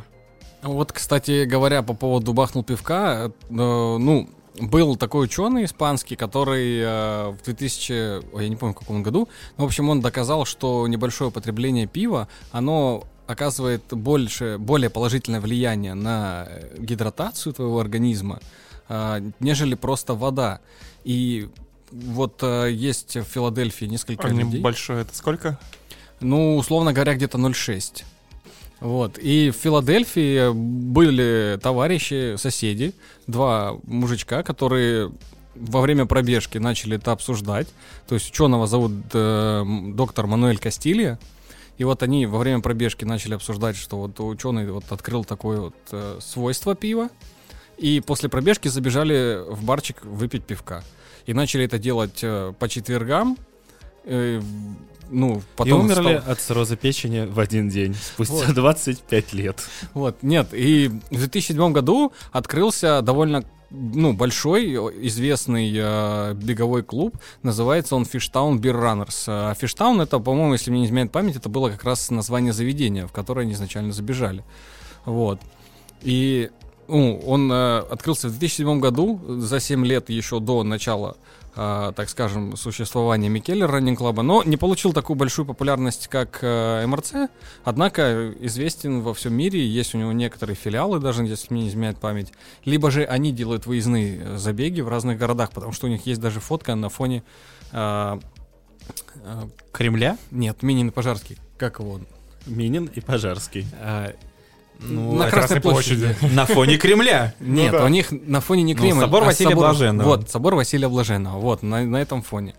Вот, 0.62 0.94
кстати 0.94 1.44
говоря, 1.44 1.82
по 1.84 1.94
поводу 1.94 2.34
бахнул 2.34 2.64
пивка, 2.64 3.32
э, 3.50 3.54
ну, 3.54 4.30
был 4.60 4.96
такой 4.96 5.26
ученый 5.26 5.66
испанский, 5.66 6.16
который 6.16 6.80
э, 6.80 7.30
в 7.32 7.44
2000, 7.44 8.34
ой, 8.34 8.44
я 8.44 8.50
не 8.50 8.56
помню 8.56 8.74
в 8.74 8.80
каком 8.80 9.04
году, 9.04 9.28
но, 9.58 9.66
в 9.66 9.68
общем, 9.68 9.90
он 9.90 10.00
доказал, 10.00 10.46
что 10.46 10.88
небольшое 10.88 11.30
употребление 11.30 11.88
пива, 11.88 12.28
оно 12.52 13.04
оказывает 13.28 13.84
больше, 13.92 14.58
более 14.60 14.90
положительное 14.90 15.40
влияние 15.42 15.94
на 15.94 16.46
э, 16.48 16.78
гидратацию 16.80 17.54
твоего 17.54 17.80
организма, 17.80 18.40
э, 18.90 19.32
нежели 19.40 19.76
просто 19.76 20.14
вода. 20.14 20.60
И 21.04 21.50
вот 21.92 22.40
э, 22.42 22.70
есть 22.72 23.16
в 23.16 23.24
Филадельфии 23.24 23.86
несколько 23.86 24.28
А 24.28 24.30
людей. 24.30 24.60
небольшое 24.60 25.02
это 25.02 25.16
сколько? 25.16 25.60
Ну, 26.20 26.58
условно 26.58 26.94
говоря, 26.94 27.16
где-то 27.16 27.38
0,6. 27.38 28.04
Вот. 28.80 29.18
И 29.18 29.50
в 29.52 29.56
Филадельфии 29.56 30.52
были 30.52 31.58
товарищи, 31.62 32.36
соседи, 32.38 32.94
два 33.28 33.78
мужичка, 33.84 34.44
которые 34.44 35.12
во 35.56 35.82
время 35.82 36.06
пробежки 36.06 36.58
начали 36.58 36.98
это 36.98 37.12
обсуждать. 37.12 37.68
То 38.08 38.16
есть 38.16 38.30
ученого 38.30 38.68
зовут 38.68 38.92
э, 39.14 39.64
доктор 39.94 40.28
Мануэль 40.28 40.58
Кастилья. 40.58 41.20
И 41.84 41.86
вот 41.86 42.02
они 42.02 42.26
во 42.26 42.38
время 42.38 42.62
пробежки 42.62 43.04
начали 43.04 43.34
обсуждать, 43.34 43.76
что 43.76 43.98
вот 43.98 44.18
ученый 44.22 44.72
вот 44.72 44.86
открыл 44.90 45.26
такое 45.26 45.60
вот 45.60 45.76
э, 45.92 46.18
свойство 46.22 46.76
пива. 46.76 47.10
И 47.78 48.00
после 48.00 48.30
пробежки 48.30 48.70
забежали 48.70 49.44
в 49.50 49.66
барчик 49.66 49.98
выпить 50.06 50.46
пивка. 50.46 50.82
И 51.26 51.34
начали 51.34 51.66
это 51.66 51.78
делать 51.78 52.20
э, 52.22 52.54
по 52.58 52.70
четвергам. 52.70 53.38
Э, 54.06 54.42
ну, 55.10 55.42
потом 55.58 55.82
и 55.82 55.84
умерли 55.84 56.20
стал- 56.20 56.32
от 56.32 56.40
цирроза 56.40 56.78
печени 56.78 57.26
в 57.26 57.38
один 57.38 57.68
день, 57.68 57.96
спустя 57.96 58.46
Вот. 58.46 58.56
25 58.56 59.34
лет. 59.34 59.62
Вот, 59.94 60.24
нет, 60.24 60.54
и 60.54 60.88
в 60.88 61.18
2007 61.18 61.74
году 61.74 62.14
открылся 62.32 63.02
довольно 63.02 63.44
ну, 63.74 64.14
большой, 64.14 64.76
известный 65.08 65.74
э, 65.76 66.34
беговой 66.36 66.84
клуб. 66.84 67.18
Называется 67.42 67.96
он 67.96 68.04
Beer 68.60 68.80
Runners. 68.80 69.24
А 69.28 69.54
Fishtown 69.54 70.02
это, 70.02 70.20
по-моему, 70.20 70.54
если 70.54 70.70
мне 70.70 70.82
не 70.82 70.86
изменяет 70.86 71.12
память, 71.12 71.36
это 71.36 71.50
было 71.50 71.70
как 71.70 71.84
раз 71.84 72.12
название 72.12 72.54
заведения, 72.54 73.08
в 73.08 73.12
которое 73.12 73.42
они 73.42 73.54
изначально 73.54 73.92
забежали. 73.92 74.44
Вот. 75.06 75.40
И 76.04 76.52
ну, 76.88 77.20
он 77.26 77.52
э, 77.52 77.80
открылся 77.80 78.28
в 78.28 78.38
2007 78.38 78.80
году, 78.80 79.22
за 79.28 79.60
7 79.60 79.86
лет 79.86 80.10
еще 80.10 80.40
до 80.40 80.64
начала, 80.64 81.18
э, 81.56 81.92
так 81.96 82.10
скажем, 82.10 82.58
существования 82.58 83.30
Микеллер 83.30 83.70
Раннинг 83.70 84.00
Клаба, 84.00 84.24
но 84.24 84.44
не 84.44 84.58
получил 84.58 84.94
такую 84.94 85.18
большую 85.18 85.46
популярность, 85.46 86.08
как 86.08 86.40
э, 86.42 86.86
МРЦ, 86.86 87.30
однако 87.64 88.34
известен 88.40 89.02
во 89.02 89.14
всем 89.14 89.34
мире, 89.34 89.66
есть 89.66 89.96
у 89.96 89.98
него 89.98 90.12
некоторые 90.12 90.56
филиалы, 90.56 91.00
даже 91.00 91.24
если 91.24 91.54
мне 91.54 91.64
не 91.64 91.70
изменяет 91.70 91.98
память, 91.98 92.32
либо 92.66 92.92
же 92.92 93.04
они 93.04 93.32
делают 93.32 93.66
выездные 93.66 94.38
забеги 94.38 94.82
в 94.82 94.90
разных 94.90 95.18
городах, 95.18 95.52
потому 95.52 95.74
что 95.74 95.88
у 95.88 95.90
них 95.90 96.06
есть 96.06 96.22
даже 96.22 96.40
фотка 96.40 96.76
на 96.76 96.90
фоне... 96.90 97.24
э, 97.72 98.20
э, 99.16 99.42
Кремля? 99.72 100.18
нет, 100.32 100.62
Минин 100.64 100.92
Пожарский, 100.92 101.38
как 101.58 101.80
его? 101.80 102.00
Минин 102.46 102.90
и 102.94 103.00
Пожарский. 103.00 103.66
Э, 103.80 104.14
Ну, 104.86 105.14
на 105.14 105.26
на 105.26 105.30
Красной 105.30 105.62
Красной 105.62 105.62
площади. 105.62 106.14
площади. 106.14 106.36
на 106.36 106.46
фоне 106.46 106.78
Кремля. 106.78 107.34
Нет, 107.40 107.72
да. 107.72 107.86
у 107.86 107.88
них 107.88 108.08
на 108.12 108.42
фоне 108.42 108.64
не 108.64 108.74
Ну, 108.74 108.82
Кремль, 108.82 109.02
собор 109.02 109.24
а 109.24 109.26
Василия 109.28 109.56
Блаженного. 109.56 110.08
Вот, 110.08 110.30
собор 110.30 110.56
Василия 110.56 110.90
Блаженного, 110.90 111.40
вот, 111.40 111.64
на, 111.64 111.84
на 111.86 111.98
этом 111.98 112.22
фоне. 112.22 112.56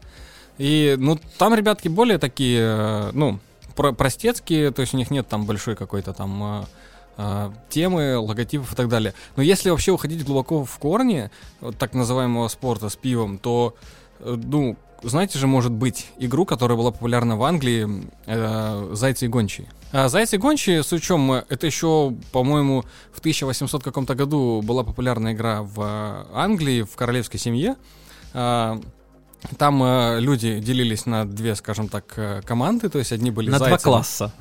И, 0.58 0.94
ну, 0.98 1.18
там 1.38 1.54
ребятки 1.54 1.88
более 1.88 2.18
такие, 2.18 2.60
э, 2.60 3.10
ну, 3.12 3.40
про- 3.74 3.92
простецкие, 3.92 4.70
то 4.70 4.82
есть 4.82 4.94
у 4.94 4.96
них 4.96 5.10
нет 5.10 5.28
там 5.28 5.44
большой 5.46 5.74
какой-то 5.74 6.12
там 6.12 6.42
э, 6.42 6.64
э, 7.18 7.50
темы, 7.68 8.16
логотипов 8.18 8.72
и 8.72 8.76
так 8.76 8.88
далее. 8.88 9.14
Но 9.36 9.42
если 9.42 9.70
вообще 9.70 9.92
уходить 9.92 10.24
глубоко 10.24 10.64
в 10.64 10.78
корни 10.78 11.30
вот 11.60 11.76
так 11.76 11.92
называемого 11.92 12.48
спорта 12.48 12.88
с 12.88 12.96
пивом, 12.96 13.38
то, 13.38 13.74
ну, 14.20 14.76
знаете 15.04 15.38
же, 15.38 15.46
может 15.46 15.72
быть, 15.72 16.06
игру, 16.18 16.44
которая 16.44 16.76
была 16.76 16.90
популярна 16.90 17.36
в 17.36 17.42
Англии, 17.42 18.08
э, 18.26 18.90
«Зайцы 18.92 19.26
и 19.26 19.28
гончие». 19.28 19.68
А 19.92 20.08
«Зайцы 20.08 20.36
и 20.36 20.38
гончие», 20.38 20.82
с 20.82 20.92
учем, 20.92 21.30
э, 21.32 21.44
это 21.48 21.66
еще, 21.66 22.14
по-моему, 22.32 22.84
в 23.12 23.20
1800 23.20 23.82
каком-то 23.82 24.14
году 24.14 24.62
была 24.62 24.82
популярная 24.82 25.32
игра 25.32 25.62
в 25.62 25.80
э, 25.80 26.24
Англии, 26.34 26.82
в 26.82 26.96
королевской 26.96 27.38
семье. 27.38 27.76
А, 28.32 28.80
Там 29.58 29.82
э, 29.82 30.20
люди 30.20 30.58
делились 30.58 31.06
на 31.06 31.26
две, 31.26 31.54
скажем 31.54 31.88
так, 31.88 32.14
э, 32.16 32.40
команды, 32.46 32.88
то 32.88 32.98
есть 32.98 33.12
одни 33.12 33.30
были 33.30 33.50
На 33.50 33.58
два 33.58 33.68
зайцами. 33.68 33.92
класса. 33.92 34.32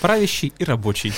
Правящий 0.00 0.52
и 0.58 0.64
рабочий. 0.64 1.12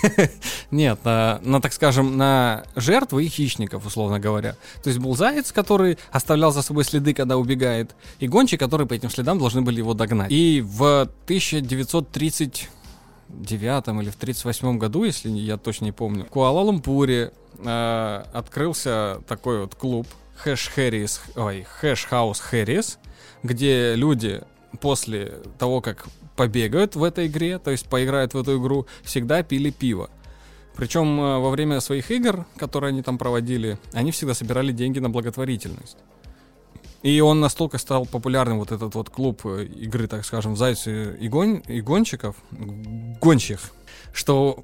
Нет, 0.70 1.04
на, 1.04 1.40
на, 1.42 1.60
так 1.60 1.72
скажем, 1.72 2.16
на 2.16 2.64
жертвы 2.76 3.24
и 3.24 3.28
хищников, 3.28 3.84
условно 3.84 4.20
говоря. 4.20 4.56
То 4.82 4.90
есть 4.90 5.00
был 5.00 5.16
заяц, 5.16 5.50
который 5.50 5.98
оставлял 6.12 6.52
за 6.52 6.62
собой 6.62 6.84
следы, 6.84 7.14
когда 7.14 7.36
убегает, 7.36 7.96
и 8.20 8.28
гончие, 8.28 8.58
которые 8.58 8.86
по 8.86 8.94
этим 8.94 9.10
следам 9.10 9.38
должны 9.38 9.62
были 9.62 9.78
его 9.78 9.94
догнать. 9.94 10.30
И 10.30 10.62
в 10.64 11.02
1939 11.24 12.68
или 14.02 14.10
в 14.10 14.16
38 14.16 14.78
году, 14.78 15.02
если 15.04 15.28
я 15.30 15.56
точно 15.56 15.86
не 15.86 15.92
помню, 15.92 16.24
в 16.24 16.28
Куала-Лумпуре 16.28 17.32
э, 17.58 18.24
открылся 18.32 19.20
такой 19.26 19.62
вот 19.62 19.74
клуб 19.74 20.06
Хэш 20.36 20.68
Хэрис, 20.68 21.20
ой, 21.34 21.66
Хэш 21.80 22.04
Хаус 22.06 22.40
Хэрис, 22.40 22.98
где 23.42 23.94
люди 23.94 24.42
после 24.80 25.40
того, 25.58 25.80
как 25.80 26.06
побегают 26.36 26.96
в 26.96 27.02
этой 27.02 27.26
игре, 27.26 27.58
то 27.58 27.70
есть 27.70 27.88
поиграют 27.88 28.34
в 28.34 28.38
эту 28.38 28.60
игру, 28.60 28.86
всегда 29.02 29.42
пили 29.42 29.70
пиво. 29.70 30.10
Причем 30.76 31.18
э, 31.18 31.38
во 31.38 31.50
время 31.50 31.80
своих 31.80 32.10
игр, 32.10 32.44
которые 32.58 32.90
они 32.90 33.02
там 33.02 33.16
проводили, 33.16 33.78
они 33.92 34.10
всегда 34.10 34.34
собирали 34.34 34.72
деньги 34.72 34.98
на 34.98 35.08
благотворительность. 35.08 35.96
И 37.02 37.20
он 37.20 37.40
настолько 37.40 37.78
стал 37.78 38.04
популярным, 38.04 38.58
вот 38.58 38.72
этот 38.72 38.94
вот 38.94 39.08
клуб 39.08 39.40
э, 39.44 39.64
игры, 39.64 40.06
так 40.06 40.26
скажем, 40.26 40.54
зайцы 40.54 41.16
и, 41.18 41.28
гонь, 41.28 41.62
и 41.66 41.80
гонщиков, 41.80 42.36
гонщих, 42.50 43.60
что 44.12 44.62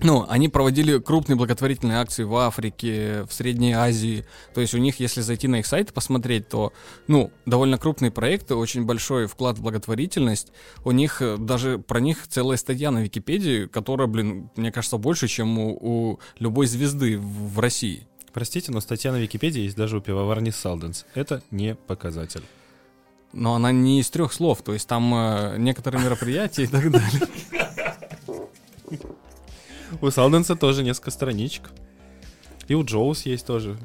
ну, 0.00 0.24
они 0.28 0.48
проводили 0.48 0.98
крупные 0.98 1.36
благотворительные 1.36 1.98
акции 1.98 2.22
в 2.22 2.34
Африке, 2.36 3.24
в 3.28 3.32
Средней 3.32 3.72
Азии. 3.72 4.24
То 4.54 4.60
есть 4.60 4.74
у 4.74 4.78
них, 4.78 5.00
если 5.00 5.20
зайти 5.20 5.48
на 5.48 5.56
их 5.56 5.66
сайт 5.66 5.90
и 5.90 5.92
посмотреть, 5.92 6.48
то, 6.48 6.72
ну, 7.08 7.32
довольно 7.46 7.78
крупные 7.78 8.10
проекты, 8.10 8.54
очень 8.54 8.84
большой 8.84 9.26
вклад 9.26 9.58
в 9.58 9.62
благотворительность. 9.62 10.52
У 10.84 10.92
них 10.92 11.20
э, 11.20 11.36
даже 11.36 11.78
про 11.78 12.00
них 12.00 12.28
целая 12.28 12.56
статья 12.56 12.90
на 12.92 13.00
Википедии, 13.00 13.66
которая, 13.66 14.06
блин, 14.06 14.50
мне 14.54 14.70
кажется, 14.70 14.98
больше, 14.98 15.26
чем 15.26 15.58
у, 15.58 15.70
у 15.70 16.20
любой 16.38 16.66
звезды 16.66 17.18
в, 17.18 17.54
в 17.54 17.58
России. 17.58 18.06
Простите, 18.32 18.70
но 18.70 18.80
статья 18.80 19.10
на 19.10 19.16
Википедии 19.16 19.62
есть 19.62 19.76
даже 19.76 19.98
у 19.98 20.00
пивоварни 20.00 20.50
Салденс. 20.50 21.06
Это 21.14 21.42
не 21.50 21.74
показатель. 21.74 22.44
Но 23.32 23.54
она 23.54 23.72
не 23.72 24.00
из 24.00 24.08
трех 24.10 24.32
слов, 24.32 24.62
то 24.62 24.72
есть 24.72 24.86
там 24.86 25.12
э, 25.12 25.56
некоторые 25.58 26.04
мероприятия 26.04 26.64
и 26.64 26.66
так 26.68 26.88
далее. 26.90 27.22
У 30.00 30.10
Салденса 30.10 30.56
тоже 30.56 30.84
несколько 30.84 31.10
страничек. 31.10 31.70
И 32.68 32.74
у 32.74 32.84
Джоус 32.84 33.26
есть 33.26 33.46
тоже. 33.46 33.76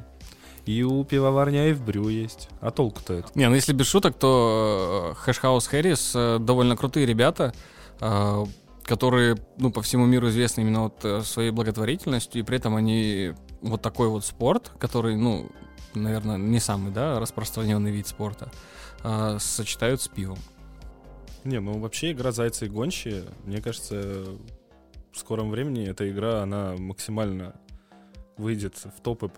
И 0.66 0.84
у 0.84 1.04
пивоварни 1.04 1.58
Айвбрю 1.58 2.08
есть. 2.08 2.50
А 2.62 2.72
толку-то 2.72 3.14
это? 3.14 3.28
Не, 3.36 3.50
ну 3.50 3.56
если 3.56 3.74
без 3.74 3.88
шуток, 3.88 4.18
то 4.18 5.14
Хэшхаус 5.18 5.68
Хэрис 5.68 6.14
довольно 6.14 6.78
крутые 6.78 7.06
ребята, 7.06 7.54
э, 8.00 8.46
которые, 8.84 9.38
ну, 9.58 9.72
по 9.72 9.82
всему 9.82 10.06
миру 10.06 10.30
известны 10.30 10.62
именно 10.62 10.84
вот 10.84 11.04
э, 11.04 11.22
своей 11.22 11.52
благотворительностью, 11.52 12.42
и 12.42 12.46
при 12.46 12.58
этом 12.58 12.76
они 12.76 13.34
вот 13.62 13.82
такой 13.82 14.08
вот 14.08 14.24
спорт, 14.24 14.72
который, 14.80 15.16
ну, 15.16 15.50
наверное, 15.96 16.38
не 16.38 16.60
самый, 16.60 16.92
да, 16.92 17.20
распространенный 17.20 17.92
вид 17.92 18.08
спорта, 18.08 18.52
э, 19.04 19.38
сочетают 19.40 20.02
с 20.02 20.08
пивом. 20.08 20.38
Не, 21.44 21.60
ну 21.60 21.78
вообще 21.80 22.14
игра 22.14 22.32
«Зайцы 22.32 22.68
и 22.68 22.70
гончие», 22.70 23.24
мне 23.46 23.62
кажется, 23.62 24.26
в 25.14 25.18
скором 25.20 25.52
времени 25.52 25.88
эта 25.88 26.10
игра, 26.10 26.42
она 26.42 26.76
максимально 26.78 27.56
выйдет 28.38 28.76
в 28.84 29.02
топы 29.02 29.32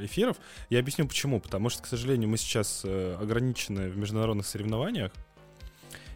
эфиров. 0.00 0.36
Я 0.70 0.78
объясню 0.78 1.06
почему. 1.06 1.40
Потому 1.40 1.68
что, 1.68 1.82
к 1.82 1.86
сожалению, 1.86 2.28
мы 2.28 2.36
сейчас 2.36 2.82
э, 2.84 3.16
ограничены 3.20 3.88
в 3.90 3.96
международных 3.96 4.46
соревнованиях. 4.46 5.12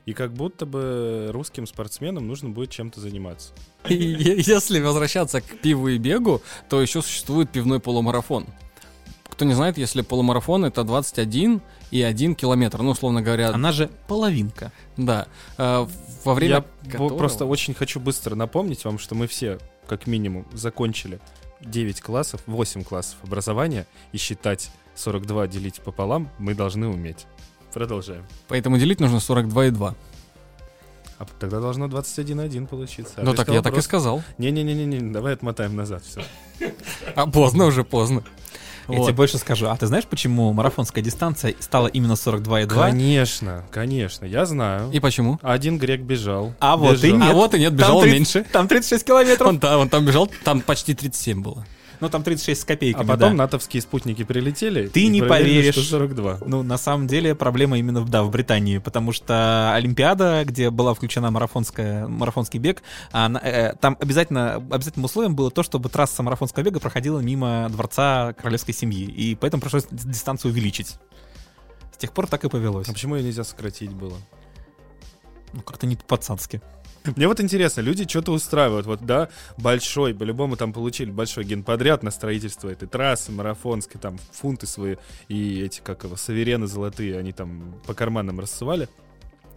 И 0.07 0.13
как 0.13 0.33
будто 0.33 0.65
бы 0.65 1.29
русским 1.33 1.67
спортсменам 1.67 2.27
нужно 2.27 2.49
будет 2.49 2.71
чем-то 2.71 3.01
заниматься. 3.01 3.53
Если 3.89 4.81
возвращаться 4.81 5.41
к 5.41 5.59
пиву 5.59 5.89
и 5.89 5.99
бегу, 5.99 6.41
то 6.69 6.81
еще 6.81 7.03
существует 7.03 7.51
пивной 7.51 7.81
полумарафон. 7.81 8.47
Кто 9.29 9.45
не 9.45 9.55
знает, 9.55 9.79
если 9.79 10.03
полумарафон 10.03 10.65
это 10.65 10.85
21 10.85 11.61
и 11.91 12.03
1 12.03 12.35
километр, 12.35 12.83
ну, 12.83 12.91
условно 12.91 13.23
говоря. 13.23 13.51
Она 13.51 13.73
же 13.73 13.91
половинка. 14.07 14.73
Да. 14.97 15.29
Во 16.25 16.35
время 16.35 16.65
Я 16.85 16.91
которого- 16.93 17.17
просто 17.19 17.47
очень 17.47 17.75
хочу 17.75 18.01
быстро 18.01 18.35
напомнить 18.35 18.85
вам, 18.85 18.99
что 18.99 19.15
мы 19.15 19.27
все, 19.27 19.59
как 19.87 20.07
минимум, 20.07 20.47
закончили 20.53 21.21
9 21.61 22.01
классов, 22.01 22.41
8 22.47 22.85
классов 22.85 23.17
образования, 23.23 23.87
и 24.13 24.19
считать 24.19 24.71
42 24.95 25.47
делить 25.47 25.81
пополам 25.81 26.29
мы 26.39 26.55
должны 26.55 26.89
уметь. 26.89 27.27
Продолжаем. 27.73 28.27
Поэтому 28.49 28.79
делить 28.79 29.01
нужно 29.01 29.19
42,2. 29.21 29.95
А 31.19 31.27
тогда 31.39 31.61
должно 31.61 31.87
21,1 31.87 32.67
получиться. 32.67 33.13
А 33.19 33.23
Ну 33.23 33.35
так 33.35 33.49
я 33.49 33.61
так 33.63 33.73
и 33.73 33.75
просто- 33.75 33.89
сказал. 33.89 34.23
Не-не-не-не, 34.39 35.13
давай 35.13 35.35
отмотаем 35.35 35.77
назад 35.77 36.03
все. 36.03 36.23
А 37.15 37.27
поздно 37.27 37.67
уже, 37.67 37.85
поздно. 37.85 38.25
Я 38.91 38.99
Вот. 38.99 39.07
тебе 39.07 39.15
больше 39.17 39.39
скажу. 39.39 39.67
А 39.69 39.77
ты 39.77 39.87
знаешь, 39.87 40.05
почему 40.05 40.53
марафонская 40.53 41.03
дистанция 41.03 41.55
стала 41.61 41.87
именно 41.87 42.13
42,2? 42.13 42.67
Конечно, 42.67 43.65
конечно, 43.71 44.25
я 44.25 44.47
знаю. 44.47 44.91
И 44.93 45.01
почему? 45.01 45.39
Один 45.43 45.79
грек 45.79 46.01
бежал. 46.01 46.53
А 46.61 46.77
вот 46.77 46.99
и 46.99 47.07
бежал. 47.13 47.19
нет. 47.19 47.31
А 47.31 47.35
вот 47.35 47.55
и 47.55 47.59
нет, 47.59 47.69
Там 47.71 47.77
бежал 47.77 48.01
30 48.03 48.15
меньше. 48.19 48.47
Там 48.53 48.69
36 48.69 49.05
километров. 49.05 49.49
Он, 49.49 49.59
да, 49.59 49.79
он 49.79 49.89
там 49.89 50.05
бежал, 50.05 50.31
там 50.45 50.61
почти 50.61 50.95
37 50.95 51.43
было. 51.43 51.65
Ну, 52.01 52.09
там 52.09 52.23
36 52.23 52.61
с 52.61 52.65
копейками, 52.65 53.05
А 53.05 53.07
потом 53.07 53.31
да. 53.31 53.45
натовские 53.45 53.83
спутники 53.83 54.25
прилетели. 54.25 54.89
Ты 54.89 55.07
не 55.09 55.21
поверишь. 55.23 55.75
что 55.75 55.83
42. 55.85 56.39
Ну, 56.47 56.63
на 56.63 56.79
самом 56.79 57.07
деле, 57.07 57.35
проблема 57.35 57.79
именно, 57.79 58.05
да, 58.05 58.23
в 58.23 58.31
Британии, 58.31 58.79
потому 58.79 59.13
что 59.13 59.73
Олимпиада, 59.75 60.43
где 60.47 60.71
была 60.71 60.95
включена 60.95 61.31
марафонская, 61.31 62.07
марафонский 62.07 62.59
бег, 62.59 62.83
она, 63.13 63.39
э, 63.41 63.75
там 63.81 63.97
обязательно, 64.01 64.55
обязательным 64.57 65.05
условием 65.05 65.37
было 65.37 65.51
то, 65.51 65.63
чтобы 65.63 65.89
трасса 65.91 66.23
марафонского 66.23 66.63
бега 66.63 66.81
проходила 66.81 67.21
мимо 67.21 67.69
дворца 67.71 68.33
королевской 68.33 68.73
семьи, 68.75 69.05
и 69.05 69.35
поэтому 69.35 69.61
пришлось 69.61 69.85
ди- 69.91 70.09
дистанцию 70.09 70.53
увеличить. 70.53 70.97
С 71.93 71.97
тех 71.99 72.13
пор 72.13 72.27
так 72.27 72.43
и 72.45 72.49
повелось. 72.49 72.89
А 72.89 72.93
почему 72.93 73.17
ее 73.17 73.23
нельзя 73.25 73.45
сократить 73.45 73.91
было? 73.93 74.17
Ну, 75.53 75.61
как-то 75.63 75.87
не 75.87 75.97
по-пацански. 75.97 76.63
Мне 77.05 77.29
вот 77.29 77.41
интересно, 77.41 77.81
люди 77.81 78.07
что-то 78.07 78.33
устраивают. 78.33 78.87
Вот, 78.87 79.05
да, 79.05 79.29
большой, 79.57 80.15
по-любому 80.15 80.57
там 80.57 80.73
получили 80.73 81.11
большой 81.11 81.45
генподряд 81.45 82.03
на 82.03 82.11
строительство 82.11 82.69
этой 82.69 82.87
трассы 82.87 83.33
марафонской, 83.33 84.01
там 84.01 84.19
фунты 84.33 84.67
свои 84.67 84.97
и 85.29 85.63
эти, 85.63 85.81
как 85.81 86.05
его, 86.05 86.17
саверены 86.17 86.67
золотые, 86.67 87.19
они 87.19 87.33
там 87.33 87.81
по 87.87 87.95
карманам 87.95 88.39
рассывали. 88.39 88.89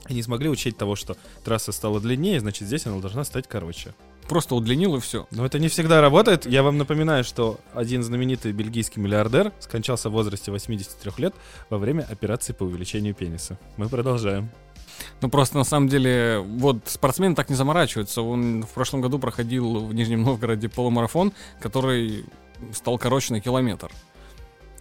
И 0.09 0.13
не 0.13 0.23
смогли 0.23 0.49
учесть 0.49 0.77
того, 0.77 0.95
что 0.95 1.15
трасса 1.45 1.71
стала 1.71 1.99
длиннее, 1.99 2.39
значит, 2.39 2.67
здесь 2.67 2.85
она 2.85 2.99
должна 2.99 3.23
стать 3.23 3.47
короче. 3.47 3.93
Просто 4.27 4.55
удлинил 4.55 4.95
и 4.95 4.99
все. 4.99 5.27
Но 5.31 5.45
это 5.45 5.59
не 5.59 5.67
всегда 5.67 6.01
работает. 6.01 6.45
Я 6.45 6.63
вам 6.63 6.77
напоминаю, 6.77 7.23
что 7.23 7.59
один 7.73 8.03
знаменитый 8.03 8.53
бельгийский 8.53 9.01
миллиардер 9.01 9.51
скончался 9.59 10.09
в 10.09 10.13
возрасте 10.13 10.51
83 10.51 11.11
лет 11.17 11.35
во 11.69 11.77
время 11.77 12.07
операции 12.09 12.53
по 12.53 12.63
увеличению 12.63 13.15
пениса. 13.15 13.57
Мы 13.75 13.89
продолжаем. 13.89 14.49
Ну 15.21 15.29
просто 15.29 15.57
на 15.57 15.63
самом 15.63 15.87
деле, 15.87 16.39
вот 16.39 16.77
спортсмены 16.85 17.35
так 17.35 17.49
не 17.49 17.55
заморачиваются. 17.55 18.21
Он 18.21 18.63
в 18.63 18.69
прошлом 18.69 19.01
году 19.01 19.19
проходил 19.19 19.85
в 19.85 19.93
Нижнем 19.93 20.23
Новгороде 20.23 20.69
полумарафон, 20.69 21.33
который 21.59 22.25
стал 22.71 22.97
короче 22.97 23.33
на 23.33 23.41
километр. 23.41 23.91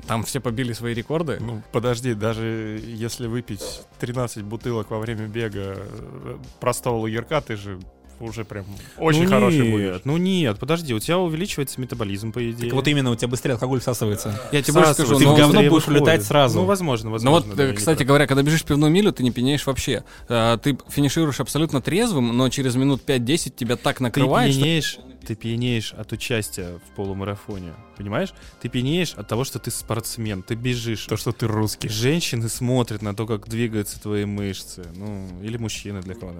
Там 0.06 0.24
все 0.24 0.40
побили 0.40 0.72
свои 0.72 0.94
рекорды. 0.94 1.38
Ну, 1.40 1.62
подожди, 1.70 2.14
даже 2.14 2.80
если 2.84 3.26
выпить 3.26 3.82
13 4.00 4.42
бутылок 4.42 4.90
во 4.90 4.98
время 4.98 5.28
бега 5.28 5.76
э, 5.76 6.38
простого 6.60 6.96
лагерка, 6.96 7.40
ты 7.40 7.56
же 7.56 7.78
уже 8.24 8.44
прям 8.44 8.64
очень 8.98 9.24
ну 9.24 9.28
хороший 9.30 9.60
нет, 9.60 9.70
будешь. 9.70 10.00
Ну 10.04 10.16
нет, 10.16 10.58
подожди, 10.58 10.94
у 10.94 10.98
тебя 10.98 11.18
увеличивается 11.18 11.80
метаболизм, 11.80 12.32
по 12.32 12.50
идее. 12.50 12.66
Так 12.66 12.72
вот 12.74 12.88
именно 12.88 13.10
у 13.10 13.16
тебя 13.16 13.28
быстрее 13.28 13.54
алкоголь 13.54 13.80
всасывается. 13.80 14.40
Я 14.52 14.62
тебе 14.62 14.74
больше 14.74 14.94
скажу, 14.94 15.18
ты 15.18 15.24
в 15.24 15.28
но- 15.28 15.36
говно 15.36 15.62
будешь 15.70 15.88
улетать 15.88 16.24
сразу. 16.24 16.60
Ну, 16.60 16.64
возможно, 16.66 17.06
Ну 17.06 17.12
возможно. 17.12 17.48
вот, 17.48 17.56
да, 17.56 17.64
э, 17.64 17.72
кстати 17.74 18.02
говоря, 18.02 18.26
когда 18.26 18.42
бежишь 18.42 18.64
пивную 18.64 18.92
милю, 18.92 19.12
ты 19.12 19.22
не 19.22 19.30
пьянеешь 19.30 19.66
вообще. 19.66 20.04
Э, 20.28 20.58
Ты 20.62 20.78
финишируешь 20.88 21.40
абсолютно 21.40 21.80
трезвым, 21.80 22.36
но 22.36 22.48
через 22.48 22.74
минут 22.76 23.02
5-10 23.06 23.54
тебя 23.56 23.76
так 23.76 23.98
ты 23.98 24.02
накрывает, 24.04 24.52
что... 24.52 24.62
пьянеешь, 24.62 24.98
ты 25.26 25.34
пьянеешь 25.34 25.92
от 25.92 26.12
участия 26.12 26.78
в 26.78 26.94
полумарафоне, 26.96 27.72
понимаешь? 27.96 28.32
Ты 28.60 28.68
пьянеешь 28.68 29.14
от 29.14 29.28
того, 29.28 29.44
что 29.44 29.58
ты 29.58 29.70
спортсмен, 29.70 30.42
ты 30.42 30.54
бежишь. 30.54 31.06
То, 31.06 31.16
что 31.16 31.32
ты 31.32 31.46
русский. 31.46 31.88
Женщины 31.88 32.48
смотрят 32.48 33.02
на 33.02 33.14
то, 33.14 33.26
как 33.26 33.48
двигаются 33.48 34.00
твои 34.00 34.24
мышцы, 34.24 34.84
ну, 34.96 35.26
или 35.42 35.56
мужчины 35.56 36.00
для 36.02 36.14
кого 36.14 36.32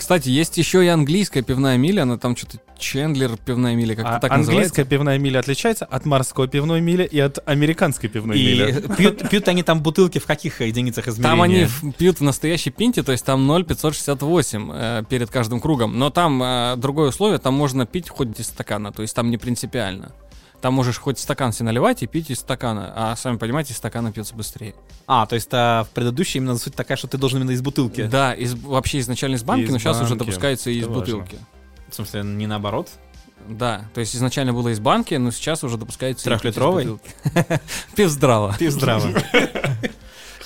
Кстати, 0.00 0.30
есть 0.30 0.56
еще 0.56 0.82
и 0.82 0.88
английская 0.88 1.42
пивная 1.42 1.76
миля, 1.76 2.04
она 2.04 2.16
там 2.16 2.34
что-то 2.34 2.56
Чендлер 2.78 3.36
пивная 3.36 3.74
миля, 3.74 3.94
как-то 3.94 4.16
А 4.16 4.18
так 4.18 4.32
английская 4.32 4.56
называется. 4.62 4.84
пивная 4.86 5.18
миля 5.18 5.40
отличается 5.40 5.84
от 5.84 6.06
морской 6.06 6.48
пивной 6.48 6.80
мили 6.80 7.04
и 7.04 7.20
от 7.20 7.38
американской 7.46 8.08
пивной 8.08 8.38
И 8.38 8.46
мили. 8.46 8.82
пьют, 8.96 9.28
пьют 9.28 9.48
они 9.48 9.62
там 9.62 9.82
бутылки 9.82 10.18
в 10.18 10.24
каких 10.24 10.62
единицах 10.62 11.06
измерения? 11.06 11.30
Там 11.30 11.42
они 11.42 11.66
пьют 11.98 12.18
в 12.18 12.22
настоящей 12.22 12.70
пинте, 12.70 13.02
то 13.02 13.12
есть 13.12 13.26
там 13.26 13.46
0,568 13.46 14.70
э, 14.72 15.02
перед 15.06 15.28
каждым 15.28 15.60
кругом. 15.60 15.98
Но 15.98 16.08
там 16.08 16.42
э, 16.42 16.76
другое 16.78 17.10
условие, 17.10 17.38
там 17.38 17.52
можно 17.52 17.84
пить 17.84 18.08
хоть 18.08 18.40
из 18.40 18.46
стакана, 18.46 18.92
то 18.92 19.02
есть 19.02 19.14
там 19.14 19.28
не 19.28 19.36
принципиально. 19.36 20.12
Там 20.60 20.74
можешь 20.74 20.98
хоть 20.98 21.18
стакан 21.18 21.52
себе 21.52 21.66
наливать 21.66 22.02
и 22.02 22.06
пить 22.06 22.30
из 22.30 22.40
стакана, 22.40 22.92
а 22.94 23.16
сами 23.16 23.38
понимаете, 23.38 23.72
из 23.72 23.78
стакана 23.78 24.12
пьется 24.12 24.34
быстрее. 24.34 24.74
А, 25.06 25.24
то 25.26 25.34
есть 25.34 25.48
а, 25.52 25.84
в 25.84 25.88
предыдущей 25.90 26.38
именно 26.38 26.56
суть 26.58 26.74
такая, 26.74 26.96
что 26.98 27.08
ты 27.08 27.16
должен 27.16 27.40
именно 27.40 27.52
из 27.52 27.62
бутылки. 27.62 28.02
Да, 28.02 28.34
из, 28.34 28.54
вообще 28.54 28.98
изначально 29.00 29.36
из 29.36 29.42
банки, 29.42 29.64
Из 29.64 29.70
но 29.70 29.78
сейчас 29.78 29.96
уже 29.96 30.10
банки. 30.10 30.18
допускается 30.20 30.70
и 30.70 30.78
из 30.78 30.86
важно. 30.86 31.00
бутылки. 31.00 31.38
В 31.88 31.94
смысле, 31.94 32.22
не 32.24 32.46
наоборот? 32.46 32.90
Да, 33.48 33.84
то 33.94 34.00
есть 34.00 34.14
изначально 34.14 34.52
было 34.52 34.68
из 34.68 34.80
банки, 34.80 35.14
но 35.14 35.30
сейчас 35.30 35.64
уже 35.64 35.78
допускается... 35.78 36.24
Трехлитровый? 36.24 36.84
бутылки. 36.84 37.10
Пивздрава. 37.96 38.54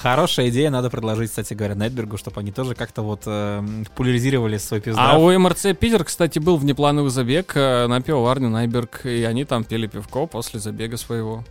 Хорошая 0.04 0.50
идея, 0.50 0.68
надо 0.68 0.90
предложить, 0.90 1.30
кстати 1.30 1.54
говоря, 1.54 1.74
Найтбергу, 1.74 2.18
чтобы 2.18 2.38
они 2.40 2.52
тоже 2.52 2.74
как-то 2.74 3.00
вот 3.00 3.22
э, 3.24 3.62
популяризировали 3.88 4.58
свой 4.58 4.82
пиздрав. 4.82 5.14
А 5.14 5.18
у 5.18 5.38
МРЦ 5.38 5.68
Питер, 5.80 6.04
кстати, 6.04 6.38
был 6.38 6.58
внеплановый 6.58 7.10
забег 7.10 7.52
э, 7.54 7.86
на 7.86 8.02
пивоварню 8.02 8.50
Найберг, 8.50 9.06
и 9.06 9.24
они 9.24 9.46
там 9.46 9.64
пили 9.64 9.86
пивко 9.86 10.26
после 10.26 10.60
забега 10.60 10.98
своего. 10.98 11.42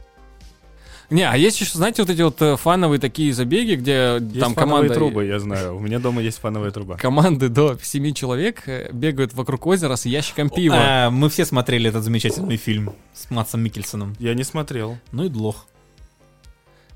Не, 1.10 1.28
а 1.28 1.36
есть 1.36 1.60
еще, 1.60 1.78
знаете, 1.78 2.04
вот 2.04 2.12
эти 2.12 2.22
вот 2.22 2.40
э, 2.44 2.56
фановые 2.56 3.00
такие 3.00 3.34
забеги, 3.34 3.74
где 3.74 4.20
Есть 4.22 4.40
там 4.40 4.54
фановые 4.54 4.90
команда... 4.90 4.94
трубы, 4.94 5.26
я 5.26 5.40
знаю. 5.40 5.76
У 5.76 5.80
меня 5.80 5.98
дома 5.98 6.22
есть 6.22 6.38
фановая 6.38 6.70
труба. 6.70 6.98
Команды 6.98 7.50
до 7.50 7.76
7 7.82 8.14
человек 8.14 8.68
э, 8.68 8.92
бегают 8.92 9.34
вокруг 9.34 9.66
озера 9.66 9.96
с 9.96 10.06
ящиком 10.06 10.52
пива. 10.52 10.76
А, 10.78 11.10
мы 11.10 11.30
все 11.30 11.46
смотрели 11.46 11.90
этот 11.90 12.04
замечательный 12.04 12.58
фильм 12.58 12.94
с 13.14 13.32
Матсом 13.32 13.62
Микельсоном. 13.64 14.16
Я 14.20 14.36
не 14.36 14.44
смотрел. 14.44 15.00
Ну 15.12 15.26
и 15.26 15.30
длох. 15.30 15.66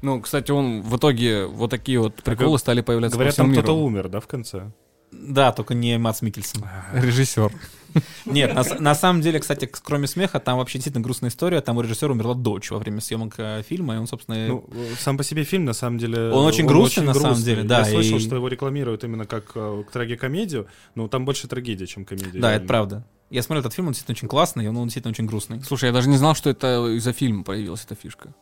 Ну, 0.02 0.22
кстати, 0.22 0.52
он 0.52 0.82
в 0.82 0.98
итоге 0.98 1.46
вот 1.46 1.70
такие 1.72 2.00
вот 2.00 2.16
приколы 2.16 2.60
стали 2.60 2.82
появляться 2.82 3.16
Говорят, 3.16 3.36
по 3.36 3.42
всему 3.42 3.54
там 3.54 3.64
кто-то 3.64 3.78
умер, 3.78 4.10
да, 4.10 4.20
в 4.20 4.28
конце? 4.28 4.72
Да, 5.12 5.52
только 5.52 5.74
не 5.74 5.98
Матс 5.98 6.22
Микельсон. 6.22 6.64
Режиссер. 6.94 7.52
Нет, 8.26 8.54
на, 8.54 8.64
на 8.80 8.96
самом 8.96 9.22
деле, 9.22 9.40
кстати, 9.40 9.70
кроме 9.84 10.08
смеха, 10.08 10.40
там 10.40 10.58
вообще 10.58 10.78
действительно 10.78 11.04
грустная 11.04 11.30
история. 11.30 11.62
Там 11.62 11.78
у 11.78 11.82
режиссера 11.82 12.12
умерла 12.12 12.36
дочь 12.36 12.70
во 12.72 12.78
время 12.78 13.02
съемок 13.02 13.36
э, 13.38 13.64
фильма, 13.68 13.96
и 13.96 13.98
он, 13.98 14.08
собственно... 14.08 14.48
Ну, 14.48 14.70
сам 15.00 15.18
по 15.18 15.24
себе 15.24 15.44
фильм, 15.44 15.66
на 15.66 15.74
самом 15.74 15.98
деле... 15.98 16.30
Он 16.32 16.46
очень 16.46 16.66
грустный, 16.66 17.06
на 17.06 17.14
самом 17.14 17.42
деле, 17.42 17.64
да, 17.64 17.80
Я 17.80 17.86
слышал, 17.86 18.18
и- 18.18 18.22
что 18.22 18.36
его 18.36 18.48
рекламируют 18.48 19.04
именно 19.04 19.26
как 19.26 19.52
э, 19.56 19.84
трагикомедию, 19.92 20.68
но 20.96 21.08
там 21.08 21.26
больше 21.26 21.48
трагедия, 21.48 21.88
чем 21.88 22.06
комедия. 22.06 22.40
да, 22.40 22.50
реально. 22.50 22.56
это 22.58 22.68
правда. 22.68 23.08
Я 23.30 23.42
смотрел 23.44 23.62
этот 23.62 23.74
фильм, 23.74 23.88
он 23.88 23.94
действительно 23.94 24.16
очень 24.16 24.28
классный, 24.28 24.66
и 24.66 24.68
он, 24.68 24.78
он 24.78 24.88
действительно 24.88 25.12
очень 25.12 25.26
грустный. 25.26 25.62
Слушай, 25.64 25.86
я 25.86 25.92
даже 25.92 26.10
не 26.10 26.18
знал, 26.18 26.36
что 26.36 26.50
это 26.50 26.88
из-за 26.96 27.14
фильма 27.14 27.44
появилась 27.44 27.84
эта 27.84 27.96
фишка. 27.96 28.34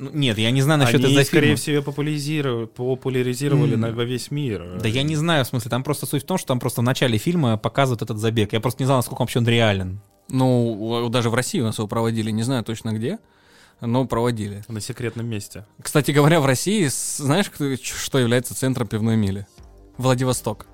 Ну, 0.00 0.10
нет, 0.14 0.38
я 0.38 0.50
не 0.50 0.62
знаю 0.62 0.80
насчет 0.80 1.04
Они, 1.04 1.12
из-за 1.12 1.24
скорее 1.24 1.42
фильма. 1.48 1.56
всего, 1.58 1.82
популяризировали, 1.82 2.64
популяризировали 2.66 3.74
М. 3.74 3.80
на, 3.80 3.92
во 3.92 4.04
весь 4.04 4.30
мир. 4.30 4.78
Да 4.82 4.88
я 4.88 5.02
не 5.02 5.14
знаю, 5.14 5.44
в 5.44 5.48
смысле, 5.48 5.70
там 5.70 5.82
просто 5.82 6.06
суть 6.06 6.22
в 6.22 6.26
том, 6.26 6.38
что 6.38 6.48
там 6.48 6.58
просто 6.58 6.80
в 6.80 6.84
начале 6.84 7.18
фильма 7.18 7.58
показывают 7.58 8.00
этот 8.00 8.16
забег. 8.16 8.54
Я 8.54 8.60
просто 8.60 8.82
не 8.82 8.86
знал, 8.86 8.98
насколько 8.98 9.20
вообще 9.20 9.40
он 9.40 9.46
реален. 9.46 10.00
Ну, 10.30 11.08
даже 11.10 11.28
в 11.28 11.34
России 11.34 11.60
у 11.60 11.64
нас 11.64 11.76
его 11.76 11.86
проводили, 11.86 12.30
не 12.30 12.44
знаю 12.44 12.64
точно 12.64 12.92
где, 12.92 13.18
но 13.82 14.06
проводили. 14.06 14.62
На 14.68 14.80
секретном 14.80 15.26
месте. 15.26 15.66
Кстати 15.82 16.12
говоря, 16.12 16.40
в 16.40 16.46
России, 16.46 16.88
знаешь, 16.88 17.50
что 17.82 18.18
является 18.18 18.54
центром 18.54 18.86
пивной 18.86 19.16
мили? 19.16 19.46
Владивосток. 19.98 20.66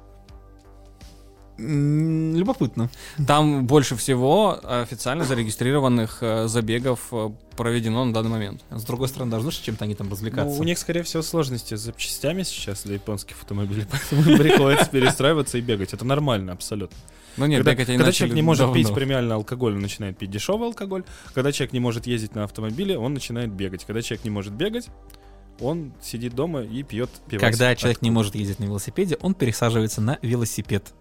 Любопытно. 1.59 2.91
Там 3.27 3.67
больше 3.67 3.97
всего 3.97 4.61
официально 4.63 5.25
зарегистрированных 5.25 6.19
э, 6.21 6.49
забегов 6.49 7.09
э, 7.13 7.31
проведено 7.57 8.05
на 8.05 8.13
данный 8.13 8.31
момент. 8.31 8.63
С 8.71 8.85
другой 8.85 9.09
стороны, 9.09 9.31
должны 9.31 9.51
же 9.51 9.63
чем-то 9.63 9.85
они 9.85 9.95
там 9.95 10.09
Ну, 10.09 10.13
развлекаться. 10.13 10.61
у 10.61 10.65
них, 10.65 10.79
скорее 10.79 11.03
всего, 11.03 11.23
сложности 11.23 11.75
с 11.75 11.81
запчастями 11.81 12.43
сейчас 12.43 12.83
для 12.83 12.95
японских 12.95 13.37
автомобилей, 13.37 13.87
поэтому 13.91 14.31
им 14.31 14.39
приходится 14.39 14.87
перестраиваться 14.91 15.57
и 15.57 15.63
бегать. 15.63 15.95
Это 15.95 16.05
нормально, 16.05 16.53
абсолютно. 16.53 16.97
Ну 17.39 17.47
нет, 17.47 17.59
когда 17.59 17.73
бегать 17.73 17.89
они 17.89 17.99
когда 17.99 18.13
человек 18.13 18.35
не 18.37 18.43
может 18.43 18.61
давно. 18.61 18.75
пить 18.75 18.95
премиальный 18.95 19.35
алкоголь, 19.35 19.75
он 19.75 19.81
начинает 19.81 20.17
пить 20.17 20.31
дешевый 20.31 20.69
алкоголь. 20.69 21.05
Когда 21.35 21.53
человек 21.53 21.73
не 21.73 21.81
может 21.81 22.07
ездить 22.07 22.35
на 22.35 22.45
автомобиле, 22.45 22.99
он 22.99 23.15
начинает 23.15 23.51
бегать. 23.51 23.85
Когда 23.85 24.03
человек 24.03 24.25
не 24.25 24.31
может 24.31 24.53
бегать, 24.53 24.89
он 25.61 25.93
сидит 26.03 26.35
дома 26.35 26.63
и 26.63 26.83
пьет 26.83 27.11
пиво. 27.29 27.41
Когда 27.41 27.75
человек 27.77 28.03
не 28.03 28.11
может 28.11 28.35
ездить 28.35 28.59
на 28.59 28.65
велосипеде, 28.65 29.17
он 29.21 29.35
пересаживается 29.35 30.01
на 30.01 30.19
велосипед. 30.23 30.93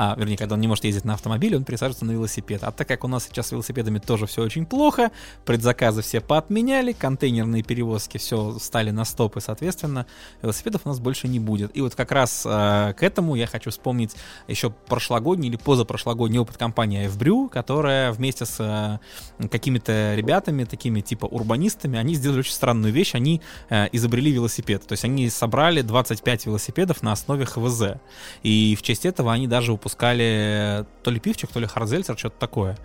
А, 0.00 0.14
вернее, 0.16 0.36
когда 0.36 0.54
он 0.54 0.60
не 0.60 0.68
может 0.68 0.84
ездить 0.84 1.04
на 1.04 1.14
автомобиле, 1.14 1.56
он 1.56 1.64
пересаживается 1.64 2.04
на 2.04 2.12
велосипед. 2.12 2.62
А 2.62 2.70
так 2.70 2.86
как 2.86 3.02
у 3.02 3.08
нас 3.08 3.24
сейчас 3.24 3.48
с 3.48 3.50
велосипедами 3.50 3.98
тоже 3.98 4.26
все 4.26 4.44
очень 4.44 4.64
плохо, 4.64 5.10
предзаказы 5.44 6.02
все 6.02 6.20
поотменяли, 6.20 6.92
контейнерные 6.92 7.64
перевозки 7.64 8.16
все 8.16 8.60
стали 8.60 8.92
на 8.92 9.04
стоп, 9.04 9.38
и, 9.38 9.40
соответственно, 9.40 10.06
велосипедов 10.40 10.82
у 10.84 10.88
нас 10.90 11.00
больше 11.00 11.26
не 11.26 11.40
будет. 11.40 11.76
И 11.76 11.80
вот 11.80 11.96
как 11.96 12.12
раз 12.12 12.44
э, 12.46 12.94
к 12.96 13.02
этому 13.02 13.34
я 13.34 13.48
хочу 13.48 13.72
вспомнить 13.72 14.14
еще 14.46 14.70
прошлогодний 14.70 15.48
или 15.48 15.56
позапрошлогодний 15.56 16.38
опыт 16.38 16.58
компании 16.58 17.08
FBrew, 17.08 17.48
которая 17.48 18.12
вместе 18.12 18.46
с 18.46 18.54
э, 18.60 19.48
какими-то 19.48 20.14
ребятами, 20.14 20.62
такими 20.62 21.00
типа 21.00 21.26
урбанистами, 21.26 21.98
они 21.98 22.14
сделали 22.14 22.38
очень 22.38 22.52
странную 22.52 22.92
вещь, 22.92 23.16
они 23.16 23.42
э, 23.68 23.88
изобрели 23.90 24.30
велосипед. 24.30 24.86
То 24.86 24.92
есть 24.92 25.04
они 25.04 25.28
собрали 25.28 25.82
25 25.82 26.46
велосипедов 26.46 27.02
на 27.02 27.10
основе 27.10 27.46
ХВЗ. 27.46 27.98
И 28.44 28.76
в 28.78 28.82
честь 28.82 29.04
этого 29.04 29.32
они 29.32 29.48
даже 29.48 29.72
выпускали 29.72 29.87
то 29.96 31.10
ли 31.10 31.20
пивчик, 31.20 31.50
то 31.50 31.60
ли 31.60 31.66
хардзельцер, 31.66 32.18
что-то 32.18 32.38
такое. 32.38 32.76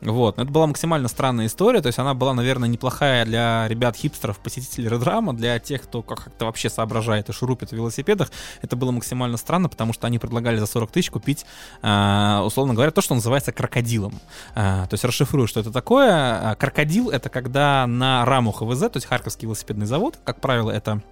Вот. 0.00 0.38
Но 0.38 0.44
это 0.44 0.52
была 0.52 0.66
максимально 0.66 1.08
странная 1.08 1.46
история, 1.46 1.82
то 1.82 1.88
есть 1.88 1.98
она 1.98 2.14
была, 2.14 2.32
наверное, 2.32 2.68
неплохая 2.68 3.24
для 3.26 3.68
ребят-хипстеров, 3.68 4.38
посетителей 4.38 4.88
редрама, 4.88 5.34
для 5.34 5.58
тех, 5.58 5.82
кто 5.82 6.02
как-то 6.02 6.46
вообще 6.46 6.70
соображает 6.70 7.28
и 7.28 7.32
шурупит 7.32 7.70
в 7.70 7.72
велосипедах. 7.74 8.30
Это 8.62 8.76
было 8.76 8.90
максимально 8.92 9.36
странно, 9.36 9.68
потому 9.68 9.92
что 9.92 10.06
они 10.06 10.18
предлагали 10.18 10.56
за 10.56 10.66
40 10.66 10.90
тысяч 10.90 11.10
купить, 11.10 11.44
а, 11.82 12.42
условно 12.44 12.74
говоря, 12.74 12.90
то, 12.90 13.02
что 13.02 13.14
называется 13.14 13.52
крокодилом. 13.52 14.18
А, 14.54 14.86
То 14.86 14.94
есть 14.94 15.04
расшифрую, 15.04 15.46
что 15.46 15.60
это 15.60 15.70
такое. 15.70 16.10
А, 16.10 16.54
Крокодил— 16.54 17.10
это 17.10 17.28
когда 17.28 17.86
на 17.86 18.24
раму 18.24 18.52
ХВЗ, 18.52 18.80
то 18.80 18.92
есть 18.94 19.06
Харьковский 19.06 19.46
велосипедный 19.46 19.86
завод, 19.86 20.18
как 20.24 20.40
правило, 20.40 20.70
это 20.70 21.02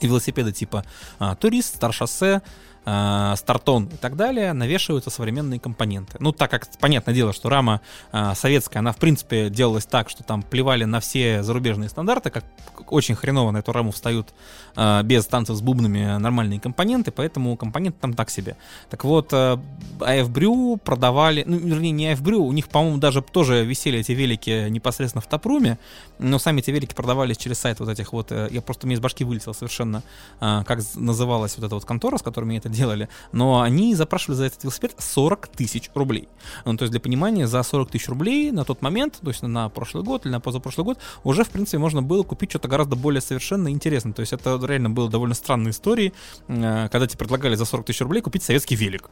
велосипеды 0.00 0.52
типа 0.52 0.84
а, 1.18 1.34
Турист, 1.34 1.76
Старшоссе, 1.76 2.42
а, 2.84 3.36
Стартон 3.36 3.84
и 3.84 3.96
так 3.96 4.16
далее, 4.16 4.52
навешиваются 4.52 5.10
современные 5.10 5.60
компоненты. 5.60 6.16
Ну, 6.20 6.32
так 6.32 6.50
как, 6.50 6.66
понятное 6.80 7.14
дело, 7.14 7.32
что 7.32 7.48
рама 7.48 7.80
а, 8.10 8.34
советская, 8.34 8.80
она, 8.80 8.92
в 8.92 8.96
принципе, 8.96 9.50
делалась 9.50 9.86
так, 9.86 10.10
что 10.10 10.24
там 10.24 10.42
плевали 10.42 10.84
на 10.84 11.00
все 11.00 11.42
зарубежные 11.42 11.88
стандарты, 11.88 12.30
как 12.30 12.44
очень 12.88 13.14
хреново 13.14 13.50
на 13.50 13.58
эту 13.58 13.72
раму 13.72 13.92
встают 13.92 14.34
а, 14.74 15.02
без 15.02 15.26
танцев 15.26 15.56
с 15.56 15.60
бубнами 15.60 16.18
нормальные 16.18 16.60
компоненты, 16.60 17.10
поэтому 17.12 17.56
компоненты 17.56 17.98
там 18.00 18.14
так 18.14 18.30
себе. 18.30 18.56
Так 18.90 19.04
вот, 19.04 19.28
а, 19.32 19.60
AF 20.00 20.78
продавали, 20.78 21.44
ну, 21.46 21.58
вернее, 21.58 21.92
не 21.92 22.12
AF 22.12 22.32
у 22.32 22.52
них, 22.52 22.68
по-моему, 22.68 22.98
даже 22.98 23.22
тоже 23.22 23.64
висели 23.64 24.00
эти 24.00 24.12
велики 24.12 24.68
непосредственно 24.70 25.22
в 25.22 25.26
Топруме, 25.26 25.78
но 26.18 26.38
сами 26.38 26.60
эти 26.60 26.70
велики 26.70 26.94
продавались 26.94 27.36
через 27.36 27.58
сайт 27.58 27.80
вот 27.80 27.88
этих 27.88 28.12
вот, 28.12 28.32
э, 28.32 28.48
я 28.50 28.62
просто 28.62 28.86
мне 28.86 28.96
из 28.96 29.00
башки 29.00 29.24
вылетел 29.24 29.54
совершенно, 29.54 30.02
а, 30.40 30.64
как 30.64 30.80
называлась 30.94 31.56
вот 31.56 31.66
эта 31.66 31.74
вот 31.74 31.84
контора, 31.84 32.18
с 32.18 32.22
которыми 32.22 32.56
это 32.56 32.68
делали, 32.72 33.08
но 33.32 33.60
они 33.60 33.94
запрашивали 33.94 34.36
за 34.36 34.44
этот 34.46 34.62
велосипед 34.64 34.94
40 34.98 35.48
тысяч 35.48 35.90
рублей. 35.94 36.28
Ну, 36.64 36.76
то 36.76 36.82
есть 36.84 36.90
для 36.90 37.00
понимания, 37.00 37.46
за 37.46 37.62
40 37.62 37.90
тысяч 37.90 38.08
рублей 38.08 38.50
на 38.50 38.64
тот 38.64 38.82
момент, 38.82 39.18
то 39.22 39.28
есть 39.28 39.42
на 39.42 39.68
прошлый 39.68 40.02
год 40.04 40.24
или 40.26 40.32
на 40.32 40.40
позапрошлый 40.40 40.84
год, 40.84 40.98
уже, 41.24 41.44
в 41.44 41.50
принципе, 41.50 41.78
можно 41.78 42.02
было 42.02 42.22
купить 42.22 42.50
что-то 42.50 42.68
гораздо 42.68 42.96
более 42.96 43.20
совершенно 43.20 43.68
интересное. 43.70 44.12
То 44.12 44.20
есть 44.20 44.32
это 44.32 44.58
реально 44.64 44.90
было 44.90 45.08
довольно 45.08 45.34
странные 45.34 45.70
истории, 45.70 46.12
э, 46.48 46.88
когда 46.90 47.06
тебе 47.06 47.18
предлагали 47.18 47.54
за 47.54 47.64
40 47.64 47.86
тысяч 47.86 48.00
рублей 48.00 48.20
купить 48.22 48.42
советский 48.42 48.74
велик. 48.76 49.10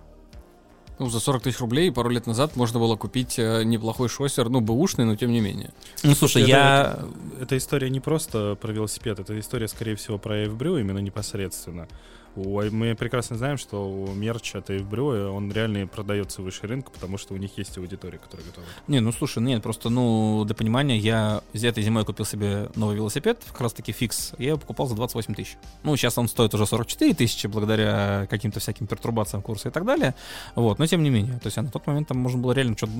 Ну, 0.98 1.08
за 1.08 1.18
40 1.18 1.42
тысяч 1.44 1.58
рублей 1.61 1.90
пару 1.90 2.11
лет 2.11 2.26
назад 2.26 2.56
можно 2.56 2.78
было 2.78 2.94
купить 2.94 3.38
э, 3.38 3.62
неплохой 3.64 4.11
шоссер, 4.11 4.50
ну, 4.50 4.61
бэушный, 4.61 5.06
но 5.06 5.16
тем 5.16 5.32
не 5.32 5.40
менее. 5.40 5.70
Ну, 6.02 6.14
слушай, 6.14 6.42
Это- 6.42 6.50
я... 6.50 6.80
это- 6.98 7.08
Эта 7.44 7.56
история 7.56 7.88
не 7.88 8.00
просто 8.00 8.54
про 8.61 8.70
велосипед, 8.70 9.18
это 9.18 9.38
история, 9.40 9.66
скорее 9.68 9.96
всего, 9.96 10.18
про 10.18 10.36
Эйвбрю 10.44 10.76
именно 10.76 10.98
непосредственно. 10.98 11.88
Мы 12.37 12.95
прекрасно 12.95 13.37
знаем, 13.37 13.59
что 13.59 13.91
у 13.91 14.12
мерч 14.12 14.55
от 14.55 14.70
Эйвбрю, 14.70 15.35
он 15.35 15.53
реально 15.53 15.87
продается 15.87 16.43
выше 16.43 16.66
рынка, 16.66 16.91
потому 16.91 17.18
что 17.18 17.35
у 17.35 17.37
них 17.37 17.59
есть 17.59 17.76
аудитория, 17.78 18.18
которая 18.18 18.47
готова. 18.47 18.66
Не, 18.87 19.01
ну 19.01 19.12
слушай, 19.12 19.43
нет, 19.43 19.62
просто, 19.62 19.91
ну, 19.91 20.45
для 20.47 20.55
понимания, 20.55 20.97
я 20.99 21.43
этой 21.53 21.83
зимой 21.83 22.05
купил 22.05 22.24
себе 22.24 22.70
новый 22.74 22.97
велосипед, 22.97 23.43
как 23.51 23.61
раз 23.61 23.72
таки 23.72 23.93
фикс, 23.93 24.33
я 24.39 24.49
его 24.49 24.59
покупал 24.59 24.87
за 24.87 24.95
28 24.95 25.35
тысяч. 25.35 25.57
Ну, 25.83 25.97
сейчас 25.97 26.18
он 26.18 26.28
стоит 26.28 26.55
уже 26.55 26.66
44 26.66 27.14
тысячи, 27.14 27.47
благодаря 27.47 28.26
каким-то 28.31 28.61
всяким 28.61 28.87
пертурбациям 28.87 29.43
курса 29.43 29.68
и 29.68 29.72
так 29.72 29.85
далее, 29.85 30.14
вот, 30.55 30.78
но 30.78 30.87
тем 30.87 31.03
не 31.03 31.11
менее, 31.11 31.39
то 31.39 31.47
есть 31.47 31.59
а 31.59 31.62
на 31.62 31.70
тот 31.70 31.87
момент 31.87 32.09
там 32.09 32.18
можно 32.18 32.41
было 32.41 32.53
реально 32.53 32.76
что-то 32.76 32.93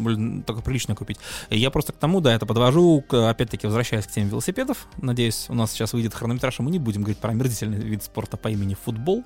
только 0.47 0.63
прилично 0.63 0.95
купить. 0.95 1.19
И 1.51 1.59
я 1.59 1.71
просто 1.71 1.93
к 1.93 1.97
тому, 1.97 2.21
да, 2.21 2.35
это 2.35 2.47
подвожу, 2.47 3.03
к, 3.09 3.31
опять-таки, 3.31 3.67
возвращаясь 3.67 4.07
к 4.07 4.11
теме 4.11 4.29
велосипедов, 4.29 4.87
надеюсь, 4.99 5.47
у 5.49 5.55
нас 5.55 5.73
сейчас 5.73 5.93
выйдет 5.93 6.15
хронометраж, 6.15 6.59
и 6.59 6.63
мы 6.63 6.71
не 6.71 6.79
будем 6.79 7.03
говорить 7.03 7.19
про 7.19 7.31
омерзительный 7.31 7.79
вид 7.79 8.03
спорта 8.03 8.37
по 8.37 8.49
имени 8.49 8.75
футбол, 8.75 9.20
嗯。 9.21 9.25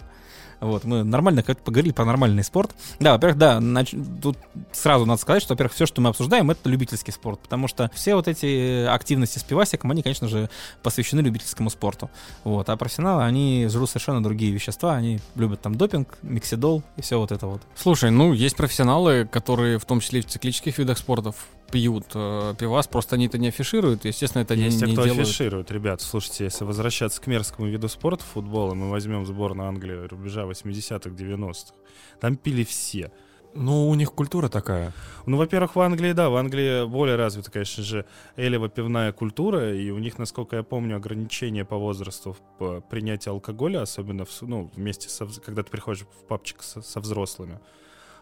Вот, 0.64 0.84
мы 0.84 1.04
нормально 1.04 1.42
как 1.42 1.60
поговорили 1.60 1.92
про 1.92 2.04
нормальный 2.04 2.42
спорт. 2.44 2.74
Да, 3.00 3.12
во-первых, 3.12 3.38
да, 3.38 3.58
нач- 3.60 3.96
тут 4.22 4.36
сразу 4.72 5.04
надо 5.06 5.20
сказать, 5.20 5.42
что, 5.42 5.54
во-первых, 5.54 5.74
все, 5.74 5.86
что 5.86 6.00
мы 6.00 6.08
обсуждаем, 6.10 6.50
это 6.50 6.68
любительский 6.68 7.12
спорт, 7.12 7.40
потому 7.40 7.68
что 7.68 7.90
все 7.94 8.14
вот 8.14 8.28
эти 8.28 8.86
активности 8.86 9.38
с 9.38 9.42
пивасиком, 9.42 9.90
они, 9.90 10.02
конечно 10.02 10.28
же, 10.28 10.48
посвящены 10.82 11.20
любительскому 11.20 11.70
спорту. 11.70 12.10
Вот, 12.44 12.68
а 12.68 12.76
профессионалы, 12.76 13.24
они 13.24 13.66
жрут 13.70 13.90
совершенно 13.90 14.22
другие 14.22 14.52
вещества, 14.52 14.94
они 14.94 15.20
любят 15.34 15.60
там 15.60 15.74
допинг, 15.74 16.18
миксидол 16.22 16.82
и 16.96 17.02
все 17.02 17.18
вот 17.18 17.32
это 17.32 17.46
вот. 17.46 17.62
Слушай, 17.74 18.10
ну, 18.10 18.32
есть 18.32 18.56
профессионалы, 18.56 19.28
которые 19.30 19.78
в 19.78 19.84
том 19.84 20.00
числе 20.00 20.20
и 20.20 20.22
в 20.22 20.26
циклических 20.26 20.78
видах 20.78 20.98
спортов 20.98 21.36
пьют 21.70 22.06
э, 22.14 22.54
пивас, 22.58 22.86
просто 22.86 23.16
они 23.16 23.26
это 23.26 23.36
не 23.38 23.48
афишируют, 23.48 24.04
естественно, 24.04 24.42
это 24.42 24.54
не, 24.54 24.64
Есть 24.64 24.78
те, 24.80 24.86
не 24.86 24.92
кто 24.92 25.04
делают. 25.04 25.26
афиширует. 25.26 25.70
Ребят, 25.72 26.00
слушайте, 26.02 26.44
если 26.44 26.64
возвращаться 26.64 27.20
к 27.20 27.26
мерзкому 27.26 27.68
виду 27.68 27.88
спорта, 27.88 28.22
футбола, 28.22 28.74
мы 28.74 28.90
возьмем 28.90 29.26
сборную 29.26 29.68
Англии 29.68 30.06
рубежа 30.06 30.46
80-х, 30.62 31.10
90-х. 31.10 31.74
Там 32.20 32.36
пили 32.36 32.64
все. 32.64 33.10
Ну, 33.54 33.88
у 33.88 33.94
них 33.94 34.12
культура 34.12 34.48
такая. 34.48 34.92
Ну, 35.26 35.36
во-первых, 35.36 35.76
в 35.76 35.80
Англии, 35.80 36.12
да, 36.12 36.28
в 36.28 36.36
Англии 36.36 36.86
более 36.86 37.14
развита, 37.14 37.52
конечно 37.52 37.84
же, 37.84 38.04
элево 38.36 38.68
пивная 38.68 39.12
культура, 39.12 39.72
и 39.72 39.90
у 39.90 39.98
них, 39.98 40.18
насколько 40.18 40.56
я 40.56 40.64
помню, 40.64 40.96
ограничения 40.96 41.64
по 41.64 41.76
возрасту 41.76 42.36
по 42.58 42.80
принятию 42.80 43.34
алкоголя, 43.34 43.82
особенно 43.82 44.24
в, 44.24 44.42
ну, 44.42 44.72
вместе 44.74 45.08
со, 45.08 45.26
когда 45.40 45.62
ты 45.62 45.70
приходишь 45.70 46.02
в 46.02 46.26
папчик 46.26 46.62
со, 46.62 46.82
со 46.82 46.98
взрослыми, 46.98 47.60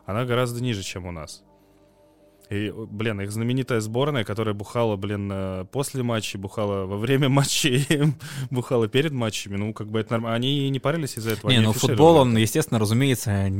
она 0.04 0.26
гораздо 0.26 0.62
ниже, 0.62 0.82
чем 0.82 1.06
у 1.06 1.12
нас. 1.12 1.42
И, 2.52 2.70
блин, 2.70 3.20
их 3.22 3.32
знаменитая 3.32 3.80
сборная, 3.80 4.24
которая 4.24 4.54
бухала, 4.54 4.96
блин, 4.96 5.30
э, 5.32 5.64
после 5.72 6.02
матчей, 6.02 6.38
бухала 6.38 6.84
во 6.84 6.98
время 6.98 7.28
матчей, 7.30 7.86
бухала 8.50 8.88
перед 8.88 9.12
матчами, 9.12 9.56
ну, 9.56 9.72
как 9.72 9.90
бы 9.90 10.00
это 10.00 10.12
нормально. 10.12 10.36
Они 10.36 10.68
не 10.68 10.78
парились 10.78 11.16
из-за 11.16 11.30
этого. 11.30 11.50
Не, 11.50 11.60
ну 11.60 11.72
футбол, 11.72 12.16
он, 12.16 12.36
естественно, 12.36 12.78
разумеется, 12.78 13.50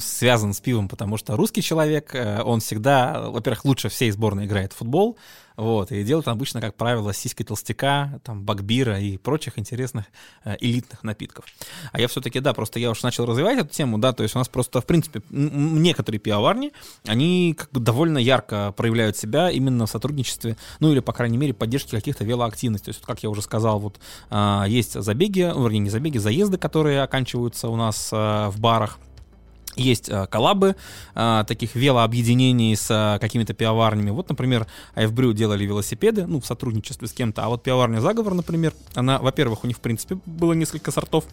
связан 0.00 0.52
с 0.52 0.60
пивом, 0.60 0.88
потому 0.88 1.16
что 1.16 1.36
русский 1.36 1.62
человек, 1.62 2.12
э, 2.14 2.42
он 2.42 2.58
всегда, 2.58 3.30
во-первых, 3.30 3.64
лучше 3.64 3.88
всей 3.88 4.10
сборной 4.10 4.46
играет 4.46 4.72
в 4.72 4.78
футбол, 4.78 5.16
вот, 5.60 5.92
и 5.92 6.02
делает 6.04 6.26
он 6.26 6.32
обычно, 6.32 6.60
как 6.62 6.74
правило, 6.74 7.12
с 7.12 7.18
сиськой 7.18 7.44
толстяка, 7.44 8.18
там, 8.24 8.44
багбира 8.44 8.98
и 8.98 9.18
прочих 9.18 9.58
интересных 9.58 10.06
э, 10.44 10.56
элитных 10.58 11.04
напитков. 11.04 11.44
А 11.92 12.00
я 12.00 12.08
все-таки, 12.08 12.40
да, 12.40 12.54
просто 12.54 12.78
я 12.78 12.90
уж 12.90 13.02
начал 13.02 13.26
развивать 13.26 13.58
эту 13.58 13.68
тему, 13.68 13.98
да, 13.98 14.14
то 14.14 14.22
есть 14.22 14.34
у 14.34 14.38
нас 14.38 14.48
просто, 14.48 14.80
в 14.80 14.86
принципе, 14.86 15.20
некоторые 15.28 16.18
пивоварни, 16.18 16.72
они 17.06 17.54
как 17.58 17.70
бы 17.72 17.80
довольно 17.80 18.16
ярко 18.16 18.72
проявляют 18.74 19.18
себя 19.18 19.50
именно 19.50 19.84
в 19.84 19.90
сотрудничестве, 19.90 20.56
ну 20.78 20.92
или, 20.92 21.00
по 21.00 21.12
крайней 21.12 21.36
мере, 21.36 21.52
поддержке 21.52 21.90
каких-то 21.90 22.24
велоактивностей. 22.24 22.86
То 22.86 22.96
есть, 22.96 23.04
как 23.04 23.22
я 23.22 23.28
уже 23.28 23.42
сказал, 23.42 23.80
вот 23.80 24.00
а, 24.30 24.64
есть 24.66 24.94
забеги, 24.94 25.40
вернее, 25.40 25.80
не 25.80 25.90
забеги, 25.90 26.16
заезды, 26.16 26.56
которые 26.56 27.02
оканчиваются 27.02 27.68
у 27.68 27.76
нас 27.76 28.08
а, 28.12 28.50
в 28.50 28.58
барах. 28.60 28.98
Есть 29.80 30.10
а, 30.10 30.26
коллабы 30.26 30.76
а, 31.14 31.44
таких 31.44 31.74
велообъединений 31.74 32.76
с 32.76 32.86
а, 32.90 33.18
какими-то 33.18 33.54
пивоварнями. 33.54 34.10
Вот, 34.10 34.28
например, 34.28 34.66
Айфбрю 34.94 35.32
делали 35.32 35.64
велосипеды, 35.64 36.26
ну, 36.26 36.40
в 36.40 36.46
сотрудничестве 36.46 37.08
с 37.08 37.12
кем-то. 37.12 37.44
А 37.44 37.48
вот 37.48 37.62
пивоварня 37.62 38.00
Заговор, 38.00 38.34
например, 38.34 38.74
она, 38.94 39.18
во-первых, 39.18 39.64
у 39.64 39.66
них, 39.66 39.78
в 39.78 39.80
принципе, 39.80 40.18
было 40.26 40.52
несколько 40.52 40.90
сортов 40.90 41.24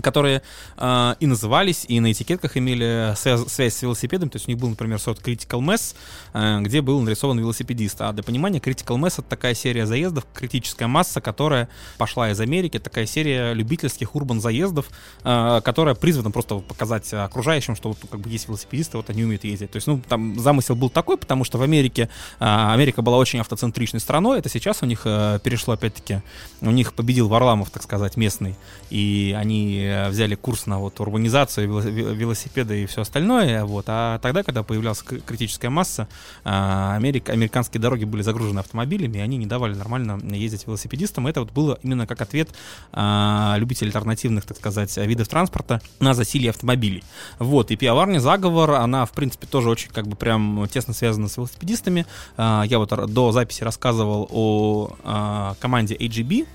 которые 0.00 0.42
а, 0.76 1.16
и 1.20 1.26
назывались, 1.26 1.84
и 1.88 2.00
на 2.00 2.12
этикетках 2.12 2.56
имели 2.56 3.14
связ- 3.14 3.48
связь 3.48 3.74
с 3.74 3.82
велосипедом. 3.82 4.30
То 4.30 4.36
есть 4.36 4.48
у 4.48 4.50
них 4.50 4.60
был, 4.60 4.68
например, 4.68 4.98
сорт 4.98 5.20
Critical 5.20 5.60
Mass, 5.60 5.94
а, 6.32 6.60
где 6.60 6.80
был 6.80 7.00
нарисован 7.00 7.38
велосипедист. 7.38 8.00
А 8.00 8.12
для 8.12 8.22
понимания, 8.22 8.58
Critical 8.58 8.96
Mass— 8.96 9.14
это 9.18 9.22
такая 9.22 9.54
серия 9.54 9.86
заездов, 9.86 10.26
критическая 10.34 10.86
масса, 10.86 11.20
которая 11.20 11.68
пошла 11.98 12.30
из 12.30 12.40
Америки. 12.40 12.78
Такая 12.78 13.06
серия 13.06 13.52
любительских 13.52 14.14
урбан-заездов, 14.14 14.86
а, 15.22 15.60
которая 15.60 15.94
призвана 15.94 16.30
просто 16.30 16.56
показать 16.58 17.12
окружающим, 17.12 17.76
что 17.76 17.90
вот 17.90 17.98
как 18.10 18.20
бы 18.20 18.30
есть 18.30 18.48
велосипедисты, 18.48 18.96
вот 18.96 19.10
они 19.10 19.24
умеют 19.24 19.44
ездить. 19.44 19.70
То 19.70 19.76
есть, 19.76 19.86
ну, 19.86 20.00
там 20.08 20.38
замысел 20.38 20.74
был 20.76 20.90
такой, 20.90 21.16
потому 21.16 21.44
что 21.44 21.58
в 21.58 21.62
Америке 21.62 22.08
а, 22.38 22.72
Америка 22.72 23.02
была 23.02 23.16
очень 23.16 23.40
автоцентричной 23.40 24.00
страной. 24.00 24.38
Это 24.38 24.48
сейчас 24.48 24.82
у 24.82 24.86
них 24.86 25.02
э, 25.04 25.38
перешло, 25.42 25.74
опять-таки, 25.74 26.22
у 26.60 26.70
них 26.70 26.94
победил 26.94 27.28
Варламов, 27.28 27.70
так 27.70 27.82
сказать, 27.82 28.16
местный, 28.16 28.56
и 28.90 29.34
они 29.38 29.83
э, 29.84 30.08
взяли 30.08 30.34
курс 30.34 30.66
на 30.66 30.78
вот 30.78 30.98
урбанизацию, 31.00 31.68
вело- 31.68 31.82
ве- 31.82 32.14
велосипеды 32.14 32.82
и 32.82 32.86
все 32.86 33.02
остальное, 33.02 33.64
вот. 33.64 33.84
А 33.88 34.18
тогда, 34.18 34.42
когда 34.42 34.62
появлялась 34.62 35.02
критическая 35.02 35.68
масса, 35.68 36.08
а, 36.44 36.94
Америка, 36.96 37.32
американские 37.32 37.80
дороги 37.80 38.04
были 38.04 38.22
загружены 38.22 38.60
автомобилями, 38.60 39.18
и 39.18 39.20
они 39.20 39.36
не 39.36 39.46
давали 39.46 39.74
нормально 39.74 40.20
ездить 40.34 40.66
велосипедистам. 40.66 41.26
Это 41.26 41.40
вот 41.40 41.52
было 41.52 41.78
именно 41.82 42.06
как 42.06 42.20
ответ 42.20 42.48
а, 42.92 43.56
любителей 43.58 43.88
альтернативных, 43.88 44.44
так 44.44 44.56
сказать, 44.56 44.96
видов 44.96 45.28
транспорта 45.28 45.80
на 46.00 46.14
засилие 46.14 46.50
автомобилей. 46.50 47.04
Вот, 47.38 47.70
и 47.70 47.76
пивоварня 47.76 48.18
«Заговор», 48.18 48.72
она, 48.72 49.04
в 49.06 49.12
принципе, 49.12 49.46
тоже 49.46 49.68
очень 49.70 49.90
как 49.90 50.06
бы 50.06 50.16
прям 50.16 50.66
тесно 50.70 50.94
связана 50.94 51.28
с 51.28 51.36
велосипедистами. 51.36 52.06
А, 52.36 52.64
Я 52.66 52.78
вот 52.78 52.90
до 53.12 53.32
записи 53.32 53.64
рассказывал 53.64 54.28
о 54.32 55.54
команде 55.60 55.94
AGB, 55.94 56.46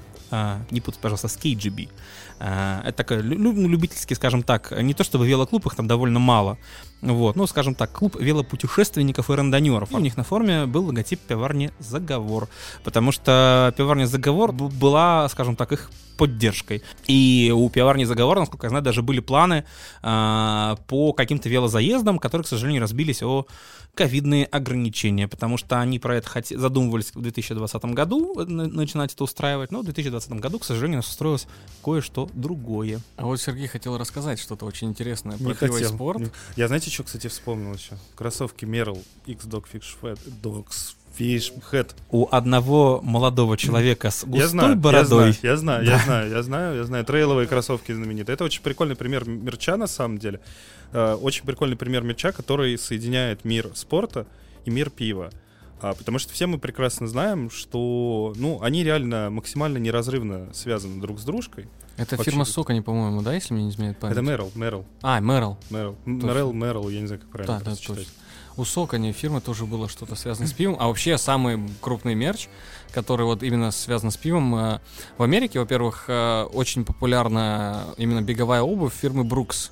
не 0.71 0.82
путать, 0.82 0.99
пожалуйста, 1.01 1.27
с 1.27 1.38
KGB. 1.38 1.89
А, 2.39 2.81
Это 2.85 2.97
такой 2.97 3.21
ну, 3.21 3.67
любительский, 3.67 4.15
скажем 4.15 4.43
так, 4.43 4.71
не 4.71 4.93
то 4.93 5.03
чтобы 5.03 5.27
велоклуб, 5.27 5.65
их 5.65 5.75
там 5.75 5.87
довольно 5.87 6.19
мало, 6.19 6.57
вот, 7.02 7.36
ну, 7.36 7.47
скажем 7.47 7.76
так, 7.76 7.91
клуб 7.91 8.16
велопутешественников 8.20 9.30
и 9.30 9.34
рандонеров. 9.34 9.91
У 9.93 10.00
них 10.00 10.18
на 10.18 10.24
форме 10.24 10.66
был 10.66 10.86
логотип 10.88 11.20
пивоварни 11.22 11.72
«Заговор», 11.80 12.47
потому 12.84 13.12
что 13.12 13.74
пивоварня 13.78 14.06
«Заговор» 14.06 14.52
была, 14.52 15.28
скажем 15.30 15.56
так, 15.56 15.72
их 15.72 15.89
поддержкой. 16.18 16.84
И 17.08 17.54
у 17.56 17.70
пивоварни 17.70 18.04
«Заговор», 18.04 18.39
насколько 18.39 18.66
я 18.66 18.70
знаю, 18.70 18.84
даже 18.84 19.02
были 19.02 19.22
планы 19.22 19.64
а, 20.02 20.76
по 20.88 21.14
каким-то 21.14 21.47
велозаездам, 21.50 22.20
которые, 22.20 22.43
к 22.43 22.47
сожалению, 22.47 22.82
разбились 22.82 23.24
о 23.24 23.45
ковидные 23.95 24.45
ограничения, 24.45 25.28
потому 25.28 25.58
что 25.58 25.80
они 25.82 26.00
про 26.00 26.18
это 26.18 26.28
хоте- 26.30 26.58
задумывались 26.58 27.12
в 27.14 27.22
2020 27.22 27.84
году 27.86 28.39
э, 28.39 28.45
на- 28.45 28.68
начинать 28.68 29.14
это 29.14 29.24
устраивать, 29.24 29.72
но 29.72 29.82
в 29.82 29.84
2020 29.84 30.32
году, 30.34 30.60
к 30.60 30.64
сожалению, 30.64 30.97
у 31.00 31.02
нас 31.02 31.10
устроилось 31.10 31.47
кое-что 31.84 32.30
другое. 32.34 33.00
А 33.18 33.26
вот 33.26 33.41
Сергей 33.41 33.68
хотел 33.68 33.97
рассказать 33.97 34.39
что-то 34.39 34.66
очень 34.66 34.89
интересное 34.89 35.38
Не 35.38 35.43
про 35.43 35.52
и 35.52 35.56
хотел. 35.72 35.89
спорт. 35.89 36.20
Не- 36.20 36.28
Я 36.56 36.68
знаете, 36.68 36.88
что, 36.89 37.03
кстати, 37.03 37.27
вспомнил 37.27 37.73
еще? 37.73 37.97
Кроссовки 38.15 38.65
Merrell 38.65 39.03
X 39.25 39.45
Dog 39.45 39.65
Fish 39.71 39.95
Head. 40.01 40.19
Dogs 40.41 40.95
Fish 41.17 41.51
Head. 41.71 41.91
У 42.11 42.27
одного 42.31 43.01
молодого 43.03 43.57
человека 43.57 44.09
с 44.11 44.23
Я 44.23 44.29
густой 44.29 44.47
знаю, 44.49 44.75
бородой. 44.75 45.35
я 45.41 45.57
знаю, 45.57 45.85
я 45.85 45.97
знаю, 45.97 45.97
я 45.97 45.99
знаю, 45.99 46.29
я 46.31 46.43
знаю, 46.43 46.75
я 46.77 46.83
знаю. 46.83 47.05
Трейловые 47.05 47.47
кроссовки 47.47 47.91
знаменитые. 47.93 48.33
Это 48.35 48.43
очень 48.43 48.61
прикольный 48.61 48.95
пример 48.95 49.27
мерча, 49.27 49.75
на 49.77 49.87
самом 49.87 50.17
деле. 50.17 50.39
Э, 50.91 51.13
Очень 51.13 51.45
прикольный 51.45 51.75
пример 51.77 52.03
мерча, 52.03 52.31
который 52.31 52.77
соединяет 52.77 53.45
мир 53.45 53.69
спорта 53.75 54.25
и 54.65 54.69
мир 54.71 54.89
пива. 54.89 55.31
А, 55.82 55.93
потому 55.93 56.19
что 56.19 56.34
все 56.34 56.45
мы 56.47 56.57
прекрасно 56.57 57.07
знаем, 57.07 57.49
что 57.49 58.34
ну, 58.36 58.61
они 58.61 58.84
реально 58.84 59.30
максимально 59.30 59.77
неразрывно 59.77 60.53
связаны 60.53 61.01
друг 61.01 61.19
с 61.19 61.23
дружкой. 61.23 61.67
Это 61.97 62.15
Вообще- 62.15 62.32
фирма 62.32 62.45
Сокони, 62.45 62.80
по-моему, 62.80 63.21
да, 63.21 63.34
если 63.34 63.53
мне 63.53 63.63
не 63.63 63.69
изменяет 63.71 63.97
память? 63.99 64.17
Это 64.17 64.25
Merrell, 64.25 64.53
Merrell, 64.53 64.86
А, 65.01 65.19
Мерл. 65.19 65.57
Точно. 65.69 65.95
Merrell, 66.05 66.51
Merrell, 66.53 66.91
я 66.93 67.01
не 67.01 67.07
знаю, 67.07 67.21
как 67.21 67.30
правильно 67.30 67.59
Да, 67.59 67.71
да, 67.71 67.75
точно. 67.75 68.05
У 68.57 68.65
Сокони 68.65 69.13
фирмы 69.13 69.39
тоже 69.39 69.65
было 69.65 69.88
что-то 69.88 70.15
связано 70.15 70.45
с 70.47 70.51
пивом. 70.51 70.75
А 70.80 70.88
вообще 70.88 71.17
самый 71.17 71.61
крупный 71.80 72.13
мерч, 72.13 72.49
который 72.91 73.25
вот 73.25 73.41
именно 73.41 73.71
связан 73.71 74.11
с 74.11 74.17
пивом, 74.17 74.53
э, 74.55 74.80
в 75.17 75.23
Америке, 75.23 75.59
во-первых, 75.59 76.05
э, 76.09 76.43
очень 76.51 76.84
популярна 76.84 77.86
именно 77.95 78.21
беговая 78.21 78.61
обувь 78.61 78.93
фирмы 78.93 79.23
Brooks. 79.23 79.71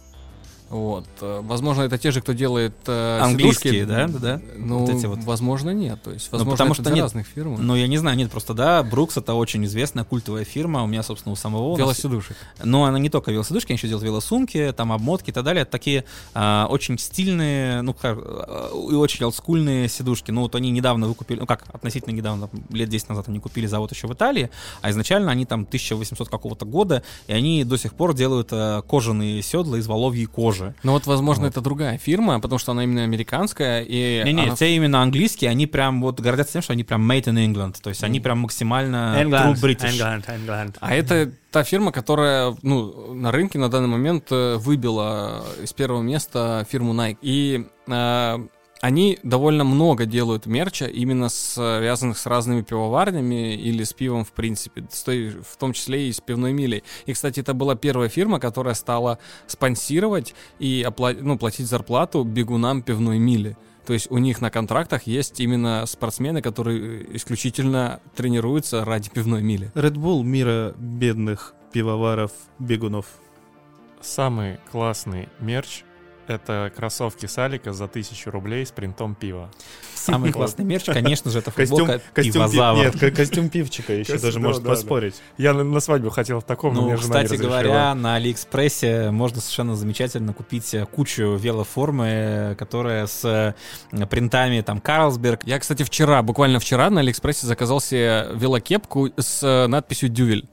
Вот. 0.69 1.05
э, 1.21 1.39
Возможно, 1.43 1.83
это 1.83 1.97
те 1.97 2.11
же, 2.11 2.21
кто 2.21 2.33
делает 2.33 2.73
э, 2.87 3.19
Английские, 3.21 3.83
сидушки. 3.83 3.89
да, 3.89 4.07
да, 4.07 4.19
да? 4.19 4.41
Ну, 4.57 4.79
Вот 4.79 4.89
эти 4.89 5.05
вот. 5.05 5.19
возможно, 5.23 5.69
нет. 5.69 6.01
То 6.03 6.11
есть, 6.11 6.29
возможно, 6.31 6.51
потому 6.53 6.73
это 6.73 6.81
что 6.83 6.91
нет. 6.91 7.03
разных 7.03 7.27
фирм. 7.27 7.55
Ну, 7.59 7.75
я 7.75 7.87
не 7.87 7.97
знаю, 7.97 8.17
нет, 8.17 8.29
просто, 8.29 8.53
да, 8.53 8.83
Брукс 8.83 9.15
это 9.17 9.33
очень 9.33 9.63
известная 9.65 10.03
культовая 10.03 10.43
фирма, 10.43 10.83
у 10.83 10.87
меня, 10.87 11.03
собственно, 11.03 11.33
у 11.33 11.35
самого... 11.35 11.67
у 11.69 11.71
нас- 11.71 11.79
Велосидушек. 11.79 12.35
Но 12.63 12.83
она 12.83 12.99
не 12.99 13.09
только 13.09 13.31
велосидушки, 13.31 13.71
они 13.71 13.77
еще 13.77 13.87
делают 13.87 14.03
велосумки, 14.05 14.73
там 14.75 14.91
обмотки 14.91 15.29
и 15.29 15.33
так 15.33 15.43
далее. 15.45 15.61
Это 15.61 15.71
такие 15.71 16.03
а, 16.33 16.67
очень 16.69 16.97
стильные, 16.99 17.81
ну, 17.81 17.93
как, 17.93 18.17
а, 18.21 18.69
и 18.73 18.93
очень 18.95 19.23
олдскульные 19.25 19.87
сидушки. 19.87 20.31
Ну, 20.31 20.41
вот 20.41 20.55
они 20.55 20.69
недавно 20.71 21.07
выкупили, 21.07 21.39
ну, 21.39 21.45
как, 21.45 21.63
относительно 21.71 22.13
недавно, 22.13 22.49
лет 22.71 22.89
10 22.89 23.09
назад 23.09 23.29
они 23.29 23.39
купили 23.39 23.67
завод 23.67 23.91
еще 23.93 24.07
в 24.07 24.13
Италии, 24.13 24.49
а 24.81 24.89
изначально 24.91 25.31
они 25.31 25.45
там 25.45 25.61
1800 25.61 26.27
какого-то 26.29 26.65
года, 26.65 27.03
и 27.27 27.33
они 27.33 27.63
до 27.63 27.77
сих 27.77 27.93
пор 27.93 28.13
делают 28.13 28.49
а, 28.51 28.81
кожаные 28.81 29.41
седла 29.41 29.77
из 29.77 29.87
воловьей 29.87 30.25
кожи. 30.25 30.56
Ну 30.83 30.91
вот, 30.91 31.05
возможно, 31.05 31.47
это 31.47 31.61
другая 31.61 31.97
фирма, 31.97 32.39
потому 32.39 32.59
что 32.59 32.71
она 32.71 32.83
именно 32.83 33.03
американская. 33.03 33.83
И 33.83 34.23
Не-не, 34.25 34.43
она- 34.43 34.55
те 34.55 34.75
именно 34.75 35.01
английские, 35.01 35.49
они 35.51 35.67
прям 35.67 36.01
вот 36.01 36.19
гордятся 36.19 36.53
тем, 36.53 36.61
что 36.61 36.73
они 36.73 36.83
прям 36.83 37.09
made 37.09 37.25
in 37.25 37.35
England, 37.35 37.77
то 37.81 37.89
есть 37.89 38.03
они 38.03 38.19
прям 38.19 38.39
максимально 38.39 39.15
true 39.53 39.61
British. 39.61 39.97
А 40.79 40.93
это 40.93 41.31
та 41.51 41.63
фирма, 41.63 41.91
которая 41.91 42.55
ну, 42.61 43.13
на 43.13 43.31
рынке 43.31 43.57
на 43.59 43.69
данный 43.69 43.87
момент 43.87 44.25
э, 44.31 44.57
выбила 44.57 45.43
из 45.61 45.73
первого 45.73 46.01
места 46.01 46.65
фирму 46.69 46.93
Nike. 46.93 47.17
И 47.21 47.67
э, 47.87 48.47
они 48.81 49.19
довольно 49.23 49.63
много 49.63 50.05
делают 50.05 50.45
мерча, 50.45 50.85
именно 50.85 51.29
связанных 51.29 52.17
с 52.17 52.25
разными 52.25 52.61
пивоварнями 52.61 53.55
или 53.55 53.83
с 53.83 53.93
пивом 53.93 54.23
в 54.23 54.31
принципе, 54.31 54.83
в 54.83 55.57
том 55.57 55.73
числе 55.73 56.09
и 56.09 56.11
с 56.11 56.21
пивной 56.21 56.53
милей. 56.53 56.83
И, 57.05 57.13
кстати, 57.13 57.39
это 57.39 57.53
была 57.53 57.75
первая 57.75 58.09
фирма, 58.09 58.39
которая 58.39 58.73
стала 58.73 59.19
спонсировать 59.47 60.35
и 60.59 60.85
опла- 60.87 61.17
ну, 61.19 61.37
платить 61.37 61.67
зарплату 61.67 62.23
бегунам 62.23 62.81
пивной 62.81 63.19
мили. 63.19 63.57
То 63.85 63.93
есть 63.93 64.11
у 64.11 64.17
них 64.17 64.41
на 64.41 64.49
контрактах 64.49 65.03
есть 65.03 65.39
именно 65.39 65.85
спортсмены, 65.85 66.41
которые 66.41 67.15
исключительно 67.15 68.01
тренируются 68.15 68.83
ради 68.83 69.09
пивной 69.09 69.41
мили. 69.41 69.71
Red 69.75 69.93
Bull 69.93 70.23
мира 70.23 70.73
бедных 70.77 71.53
пивоваров, 71.71 72.31
бегунов. 72.59 73.05
Самый 74.01 74.59
классный 74.71 75.29
мерч 75.39 75.83
Это 76.27 76.71
кроссовки 76.75 77.25
Салика 77.25 77.71
за 77.73 77.87
тысячу 77.87 78.31
рублей 78.31 78.65
с 78.65 78.71
принтом 78.71 79.15
пива. 79.15 79.49
Самый 79.95 80.31
классный 80.33 80.65
мерч, 80.65 80.85
конечно 80.85 81.31
же, 81.31 81.39
это 81.39 81.51
Костюм, 81.51 81.79
футболка 81.87 82.01
пивозавр. 82.13 82.77
нет, 82.79 82.99
ко- 82.99 83.11
костюм 83.11 83.49
пивчика 83.49 83.93
еще 83.97 84.13
Костюм, 84.13 84.27
даже 84.27 84.39
да, 84.39 84.47
может 84.47 84.63
да, 84.63 84.69
поспорить. 84.71 85.15
Я 85.37 85.53
на, 85.53 85.79
свадьбу 85.79 86.09
хотел 86.09 86.39
в 86.39 86.43
таком, 86.43 86.73
но 86.73 86.81
Ну, 86.81 86.87
мне 86.87 86.97
жена 86.97 87.19
не 87.19 87.25
кстати 87.25 87.41
говоря, 87.41 87.95
на 87.95 88.15
Алиэкспрессе 88.15 89.11
можно 89.11 89.39
совершенно 89.41 89.75
замечательно 89.75 90.33
купить 90.33 90.73
э, 90.73 90.85
кучу 90.85 91.35
велоформы, 91.35 92.55
которая 92.57 93.07
с 93.07 93.23
э, 93.91 94.05
принтами 94.07 94.61
там 94.61 94.79
Карлсберг. 94.81 95.41
Я, 95.45 95.59
кстати, 95.59 95.83
вчера, 95.83 96.21
буквально 96.23 96.59
вчера 96.59 96.89
на 96.89 97.01
Алиэкспрессе 97.01 97.47
заказал 97.47 97.79
себе 97.79 98.27
велокепку 98.33 99.09
с 99.17 99.43
э, 99.43 99.67
надписью 99.67 100.09
«Дювель». 100.09 100.47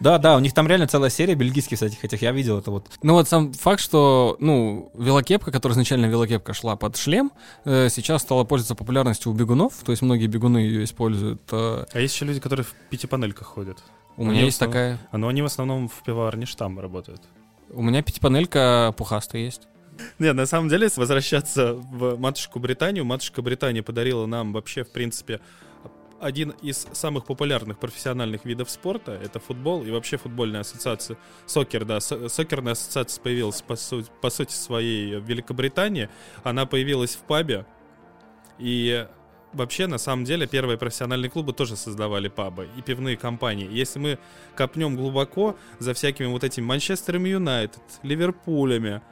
Да, 0.00 0.18
да, 0.18 0.36
у 0.36 0.40
них 0.40 0.52
там 0.52 0.66
реально 0.68 0.86
целая 0.86 1.08
серия 1.10 1.34
бельгийских 1.34 1.82
этих, 1.82 2.04
этих 2.04 2.20
я 2.22 2.32
видел 2.32 2.58
это 2.58 2.70
вот. 2.70 2.86
Ну 3.02 3.14
вот 3.14 3.28
сам 3.28 3.52
факт, 3.54 3.80
что, 3.80 4.36
ну, 4.40 4.90
велокепка, 4.94 5.50
которая 5.50 5.74
изначально 5.74 6.06
велокепка 6.06 6.52
шла 6.52 6.76
под 6.76 6.96
шлем, 6.96 7.32
э, 7.64 7.88
сейчас 7.88 8.22
стала 8.22 8.44
пользоваться 8.44 8.74
популярностью 8.74 9.32
у 9.32 9.34
бегунов, 9.34 9.72
то 9.84 9.92
есть 9.92 10.02
многие 10.02 10.26
бегуны 10.26 10.58
ее 10.58 10.84
используют. 10.84 11.40
э, 11.50 11.84
А 11.92 11.98
есть 12.00 12.14
еще 12.14 12.26
люди, 12.26 12.40
которые 12.40 12.64
в 12.64 12.74
пятипанельках 12.90 13.46
ходят. 13.46 13.78
у 14.18 14.24
Ну, 14.24 14.32
меня 14.32 14.42
есть 14.44 14.58
в 14.58 14.62
основном- 14.62 14.72
такая... 14.96 15.08
А 15.12 15.18
но 15.18 15.28
они 15.28 15.42
в 15.42 15.46
основном 15.46 15.88
в 15.88 16.02
пивоварне 16.02 16.44
штамм 16.46 16.78
работают. 16.78 17.22
У 17.70 17.82
меня 17.82 18.02
пятипанелька 18.02 18.94
пухастая 18.96 19.42
есть. 19.42 19.62
Нет, 20.18 20.34
на 20.36 20.44
самом 20.44 20.68
деле, 20.68 20.84
если 20.84 21.00
возвращаться 21.00 21.72
в 21.72 22.18
матушку 22.18 22.58
Британию, 22.60 23.04
матушка 23.06 23.40
Британия 23.40 23.82
подарила 23.82 24.26
нам 24.26 24.52
вообще, 24.52 24.84
в 24.84 24.90
принципе, 24.90 25.40
один 26.20 26.50
из 26.62 26.86
самых 26.92 27.24
популярных 27.26 27.78
профессиональных 27.78 28.44
видов 28.44 28.70
спорта. 28.70 29.12
Это 29.12 29.40
футбол 29.40 29.84
и 29.84 29.90
вообще 29.90 30.16
футбольная 30.16 30.60
ассоциация. 30.60 31.16
Сокер, 31.46 31.84
да. 31.84 32.00
со- 32.00 32.28
Сокерная 32.28 32.72
ассоциация 32.72 33.22
появилась, 33.22 33.62
по, 33.62 33.76
су- 33.76 34.04
по 34.20 34.30
сути 34.30 34.52
своей, 34.52 35.16
в 35.16 35.24
Великобритании. 35.24 36.08
Она 36.44 36.66
появилась 36.66 37.14
в 37.16 37.20
пабе. 37.20 37.66
И 38.58 39.06
вообще, 39.52 39.86
на 39.86 39.98
самом 39.98 40.24
деле, 40.24 40.46
первые 40.46 40.78
профессиональные 40.78 41.30
клубы 41.30 41.52
тоже 41.52 41.76
создавали 41.76 42.28
пабы 42.28 42.68
и 42.76 42.82
пивные 42.82 43.16
компании. 43.16 43.68
Если 43.70 43.98
мы 43.98 44.18
копнем 44.54 44.96
глубоко 44.96 45.56
за 45.78 45.94
всякими 45.94 46.26
вот 46.26 46.44
этими 46.44 46.64
Манчестером 46.64 47.24
Юнайтед, 47.24 47.82
Ливерпулями, 48.02 49.02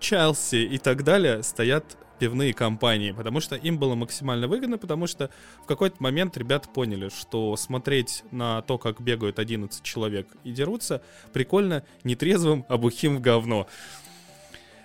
Челси 0.00 0.56
и 0.56 0.78
так 0.78 1.04
далее 1.04 1.42
стоят 1.42 1.96
пивные 2.18 2.54
компании, 2.54 3.12
потому 3.12 3.40
что 3.40 3.56
им 3.56 3.78
было 3.78 3.94
максимально 3.94 4.48
выгодно, 4.48 4.78
потому 4.78 5.06
что 5.06 5.30
в 5.62 5.66
какой-то 5.66 5.96
момент 6.00 6.36
ребята 6.36 6.68
поняли, 6.68 7.10
что 7.10 7.56
смотреть 7.56 8.24
на 8.30 8.62
то, 8.62 8.78
как 8.78 9.00
бегают 9.00 9.38
11 9.38 9.82
человек 9.82 10.28
и 10.44 10.52
дерутся, 10.52 11.02
прикольно 11.32 11.82
нетрезвым, 12.04 12.64
а 12.68 12.76
бухим 12.76 13.16
в 13.16 13.20
говно. 13.20 13.66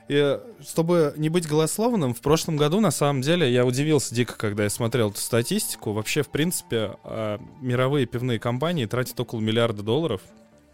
И, 0.08 0.16
э, 0.16 0.40
чтобы 0.62 1.14
не 1.16 1.30
быть 1.30 1.48
голословным, 1.48 2.14
в 2.14 2.20
прошлом 2.20 2.58
году, 2.58 2.82
на 2.82 2.92
самом 2.92 3.22
деле, 3.22 3.52
я 3.52 3.66
удивился 3.66 4.14
дико, 4.14 4.36
когда 4.38 4.64
я 4.64 4.70
смотрел 4.70 5.12
эту 5.12 5.22
статистику. 5.22 5.94
Вообще, 5.94 6.22
в 6.22 6.30
принципе, 6.30 6.98
а, 7.06 7.40
мировые 7.62 8.06
пивные 8.08 8.38
компании 8.38 8.86
тратят 8.88 9.18
около 9.22 9.40
миллиарда 9.40 9.84
долларов 9.84 10.22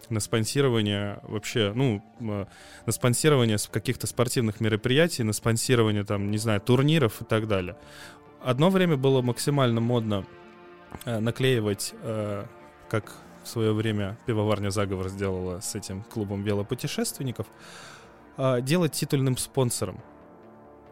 на 0.10 0.20
спонсирование 0.20 1.20
вообще, 1.24 1.72
ну, 1.76 2.04
на 2.20 2.92
спонсирование 2.92 3.58
каких-то 3.72 4.08
спортивных 4.08 4.60
мероприятий, 4.60 5.24
на 5.24 5.34
спонсирование, 5.34 6.04
там, 6.04 6.32
не 6.32 6.38
знаю, 6.38 6.62
турниров 6.62 7.22
и 7.22 7.26
так 7.26 7.48
далее. 7.48 7.78
Одно 8.42 8.70
время 8.70 8.98
было 8.98 9.22
максимально 9.22 9.82
модно 9.82 10.26
э, 11.06 11.20
наклеивать, 11.20 11.94
э, 12.02 12.46
как 12.90 13.14
в 13.44 13.48
свое 13.48 13.74
время 13.74 14.18
пивоварня 14.26 14.70
«Заговор» 14.70 15.10
сделала 15.10 15.60
с 15.60 15.76
этим 15.76 16.04
клубом 16.04 16.44
велопутешественников, 16.44 17.48
э, 18.38 18.62
делать 18.62 18.94
титульным 18.94 19.38
спонсором. 19.38 20.00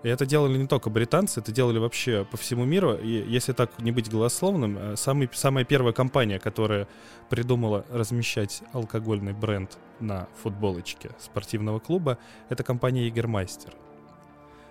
И 0.05 0.07
это 0.07 0.27
делали 0.27 0.55
не 0.59 0.67
только 0.67 0.91
британцы, 0.91 1.39
это 1.39 1.51
делали 1.51 1.79
вообще 1.79 2.27
по 2.29 2.37
всему 2.37 2.63
миру. 2.63 2.93
И 2.93 3.07
если 3.27 3.53
так 3.53 3.71
не 3.79 3.91
быть 3.91 4.07
голословным, 4.07 4.77
э, 4.77 4.95
самый, 4.97 5.27
самая 5.33 5.65
первая 5.65 5.93
компания, 5.93 6.37
которая 6.37 6.87
придумала 7.27 7.87
размещать 7.89 8.61
алкогольный 8.71 9.33
бренд 9.33 9.79
на 9.99 10.27
футболочке 10.43 11.09
спортивного 11.17 11.79
клуба, 11.79 12.19
это 12.49 12.63
компания 12.63 13.07
Егермайстер. 13.07 13.71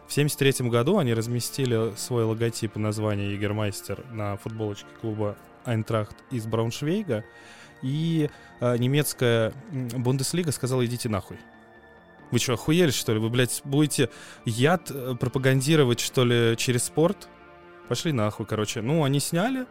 В 0.07 0.13
1973 0.13 0.71
году 0.71 0.99
они 0.99 1.13
разместили 1.13 1.93
свой 1.97 2.23
логотип 2.23 2.77
и 2.77 2.79
название 2.79 3.33
Егермайстер 3.33 4.05
на 4.13 4.37
футболочке 4.37 4.87
клуба 5.01 5.37
Айнтрахт 5.65 6.15
из 6.31 6.47
Брауншвейга, 6.47 7.25
и 7.83 8.31
э, 8.61 8.77
немецкая 8.79 9.53
Бундеслига 9.73 10.53
сказала, 10.53 10.87
идите 10.87 11.09
нахуй. 11.09 11.39
Вы 12.31 12.39
что, 12.39 12.55
охуели, 12.55 12.91
что 12.91 13.13
ли? 13.13 13.19
Вы, 13.19 13.31
блядь, 13.31 13.61
будете 13.65 14.11
яд 14.45 14.91
э, 14.91 15.15
пропагандировать, 15.19 16.01
что 16.01 16.25
ли, 16.25 16.57
через 16.57 16.85
спорт? 16.85 17.29
Пошли 17.89 18.13
нахуй, 18.13 18.47
короче. 18.47 18.81
Ну, 18.81 19.05
они 19.05 19.21
сняли. 19.21 19.67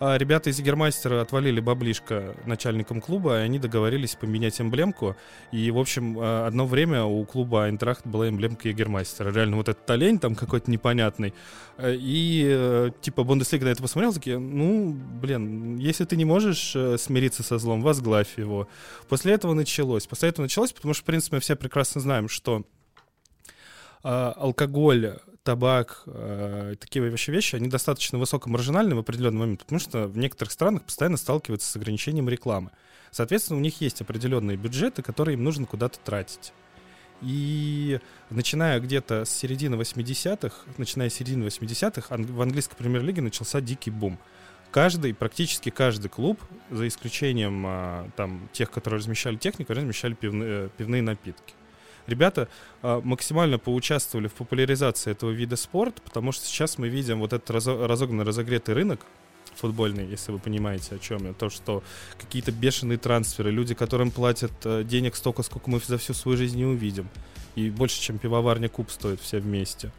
А 0.00 0.16
ребята 0.16 0.48
из 0.48 0.58
Егермастера 0.58 1.20
отвалили 1.20 1.60
баблишко 1.60 2.34
начальникам 2.46 3.02
клуба, 3.02 3.40
и 3.40 3.42
они 3.42 3.58
договорились 3.58 4.14
поменять 4.14 4.58
эмблемку. 4.58 5.14
И, 5.52 5.70
в 5.70 5.76
общем, 5.76 6.18
э, 6.18 6.46
одно 6.46 6.66
время 6.66 7.04
у 7.04 7.22
клуба 7.26 7.64
Айнтрахт 7.64 8.06
была 8.06 8.30
эмблемка 8.30 8.68
Егермастера. 8.68 9.30
Реально, 9.30 9.58
вот 9.58 9.68
этот 9.68 9.88
олень 9.90 10.18
там 10.18 10.36
какой-то 10.36 10.70
непонятный. 10.70 11.34
Э, 11.76 11.94
И, 11.94 12.46
э, 12.50 12.90
типа, 13.02 13.24
Бундеслига 13.24 13.66
на 13.66 13.70
это 13.72 13.82
посмотрел, 13.82 14.14
такие, 14.14 14.38
ну, 14.38 14.96
блин, 15.20 15.76
если 15.76 16.06
ты 16.06 16.16
не 16.16 16.24
можешь 16.24 16.72
э, 16.74 16.96
смириться 16.96 17.42
со 17.42 17.58
злом, 17.58 17.82
возглавь 17.82 18.38
его. 18.38 18.68
После 19.06 19.34
этого 19.34 19.52
началось. 19.52 20.06
После 20.06 20.30
этого 20.30 20.44
началось, 20.44 20.72
потому 20.72 20.94
что, 20.94 21.02
в 21.02 21.06
принципе, 21.06 21.36
мы 21.36 21.40
все 21.40 21.56
прекрасно 21.56 22.00
знаем, 22.00 22.30
что 22.30 22.64
а, 24.02 24.32
алкоголь, 24.32 25.18
табак, 25.50 26.04
э, 26.06 26.76
такие 26.78 27.10
вообще 27.10 27.32
вещи, 27.32 27.56
они 27.56 27.66
достаточно 27.66 28.18
высокомаржинальны 28.18 28.94
в 28.94 29.00
определенный 29.00 29.40
момент, 29.40 29.60
потому 29.62 29.80
что 29.80 30.06
в 30.06 30.16
некоторых 30.16 30.52
странах 30.52 30.84
постоянно 30.84 31.16
сталкиваются 31.16 31.68
с 31.68 31.74
ограничением 31.74 32.28
рекламы. 32.28 32.70
Соответственно, 33.10 33.58
у 33.58 33.60
них 33.60 33.80
есть 33.80 34.00
определенные 34.00 34.56
бюджеты, 34.56 35.02
которые 35.02 35.34
им 35.34 35.42
нужно 35.42 35.66
куда-то 35.66 35.98
тратить. 35.98 36.52
И 37.20 37.98
начиная 38.30 38.78
где-то 38.78 39.24
с 39.24 39.30
середины 39.30 39.74
80-х, 39.74 40.54
начиная 40.78 41.10
с 41.10 41.14
середины 41.14 41.48
80-х, 41.48 42.14
ан- 42.14 42.26
в 42.26 42.40
английской 42.40 42.76
премьер-лиге 42.76 43.20
начался 43.20 43.60
дикий 43.60 43.90
бум. 43.90 44.20
Каждый, 44.70 45.14
практически 45.14 45.70
каждый 45.70 46.10
клуб, 46.10 46.40
за 46.70 46.86
исключением 46.86 47.64
а, 47.66 48.08
там 48.14 48.48
тех, 48.52 48.70
которые 48.70 48.98
размещали 48.98 49.34
технику, 49.34 49.72
размещали 49.72 50.14
пивные, 50.14 50.48
э, 50.48 50.68
пивные 50.76 51.02
напитки. 51.02 51.54
Ребята 52.06 52.48
а, 52.82 53.00
максимально 53.02 53.58
поучаствовали 53.58 54.28
в 54.28 54.34
популяризации 54.34 55.10
этого 55.12 55.30
вида 55.30 55.56
спорта, 55.56 56.02
потому 56.02 56.32
что 56.32 56.46
сейчас 56.46 56.78
мы 56.78 56.88
видим 56.88 57.20
вот 57.20 57.32
этот 57.32 57.50
разо- 57.50 57.86
разогнанный, 57.86 58.24
разогретый 58.24 58.74
рынок 58.74 59.00
футбольный, 59.56 60.06
если 60.06 60.32
вы 60.32 60.38
понимаете, 60.38 60.94
о 60.94 60.98
чем 60.98 61.26
я. 61.26 61.32
То, 61.32 61.50
что 61.50 61.82
какие-то 62.18 62.52
бешеные 62.52 62.98
трансферы, 62.98 63.50
люди, 63.50 63.74
которым 63.74 64.10
платят 64.10 64.52
э, 64.64 64.84
денег 64.84 65.16
столько, 65.16 65.42
сколько 65.42 65.70
мы 65.70 65.80
за 65.80 65.98
всю 65.98 66.14
свою 66.14 66.38
жизнь 66.38 66.56
не 66.56 66.64
увидим. 66.64 67.08
И 67.56 67.70
больше, 67.70 68.00
чем 68.00 68.18
пивоварня 68.18 68.68
Куб 68.68 68.90
стоит 68.90 69.20
все 69.20 69.38
вместе. 69.38 69.92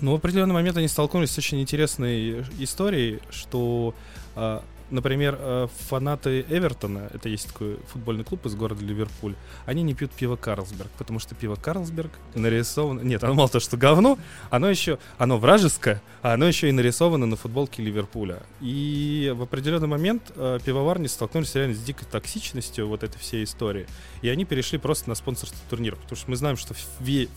Но 0.00 0.12
в 0.12 0.16
определенный 0.16 0.54
момент 0.54 0.76
они 0.76 0.88
столкнулись 0.88 1.30
с 1.30 1.38
очень 1.38 1.60
интересной 1.60 2.44
историей, 2.58 3.20
что, 3.30 3.94
а, 4.36 4.62
например, 4.90 5.36
а, 5.38 5.68
фанаты 5.88 6.44
Эвертона, 6.48 7.10
это 7.12 7.28
есть 7.28 7.48
такой 7.48 7.78
футбольный 7.92 8.24
клуб 8.24 8.44
из 8.46 8.54
города 8.54 8.84
Ливерпуль, 8.84 9.34
они 9.66 9.82
не 9.82 9.94
пьют 9.94 10.12
пиво 10.12 10.36
Карлсберг, 10.36 10.90
потому 10.98 11.18
что 11.18 11.34
пиво 11.34 11.56
Карлсберг 11.56 12.10
нарисовано... 12.34 13.00
Нет, 13.00 13.22
оно 13.24 13.34
мало 13.34 13.48
того, 13.48 13.60
что 13.60 13.76
говно, 13.76 14.18
оно 14.50 14.68
еще... 14.68 14.98
Оно 15.18 15.38
вражеское, 15.38 16.02
а 16.22 16.34
оно 16.34 16.46
еще 16.46 16.68
и 16.68 16.72
нарисовано 16.72 17.26
на 17.26 17.36
футболке 17.36 17.82
Ливерпуля. 17.82 18.42
И 18.60 19.32
в 19.36 19.42
определенный 19.42 19.88
момент 19.88 20.32
а, 20.36 20.58
пивоварни 20.58 21.06
столкнулись 21.06 21.54
реально 21.54 21.74
с 21.74 21.82
дикой 21.82 22.06
токсичностью 22.10 22.88
вот 22.88 23.02
этой 23.02 23.18
всей 23.18 23.44
истории. 23.44 23.86
И 24.22 24.28
они 24.28 24.44
перешли 24.44 24.78
просто 24.78 25.08
на 25.08 25.14
спонсорство 25.14 25.58
турниров. 25.68 25.98
Потому 26.00 26.16
что 26.16 26.30
мы 26.30 26.36
знаем, 26.36 26.56
что 26.56 26.74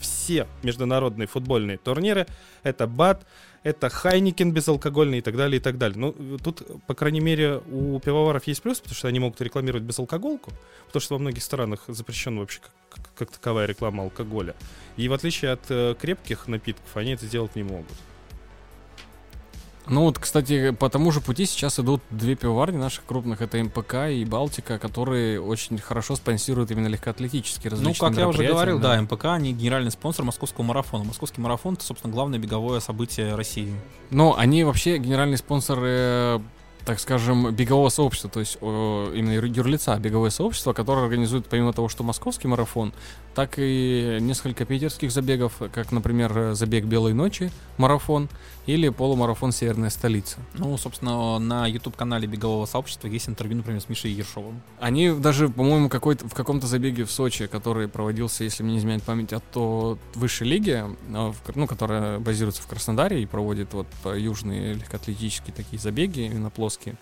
все 0.00 0.46
международные 0.62 1.26
футбольные 1.26 1.78
турниры— 1.78 2.26
это 2.62 2.86
БАТ, 2.86 3.26
это 3.62 3.88
Хайникен 3.88 4.52
безалкогольный 4.52 5.18
и 5.18 5.20
так 5.20 5.36
далее, 5.36 5.58
и 5.58 5.62
так 5.62 5.78
далее. 5.78 5.98
Ну, 5.98 6.38
тут, 6.38 6.62
по 6.86 6.94
крайней 6.94 7.20
мере, 7.20 7.62
у 7.70 8.00
пивоваров 8.00 8.46
есть 8.46 8.62
плюс, 8.62 8.80
потому 8.80 8.96
что 8.96 9.08
они 9.08 9.20
могут 9.20 9.40
рекламировать 9.40 9.84
безалкогольку, 9.84 10.52
потому 10.86 11.00
что 11.00 11.14
во 11.14 11.18
многих 11.20 11.42
странах 11.42 11.84
запрещена 11.88 12.40
вообще 12.40 12.60
как- 12.90 13.14
как 13.14 13.30
таковая 13.30 13.66
реклама 13.66 14.02
алкоголя. 14.04 14.54
И 14.96 15.08
в 15.08 15.12
отличие 15.12 15.52
от 15.52 15.62
э, 15.70 15.94
крепких 16.00 16.48
напитков, 16.48 16.96
они 16.96 17.12
это 17.12 17.26
сделать 17.26 17.56
не 17.56 17.62
могут. 17.62 17.86
Ну 19.86 20.02
вот, 20.02 20.18
кстати, 20.18 20.70
по 20.70 20.88
тому 20.88 21.10
же 21.10 21.20
пути 21.20 21.44
сейчас 21.44 21.78
идут 21.80 22.00
две 22.10 22.36
пивоварни 22.36 22.76
наших 22.76 23.04
крупных, 23.04 23.42
это 23.42 23.62
МПК 23.62 24.10
и 24.10 24.24
Балтика, 24.24 24.78
которые 24.78 25.40
очень 25.40 25.78
хорошо 25.78 26.14
спонсируют 26.16 26.70
именно 26.70 26.86
легкоатлетические 26.86 27.70
Ну, 27.70 27.76
различные 27.76 28.10
как 28.10 28.18
я 28.18 28.28
уже 28.28 28.44
говорил, 28.46 28.78
да, 28.78 29.00
МПК, 29.00 29.26
они 29.26 29.52
генеральный 29.52 29.90
спонсор 29.90 30.24
московского 30.24 30.64
марафона. 30.64 31.04
Московский 31.04 31.40
марафон— 31.40 31.74
это, 31.74 31.84
собственно, 31.84 32.12
главное 32.12 32.38
беговое 32.38 32.80
событие 32.80 33.34
России. 33.34 33.74
Но 34.10 34.36
они 34.38 34.64
вообще 34.64 34.98
генеральный 34.98 35.36
спонсор 35.36 35.78
э, 35.82 36.40
так 36.84 36.98
скажем, 36.98 37.54
бегового 37.54 37.88
сообщества, 37.90 38.28
то 38.28 38.40
есть 38.40 38.58
о, 38.60 39.12
именно 39.14 39.32
юрлица 39.32 39.96
беговое 39.98 40.30
сообщество, 40.30 40.72
которое 40.72 41.02
организует 41.02 41.46
помимо 41.46 41.72
того, 41.72 41.88
что 41.88 42.02
московский 42.02 42.48
марафон, 42.48 42.92
так 43.34 43.54
и 43.56 44.18
несколько 44.20 44.64
питерских 44.64 45.12
забегов, 45.12 45.54
как, 45.72 45.92
например, 45.92 46.54
забег 46.54 46.84
«Белой 46.84 47.12
ночи», 47.12 47.50
марафон, 47.78 48.28
или 48.66 48.88
полумарафон 48.88 49.52
«Северная 49.52 49.90
столица». 49.90 50.38
Ну, 50.54 50.76
собственно, 50.78 51.38
на 51.38 51.66
YouTube-канале 51.66 52.26
бегового 52.26 52.66
сообщества 52.66 53.08
есть 53.08 53.28
интервью, 53.28 53.56
например, 53.56 53.80
с 53.80 53.88
Мишей 53.88 54.12
Ершовым. 54.12 54.62
Они 54.78 55.10
даже, 55.10 55.48
по-моему, 55.48 55.88
какой-то, 55.88 56.28
в 56.28 56.34
каком-то 56.34 56.66
забеге 56.66 57.04
в 57.04 57.10
Сочи, 57.10 57.46
который 57.46 57.88
проводился, 57.88 58.44
если 58.44 58.62
мне 58.62 58.74
не 58.74 58.78
изменяет 58.78 59.02
память, 59.02 59.32
от 59.32 59.44
то 59.50 59.98
высшей 60.14 60.46
лиги, 60.46 60.84
а, 61.12 61.34
ну, 61.54 61.66
которая 61.66 62.18
базируется 62.18 62.62
в 62.62 62.66
Краснодаре 62.66 63.22
и 63.22 63.26
проводит 63.26 63.74
вот 63.74 63.86
южные 64.04 64.74
легкоатлетические 64.74 65.54
такие 65.54 65.80
забеги, 65.80 66.20
именно 66.20 66.50
плоские, 66.50 66.96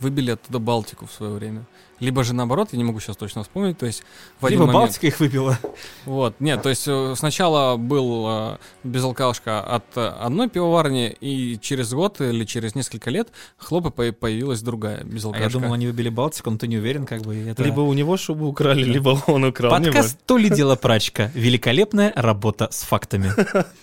выбили 0.00 0.32
оттуда 0.32 0.58
Балтику 0.58 1.06
в 1.06 1.12
свое 1.12 1.32
время. 1.32 1.64
Либо 2.02 2.24
же 2.24 2.34
наоборот, 2.34 2.70
я 2.72 2.78
не 2.78 2.84
могу 2.84 2.98
сейчас 2.98 3.16
точно 3.16 3.44
вспомнить, 3.44 3.78
то 3.78 3.86
есть 3.86 4.02
в 4.40 4.48
Либо 4.48 4.66
момент... 4.66 4.74
Балтика 4.74 5.06
их 5.06 5.20
выбила. 5.20 5.56
Вот, 6.04 6.34
нет, 6.40 6.60
то 6.60 6.68
есть 6.68 6.88
э, 6.88 7.14
сначала 7.16 7.76
был 7.76 8.26
э, 8.28 8.56
безалкашка 8.82 9.60
от 9.60 9.84
одной 9.96 10.48
пивоварни, 10.48 11.16
и 11.20 11.60
через 11.60 11.92
год 11.92 12.20
или 12.20 12.44
через 12.44 12.74
несколько 12.74 13.10
лет 13.10 13.28
хлопа 13.56 13.90
появилась 13.90 14.62
другая 14.62 15.04
безалкашка. 15.04 15.44
А 15.44 15.48
я 15.48 15.52
думал, 15.52 15.74
они 15.74 15.86
выбили 15.86 16.08
Балтику, 16.08 16.50
но 16.50 16.58
ты 16.58 16.66
не 16.66 16.78
уверен, 16.78 17.06
как 17.06 17.22
бы 17.22 17.36
это... 17.36 17.62
Либо 17.62 17.82
у 17.82 17.92
него 17.92 18.16
шубу 18.16 18.46
украли, 18.46 18.82
либо 18.82 19.22
он 19.28 19.44
украл. 19.44 19.70
Подкаст 19.70 20.18
«То 20.26 20.38
ли 20.38 20.50
дело 20.50 20.74
прачка». 20.74 21.30
Великолепная 21.34 22.12
работа 22.16 22.68
с 22.72 22.82
фактами. 22.82 23.32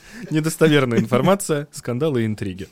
Недостоверная 0.30 1.00
информация, 1.00 1.70
скандалы 1.72 2.24
и 2.24 2.26
интриги. 2.26 2.68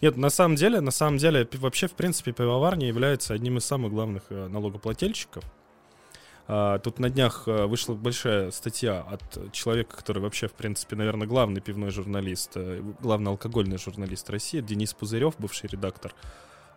Нет, 0.00 0.16
на 0.16 0.30
самом 0.30 0.56
деле, 0.56 0.80
на 0.80 0.90
самом 0.90 1.18
деле, 1.18 1.48
вообще, 1.54 1.88
в 1.88 1.92
принципе, 1.92 2.32
пивоварня 2.32 2.86
является 2.86 3.34
одним 3.34 3.58
из 3.58 3.64
самых 3.64 3.92
главных 3.92 4.24
э, 4.30 4.48
налогоплательщиков. 4.48 5.44
А, 6.48 6.78
тут 6.78 6.98
на 6.98 7.10
днях 7.10 7.44
э, 7.46 7.66
вышла 7.66 7.94
большая 7.94 8.50
статья 8.52 9.00
от 9.00 9.52
человека, 9.52 9.96
который 9.96 10.22
вообще, 10.22 10.46
в 10.46 10.52
принципе, 10.52 10.94
наверное, 10.94 11.26
главный 11.26 11.60
пивной 11.60 11.90
журналист, 11.90 12.52
э, 12.54 12.82
главный 13.00 13.30
алкогольный 13.30 13.78
журналист 13.78 14.30
России, 14.30 14.60
Денис 14.60 14.94
Пузырев, 14.94 15.34
бывший 15.38 15.68
редактор 15.68 16.14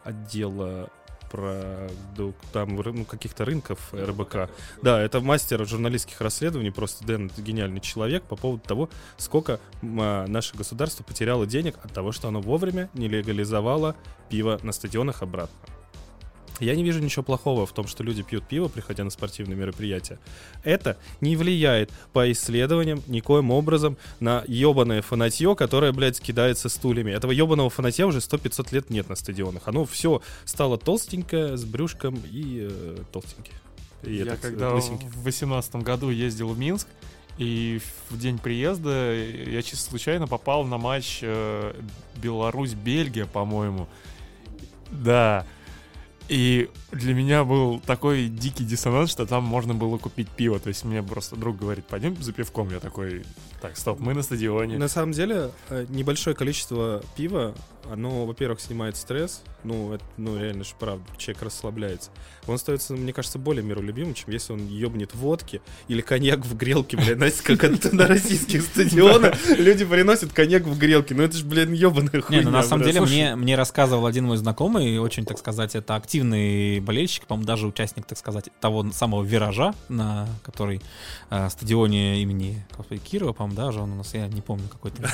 отдела 0.04 0.90
продукт, 1.30 2.38
там, 2.52 2.76
ну, 2.76 3.06
каких-то 3.06 3.46
рынков 3.46 3.94
РБК. 3.94 4.50
Да, 4.82 5.02
это 5.02 5.20
мастер 5.22 5.66
журналистских 5.66 6.22
расследований, 6.22 6.72
просто 6.72 7.06
Дэн 7.06 7.32
гениальный 7.38 7.82
человек 7.82 8.24
по 8.24 8.36
поводу 8.36 8.64
того, 8.66 8.90
сколько 9.18 9.60
а, 9.84 10.28
наше 10.28 10.56
государство 10.56 11.04
потеряло 11.04 11.46
денег 11.46 11.76
от 11.84 11.94
того, 11.94 12.12
что 12.12 12.28
оно 12.28 12.42
вовремя 12.42 12.90
не 12.94 13.08
легализовало 13.08 13.96
пиво 14.30 14.60
на 14.64 14.72
стадионах 14.72 15.22
обратно. 15.22 15.79
Я 16.60 16.76
не 16.76 16.84
вижу 16.84 17.00
ничего 17.00 17.24
плохого 17.24 17.66
в 17.66 17.72
том, 17.72 17.88
что 17.88 18.04
люди 18.04 18.24
пьют 18.24 18.48
пиво, 18.48 18.68
приходя 18.68 19.04
на 19.04 19.10
спортивные 19.10 19.56
мероприятия. 19.56 20.20
Это 20.64 20.98
не 21.22 21.36
влияет 21.36 21.92
по 22.14 22.32
исследованиям 22.32 23.02
никоим 23.08 23.52
образом 23.52 23.98
на 24.20 24.44
ебаное 24.48 25.02
фанатье, 25.02 25.56
которое, 25.56 25.92
блядь, 25.92 26.20
кидается 26.20 26.70
стульями. 26.70 27.12
Этого 27.12 27.32
ебаного 27.32 27.70
фанатья 27.70 28.06
уже 28.06 28.20
100-500 28.20 28.74
лет 28.74 28.90
нет 28.90 29.10
на 29.10 29.16
стадионах. 29.16 29.64
Оно 29.68 29.86
все 29.86 30.22
стало 30.46 30.78
толстенькое, 30.78 31.58
с 31.58 31.64
брюшком 31.66 32.22
и 32.32 32.68
э, 32.70 32.98
толстенькое. 33.12 33.56
И 34.04 34.16
Я 34.16 34.24
этот, 34.24 34.40
когда 34.40 34.74
лысенький. 34.74 35.08
в 35.08 35.24
18 35.24 35.76
году 35.78 36.10
ездил 36.10 36.50
в 36.50 36.60
Минск, 36.60 36.88
и 37.38 37.80
в 38.10 38.18
день 38.20 38.38
приезда 38.38 39.14
я 39.16 39.62
чисто 39.62 39.90
случайно 39.90 40.28
попал 40.28 40.66
на 40.66 40.78
матч 40.78 41.20
э, 41.22 41.74
Беларусь-Бельгия, 42.18 43.26
по-моему. 43.26 43.88
Да, 44.92 45.46
и 46.30 46.70
для 46.92 47.14
меня 47.14 47.44
был 47.44 47.80
такой 47.80 48.28
дикий 48.28 48.64
диссонанс, 48.64 49.12
что 49.12 49.26
там 49.26 49.44
можно 49.44 49.74
было 49.74 49.98
купить 49.98 50.30
пиво. 50.30 50.60
То 50.60 50.70
есть 50.70 50.84
мне 50.84 51.04
просто 51.04 51.36
друг 51.36 51.58
говорит, 51.58 51.86
пойдем 51.86 52.22
за 52.22 52.34
пивком. 52.34 52.72
Я 52.72 52.80
такой, 52.80 53.24
так, 53.62 53.78
стоп, 53.78 54.00
мы 54.00 54.14
на 54.14 54.24
стадионе. 54.24 54.78
На 54.78 54.88
самом 54.88 55.12
деле, 55.12 55.52
э, 55.70 55.86
небольшое 55.90 56.36
количество 56.36 57.04
пива, 57.16 57.54
оно, 57.92 58.26
во-первых, 58.26 58.62
снимает 58.62 58.96
стресс. 58.96 59.42
Ну, 59.64 59.94
это, 59.94 60.04
ну, 60.18 60.40
реально 60.40 60.64
же 60.64 60.72
правда, 60.80 61.04
человек 61.18 61.44
расслабляется. 61.44 62.12
Он 62.48 62.58
становится, 62.58 62.94
мне 62.94 63.14
кажется, 63.14 63.40
более 63.40 63.64
миролюбимым, 63.64 64.14
чем 64.14 64.32
если 64.32 64.54
он 64.54 64.68
ебнет 64.68 65.14
водки 65.14 65.62
или 65.88 66.02
коньяк 66.02 66.46
в 66.46 66.56
грелке, 66.56 66.98
блядь, 66.98 67.18
знаете, 67.18 67.44
как 67.44 67.64
это 67.64 67.96
на 67.96 68.08
российских 68.08 68.62
стадионах 68.64 69.36
люди 69.58 69.86
приносят 69.86 70.32
коньяк 70.34 70.64
в 70.64 70.78
грелке. 70.78 71.14
Ну, 71.14 71.24
это 71.24 71.36
же, 71.38 71.46
блин, 71.46 71.74
ебаная 71.74 72.22
хуйня. 72.22 72.42
Не, 72.42 72.46
ну, 72.46 72.52
на 72.52 72.64
самом 72.64 72.84
деле, 72.86 73.02
мне, 73.02 73.36
мне 73.36 73.56
рассказывал 73.56 74.06
один 74.06 74.26
мой 74.26 74.38
знакомый, 74.38 74.98
очень, 75.00 75.26
так 75.26 75.38
сказать, 75.38 75.76
это 75.76 75.96
активный 75.96 76.79
болельщик, 76.80 77.26
по-моему, 77.26 77.46
даже 77.46 77.68
участник, 77.68 78.06
так 78.06 78.18
сказать, 78.18 78.50
того 78.60 78.92
самого 78.92 79.24
виража, 79.24 79.74
на 79.88 80.28
который 80.44 80.82
э, 81.30 81.50
стадионе 81.50 82.22
имени 82.22 82.66
Кирова, 83.10 83.34
по-моему, 83.34 83.56
даже 83.56 83.80
он 83.82 83.92
у 83.94 83.96
нас, 83.96 84.14
я 84.14 84.28
не 84.28 84.42
помню 84.42 84.68
какой-то. 84.68 85.10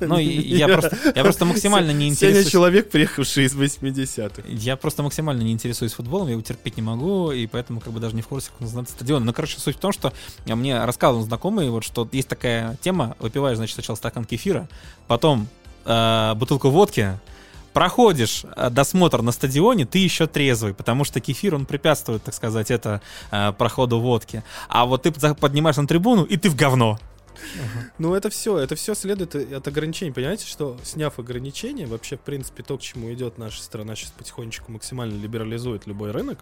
Ну, 0.00 0.18
я 0.18 0.68
просто, 0.68 0.96
я 1.14 1.22
просто 1.22 1.44
максимально 1.44 1.92
не 1.92 2.08
интересуюсь... 2.08 2.50
человек, 2.50 2.90
приехавший 2.90 3.44
из 3.44 3.54
80-х. 3.54 4.42
Я 4.46 4.76
просто 4.76 5.02
максимально 5.02 5.42
не 5.42 5.52
интересуюсь 5.52 5.92
футболом, 5.92 6.26
я 6.26 6.32
его 6.32 6.42
терпеть 6.42 6.76
не 6.76 6.82
могу, 6.82 7.30
и 7.30 7.46
поэтому 7.46 7.80
как 7.80 7.92
бы 7.92 8.00
даже 8.00 8.14
не 8.14 8.22
в 8.22 8.28
курсе, 8.28 8.50
как 8.50 8.60
называется 8.60 8.94
стадион. 8.94 9.24
Но, 9.24 9.32
короче, 9.32 9.58
суть 9.58 9.76
в 9.76 9.80
том, 9.80 9.92
что 9.92 10.12
мне 10.46 10.84
рассказывал 10.84 11.24
знакомый, 11.24 11.70
вот, 11.70 11.84
что 11.84 12.08
есть 12.12 12.28
такая 12.28 12.76
тема, 12.80 13.16
выпиваешь, 13.18 13.56
значит, 13.56 13.74
сначала 13.74 13.96
стакан 13.96 14.24
кефира, 14.24 14.68
потом 15.06 15.48
э, 15.84 16.34
бутылку 16.36 16.70
водки, 16.70 17.18
проходишь 17.72 18.44
э, 18.56 18.70
досмотр 18.70 19.22
на 19.22 19.32
стадионе, 19.32 19.86
ты 19.86 19.98
еще 19.98 20.26
трезвый, 20.26 20.74
потому 20.74 21.04
что 21.04 21.20
кефир, 21.20 21.54
он 21.54 21.66
препятствует, 21.66 22.22
так 22.22 22.34
сказать, 22.34 22.70
это 22.70 23.00
э, 23.30 23.52
проходу 23.52 24.00
водки. 24.00 24.42
А 24.68 24.84
вот 24.84 25.02
ты 25.02 25.12
поднимаешь 25.12 25.76
на 25.76 25.86
трибуну, 25.86 26.24
и 26.24 26.36
ты 26.36 26.50
в 26.50 26.56
говно. 26.56 26.98
Ну, 27.98 28.14
это 28.14 28.30
все, 28.30 28.58
это 28.58 28.76
все 28.76 28.94
следует 28.94 29.34
от 29.34 29.66
ограничений. 29.66 30.12
Понимаете, 30.12 30.46
что 30.46 30.76
сняв 30.84 31.18
ограничения, 31.18 31.86
вообще, 31.86 32.16
в 32.16 32.20
принципе, 32.20 32.62
то, 32.62 32.78
к 32.78 32.82
чему 32.82 33.12
идет 33.12 33.38
наша 33.38 33.62
страна 33.62 33.96
сейчас 33.96 34.10
потихонечку 34.12 34.70
максимально 34.70 35.20
либерализует 35.20 35.86
любой 35.86 36.10
рынок, 36.10 36.38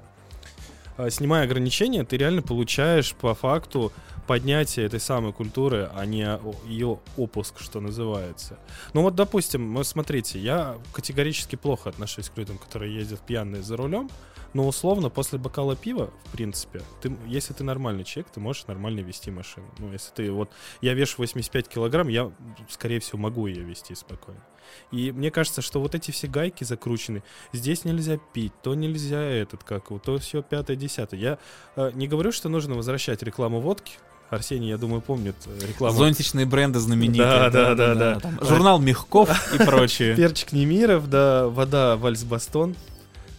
снимая 1.08 1.44
ограничения, 1.44 2.04
ты 2.04 2.16
реально 2.16 2.42
получаешь 2.42 3.14
по 3.14 3.34
факту 3.34 3.92
поднятие 4.26 4.86
этой 4.86 5.00
самой 5.00 5.32
культуры, 5.32 5.90
а 5.94 6.04
не 6.06 6.38
ее 6.66 7.00
опуск, 7.16 7.60
что 7.60 7.80
называется. 7.80 8.58
Ну 8.92 9.02
вот, 9.02 9.14
допустим, 9.14 9.74
вот 9.74 9.86
смотрите, 9.86 10.38
я 10.38 10.78
категорически 10.92 11.56
плохо 11.56 11.90
отношусь 11.90 12.28
к 12.28 12.36
людям, 12.36 12.58
которые 12.58 12.94
ездят 12.94 13.20
пьяные 13.20 13.62
за 13.62 13.76
рулем, 13.76 14.08
но 14.52 14.66
условно 14.66 15.10
после 15.10 15.38
бокала 15.38 15.76
пива, 15.76 16.12
в 16.26 16.32
принципе, 16.32 16.82
ты, 17.00 17.16
если 17.26 17.52
ты 17.54 17.64
нормальный 17.64 18.04
человек, 18.04 18.32
ты 18.32 18.40
можешь 18.40 18.66
нормально 18.66 19.00
вести 19.00 19.30
машину. 19.30 19.66
Ну, 19.78 19.92
если 19.92 20.12
ты 20.12 20.30
вот, 20.30 20.50
я 20.80 20.94
вешу 20.94 21.16
85 21.18 21.68
килограмм, 21.68 22.08
я, 22.08 22.32
скорее 22.68 23.00
всего, 23.00 23.18
могу 23.18 23.46
ее 23.46 23.62
вести 23.62 23.94
спокойно. 23.94 24.42
И 24.90 25.12
мне 25.12 25.30
кажется, 25.30 25.62
что 25.62 25.80
вот 25.80 25.94
эти 25.94 26.10
все 26.10 26.26
гайки 26.26 26.64
закручены. 26.64 27.22
Здесь 27.52 27.84
нельзя 27.84 28.18
пить, 28.32 28.52
то 28.62 28.74
нельзя 28.74 29.22
этот, 29.22 29.64
как 29.64 29.90
вот, 29.90 30.02
то 30.02 30.18
все 30.18 30.42
пятое, 30.42 30.76
десятое. 30.76 31.20
Я 31.20 31.38
э, 31.76 31.90
не 31.94 32.08
говорю, 32.08 32.32
что 32.32 32.48
нужно 32.48 32.74
возвращать 32.74 33.22
рекламу 33.22 33.60
водки, 33.60 33.92
Арсений, 34.30 34.68
я 34.68 34.78
думаю, 34.78 35.00
помнит 35.00 35.34
э, 35.46 35.66
рекламу. 35.66 35.98
Зонтичные 35.98 36.46
бренды 36.46 36.78
знаменитые. 36.78 37.26
Да, 37.26 37.50
да, 37.50 37.74
да, 37.74 37.94
да. 37.94 38.20
да. 38.20 38.46
журнал 38.46 38.78
Мягков 38.78 39.54
и 39.54 39.58
прочее. 39.64 40.14
Перчик 40.14 40.52
Немиров, 40.52 41.10
да, 41.10 41.48
вода 41.48 41.96
Вальсбастон. 41.96 42.76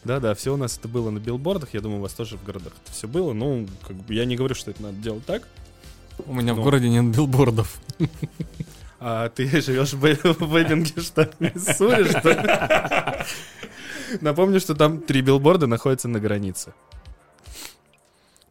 Да, 0.03 0.19
да, 0.19 0.33
все 0.33 0.53
у 0.53 0.57
нас 0.57 0.77
это 0.77 0.87
было 0.87 1.09
на 1.09 1.19
билбордах. 1.19 1.73
Я 1.73 1.79
думаю, 1.79 1.99
у 1.99 2.01
вас 2.01 2.13
тоже 2.13 2.37
в 2.37 2.43
городах 2.43 2.73
это 2.83 2.91
все 2.91 3.07
было. 3.07 3.31
Ну, 3.33 3.67
как 3.87 3.95
бы 3.95 4.13
я 4.13 4.25
не 4.25 4.35
говорю, 4.35 4.55
что 4.55 4.71
это 4.71 4.81
надо 4.81 4.97
делать 4.97 5.25
так. 5.25 5.47
У 6.25 6.33
меня 6.33 6.53
но... 6.53 6.61
в 6.61 6.63
городе 6.63 6.89
нет 6.89 7.05
билбордов. 7.15 7.79
А 9.03 9.29
ты 9.29 9.47
живешь 9.61 9.93
в 9.93 10.05
Эббинге, 10.05 11.01
штат 11.01 11.39
Миссури, 11.39 12.03
что? 12.03 13.25
Напомню, 14.21 14.59
что 14.59 14.75
там 14.75 15.01
три 15.01 15.21
билборда 15.21 15.65
находятся 15.65 16.07
на 16.07 16.19
границе. 16.19 16.75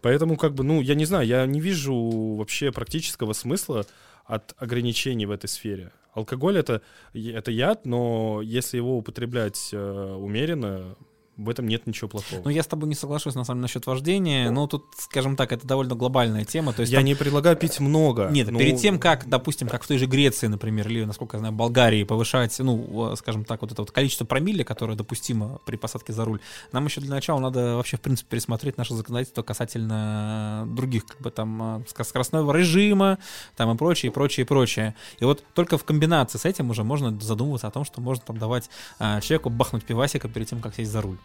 Поэтому, 0.02 0.36
как 0.36 0.54
бы, 0.54 0.64
ну, 0.64 0.80
я 0.80 0.96
не 0.96 1.04
знаю, 1.04 1.24
я 1.24 1.46
не 1.46 1.60
вижу 1.60 1.94
вообще 2.34 2.72
практического 2.72 3.32
смысла 3.32 3.86
от 4.24 4.56
ограничений 4.58 5.24
в 5.24 5.30
этой 5.30 5.46
сфере. 5.46 5.92
Алкоголь 6.14 6.58
это, 6.58 6.82
это 7.14 7.52
яд, 7.52 7.86
но 7.86 8.40
если 8.42 8.76
его 8.76 8.98
употреблять 8.98 9.70
э, 9.72 10.14
умеренно, 10.18 10.96
в 11.44 11.48
этом 11.48 11.66
нет 11.66 11.86
ничего 11.86 12.08
плохого. 12.08 12.42
Ну, 12.44 12.50
я 12.50 12.62
с 12.62 12.66
тобой 12.66 12.88
не 12.88 12.94
соглашусь, 12.94 13.34
на 13.34 13.44
самом 13.44 13.58
деле, 13.58 13.62
насчет 13.62 13.86
вождения. 13.86 14.50
Ну, 14.50 14.66
тут, 14.66 14.86
скажем 14.96 15.36
так, 15.36 15.52
это 15.52 15.66
довольно 15.66 15.94
глобальная 15.94 16.44
тема. 16.44 16.72
То 16.72 16.80
есть 16.80 16.92
я 16.92 16.98
там- 16.98 17.06
не 17.06 17.14
предлагаю 17.14 17.56
пить 17.56 17.80
много. 17.80 18.28
Нет, 18.30 18.50
Ну, 18.50 18.58
перед 18.58 18.78
тем, 18.78 18.98
как, 18.98 19.28
допустим, 19.28 19.68
как 19.68 19.82
в 19.82 19.86
той 19.86 19.98
же 19.98 20.06
Греции, 20.06 20.46
например, 20.46 20.88
или, 20.88 21.04
насколько 21.04 21.36
я 21.36 21.38
знаю, 21.40 21.54
Болгарии 21.54 22.04
повышать, 22.04 22.58
ну, 22.58 23.12
э, 23.12 23.16
скажем 23.16 23.44
так, 23.44 23.62
вот 23.62 23.72
это 23.72 23.82
вот 23.82 23.90
количество 23.90 24.24
промилле, 24.24 24.64
которое 24.64 24.96
допустимо 24.96 25.60
при 25.64 25.76
посадке 25.76 26.12
за 26.12 26.24
руль, 26.24 26.40
нам 26.72 26.84
еще 26.84 27.00
для 27.00 27.10
начала 27.10 27.38
надо 27.40 27.76
вообще, 27.76 27.96
в 27.96 28.00
принципе, 28.00 28.30
пересмотреть 28.30 28.76
наше 28.78 28.94
законодательство 28.94 29.42
касательно 29.42 30.64
других, 30.68 31.06
как 31.06 31.20
бы 31.20 31.30
там, 31.30 31.78
э, 31.78 32.04
скоростного 32.04 32.52
режима, 32.56 33.18
там 33.56 33.70
и 33.74 33.76
прочее, 33.76 34.10
и 34.10 34.12
прочее, 34.12 34.44
и 34.44 34.46
прочее. 34.46 34.94
И 35.18 35.24
вот 35.24 35.44
только 35.54 35.78
в 35.78 35.84
комбинации 35.84 36.38
с 36.38 36.44
этим 36.44 36.70
уже 36.70 36.84
можно 36.84 37.18
задумываться 37.20 37.66
о 37.66 37.70
том, 37.70 37.84
что 37.84 38.00
можно 38.00 38.24
там 38.26 38.38
давать 38.38 38.70
э, 38.98 39.20
человеку 39.20 39.50
бахнуть 39.50 39.84
пивасика 39.84 40.28
перед 40.28 40.48
тем, 40.48 40.60
как 40.60 40.74
сесть 40.74 40.90
за 40.90 41.00
руль. 41.00 41.16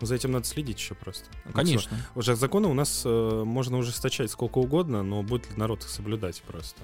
Ну, 0.00 0.06
за 0.06 0.14
этим 0.16 0.32
надо 0.32 0.44
следить 0.46 0.78
еще 0.78 0.94
просто. 0.94 1.24
Ну, 1.44 1.52
конечно. 1.52 1.96
Уже 2.14 2.36
законы 2.36 2.68
у 2.68 2.74
нас 2.74 3.02
э, 3.04 3.42
можно 3.44 3.78
ужесточать 3.78 4.30
сколько 4.30 4.58
угодно, 4.58 5.02
но 5.02 5.22
будет 5.22 5.50
ли 5.50 5.56
народ 5.56 5.82
их 5.82 5.88
соблюдать 5.88 6.42
просто? 6.42 6.76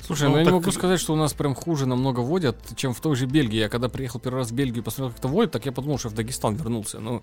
Слушай, 0.00 0.24
Ну, 0.24 0.30
ну, 0.30 0.36
я 0.36 0.42
не 0.42 0.44
так- 0.44 0.54
могу 0.54 0.70
сказать, 0.70 1.00
что 1.00 1.12
у 1.12 1.16
нас 1.16 1.32
прям 1.32 1.54
хуже 1.54 1.86
намного 1.86 2.20
водят, 2.20 2.56
чем 2.76 2.94
в 2.94 3.00
той 3.00 3.16
же 3.16 3.26
Бельгии. 3.26 3.56
Я 3.58 3.68
когда 3.68 3.88
приехал 3.88 4.20
первый 4.20 4.38
раз 4.38 4.50
в 4.50 4.54
Бельгию 4.54 4.82
и 4.82 4.84
посмотрел, 4.84 5.10
как 5.10 5.18
это 5.18 5.28
водят, 5.28 5.52
так 5.52 5.66
я 5.66 5.72
подумал, 5.72 5.98
что 5.98 6.08
я 6.08 6.12
в 6.12 6.14
Дагестан 6.14 6.54
вернулся. 6.54 7.00
Ну, 7.00 7.22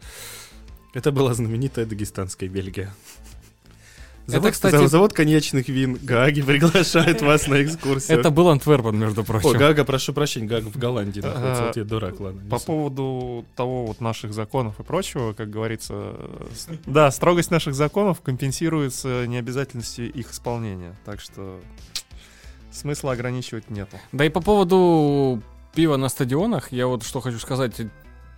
Это 0.94 1.12
была 1.12 1.34
знаменитая 1.34 1.86
дагестанская 1.86 2.48
Бельгия. 2.50 2.94
Это, 4.28 4.32
Завод, 4.38 4.52
кстати- 4.54 4.76
зав- 4.76 4.88
завод 4.90 5.14
коньячных 5.14 5.68
вин 5.68 6.00
Гаги 6.02 6.42
приглашает 6.42 7.22
вас 7.22 7.48
на 7.48 7.64
экскурсию. 7.64 8.20
это 8.20 8.32
был 8.32 8.50
Антверпен, 8.50 8.98
между 8.98 9.24
прочим. 9.24 9.50
О, 9.50 9.54
Гага, 9.54 9.86
прошу 9.86 10.14
прощения, 10.14 10.48
Гага 10.48 10.68
в 10.70 10.78
Голландии 10.78 11.20
Ага. 11.20 11.30
находится. 11.34 11.64
Вот 11.68 11.76
я 11.78 11.84
дурак, 11.84 12.20
ладно. 12.20 12.42
По 12.50 12.58
поводу 12.60 13.46
того 13.56 13.86
вот 13.86 14.02
наших 14.02 14.34
законов 14.34 14.80
и 14.80 14.84
прочего, 14.84 15.34
как 15.34 15.52
говорится, 15.52 16.16
да, 16.88 17.12
строгость 17.12 17.52
наших 17.52 17.76
законов 17.76 18.22
компенсируется 18.22 19.28
необязательностью 19.28 20.12
их 20.12 20.32
исполнения. 20.32 20.96
Так 21.06 21.22
что 21.22 21.60
смысла 22.72 23.12
ограничивать 23.12 23.70
нету. 23.70 23.98
Да 24.12 24.26
и 24.26 24.30
по 24.30 24.42
поводу 24.42 25.42
пива 25.76 25.98
на 25.98 26.10
стадионах, 26.10 26.72
я 26.72 26.88
вот 26.88 27.04
что 27.04 27.22
хочу 27.22 27.38
сказать. 27.38 27.74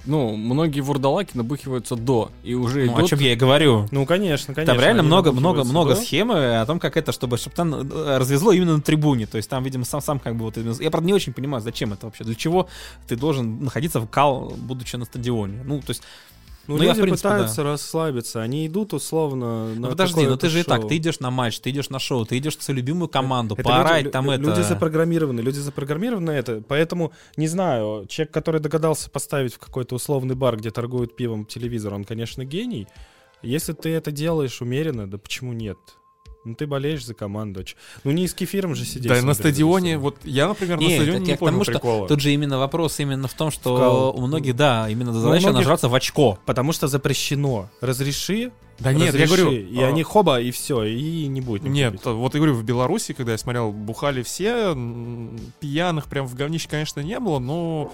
Ну, 0.07 0.35
многие 0.35 0.79
вурдалаки 0.81 1.31
набухиваются 1.35 1.95
до, 1.95 2.31
и 2.43 2.53
уже 2.53 2.85
Ну, 2.85 2.95
о 2.95 2.99
идут... 2.99 3.09
чем 3.09 3.19
я 3.19 3.33
и 3.33 3.35
говорю. 3.35 3.87
Ну, 3.91 4.05
конечно, 4.05 4.53
конечно. 4.53 4.73
Там 4.73 4.81
реально 4.81 5.01
они 5.01 5.07
много, 5.07 5.31
много, 5.31 5.59
набухиваются, 5.59 5.71
много 5.71 5.95
да. 5.95 6.01
схемы 6.01 6.59
о 6.61 6.65
том, 6.65 6.79
как 6.79 6.97
это, 6.97 7.11
чтобы, 7.11 7.37
чтобы 7.37 7.55
там 7.55 7.73
э, 7.73 8.17
развезло 8.17 8.51
именно 8.51 8.77
на 8.77 8.81
трибуне. 8.81 9.27
То 9.27 9.37
есть 9.37 9.49
там, 9.49 9.63
видимо, 9.63 9.85
сам, 9.85 10.01
сам 10.01 10.19
как 10.19 10.35
бы 10.35 10.45
вот... 10.45 10.57
Я, 10.57 10.89
правда, 10.89 11.07
не 11.07 11.13
очень 11.13 11.33
понимаю, 11.33 11.61
зачем 11.61 11.93
это 11.93 12.05
вообще. 12.05 12.23
Для 12.23 12.35
чего 12.35 12.67
ты 13.07 13.15
должен 13.15 13.63
находиться 13.63 13.99
в 13.99 14.07
кал, 14.07 14.53
будучи 14.57 14.95
на 14.95 15.05
стадионе? 15.05 15.61
Ну, 15.63 15.79
то 15.81 15.89
есть, 15.89 16.03
Ну, 16.67 16.77
Ну, 16.77 16.83
я, 16.83 16.89
люди 16.89 16.99
в 16.99 17.03
принципе, 17.03 17.29
пытаются 17.29 17.63
расслабиться, 17.63 18.41
они 18.41 18.67
идут 18.67 18.93
условно 18.93 19.69
ну 19.73 19.81
на 19.81 19.87
подожди, 19.89 20.13
какое-то 20.13 20.31
ну 20.31 20.37
ты 20.37 20.49
же 20.49 20.59
и 20.59 20.63
так, 20.63 20.81
шоу. 20.81 20.89
ты 20.89 20.97
идешь 20.97 21.19
на 21.19 21.31
матч, 21.31 21.59
ты 21.59 21.69
идешь 21.69 21.89
на 21.89 21.99
шоу, 21.99 22.25
ты 22.25 22.37
идешь 22.37 22.57
на 22.57 22.63
свою 22.63 22.77
любимую 22.77 23.07
команду, 23.09 23.55
Это 23.55 23.63
поорать 23.63 24.03
люди, 24.03 24.11
там 24.11 24.25
лю- 24.25 24.31
это... 24.33 24.41
Люди 24.43 24.61
запрограммированы, 24.61 25.39
люди 25.39 25.59
запрограммированы 25.59 26.31
это, 26.31 26.61
поэтому, 26.67 27.13
не 27.37 27.47
знаю, 27.47 28.05
человек, 28.07 28.33
который 28.33 28.59
догадался 28.59 29.09
поставить 29.09 29.53
в 29.53 29.59
какой-то 29.59 29.95
условный 29.95 30.35
бар, 30.35 30.57
где 30.57 30.71
торгуют 30.71 31.15
пивом 31.15 31.45
телевизор, 31.45 31.93
он, 31.93 32.03
конечно, 32.03 32.43
гений. 32.43 32.87
Если 33.41 33.73
ты 33.73 33.89
это 33.89 34.11
делаешь 34.11 34.61
умеренно, 34.61 35.09
да 35.09 35.17
почему 35.17 35.53
нет? 35.53 35.77
Ну 36.47 36.55
ты 36.55 36.65
болеешь 36.65 37.05
за 37.05 37.13
команду. 37.13 37.63
Ну 38.03 38.11
не 38.11 38.27
с 38.27 38.33
кефиром 38.33 38.73
же 38.75 38.85
сидеть. 38.85 39.11
Да, 39.11 39.21
на 39.21 39.33
стадионе, 39.33 39.97
вот 39.97 40.17
я, 40.23 40.47
например, 40.47 40.77
на 40.77 40.81
Нет, 40.81 40.95
стадионе 41.01 41.19
так 41.19 41.25
не 41.27 41.31
я 41.33 41.37
понял 41.37 41.51
тому, 41.53 41.63
что 41.63 41.71
прикола. 41.73 42.07
Тут 42.07 42.21
же 42.21 42.31
именно 42.33 42.57
вопрос 42.57 42.99
именно 42.99 43.27
в 43.27 43.33
том, 43.33 43.51
что 43.51 43.75
Вкал. 43.75 44.15
у 44.17 44.25
многих, 44.25 44.55
да, 44.55 44.87
именно 44.89 45.11
Ну, 45.11 45.19
задача 45.19 45.43
многих- 45.47 45.57
нажраться 45.59 45.89
в 45.89 45.95
очко. 45.95 46.39
Потому 46.45 46.71
что 46.71 46.87
запрещено. 46.87 47.69
Разреши, 47.81 48.51
Да 48.79 48.93
нет, 48.93 49.13
я 49.13 49.23
разреши, 49.23 49.43
говорю... 49.43 49.51
и 49.59 49.81
а, 49.81 49.87
они 49.87 50.03
хоба, 50.03 50.39
и 50.39 50.51
все, 50.51 50.83
и 50.83 51.27
не 51.27 51.41
будет. 51.41 51.63
Нет, 51.63 51.93
бить. 51.93 52.05
вот 52.05 52.33
я 52.33 52.39
говорю, 52.39 52.55
в 52.55 52.63
Беларуси, 52.63 53.13
когда 53.13 53.33
я 53.33 53.37
смотрел, 53.37 53.71
бухали 53.71 54.21
все, 54.23 54.73
пьяных 55.59 56.05
прям 56.05 56.27
в 56.27 56.35
говнище, 56.35 56.69
конечно, 56.69 57.01
не 57.01 57.19
было, 57.19 57.39
но 57.39 57.91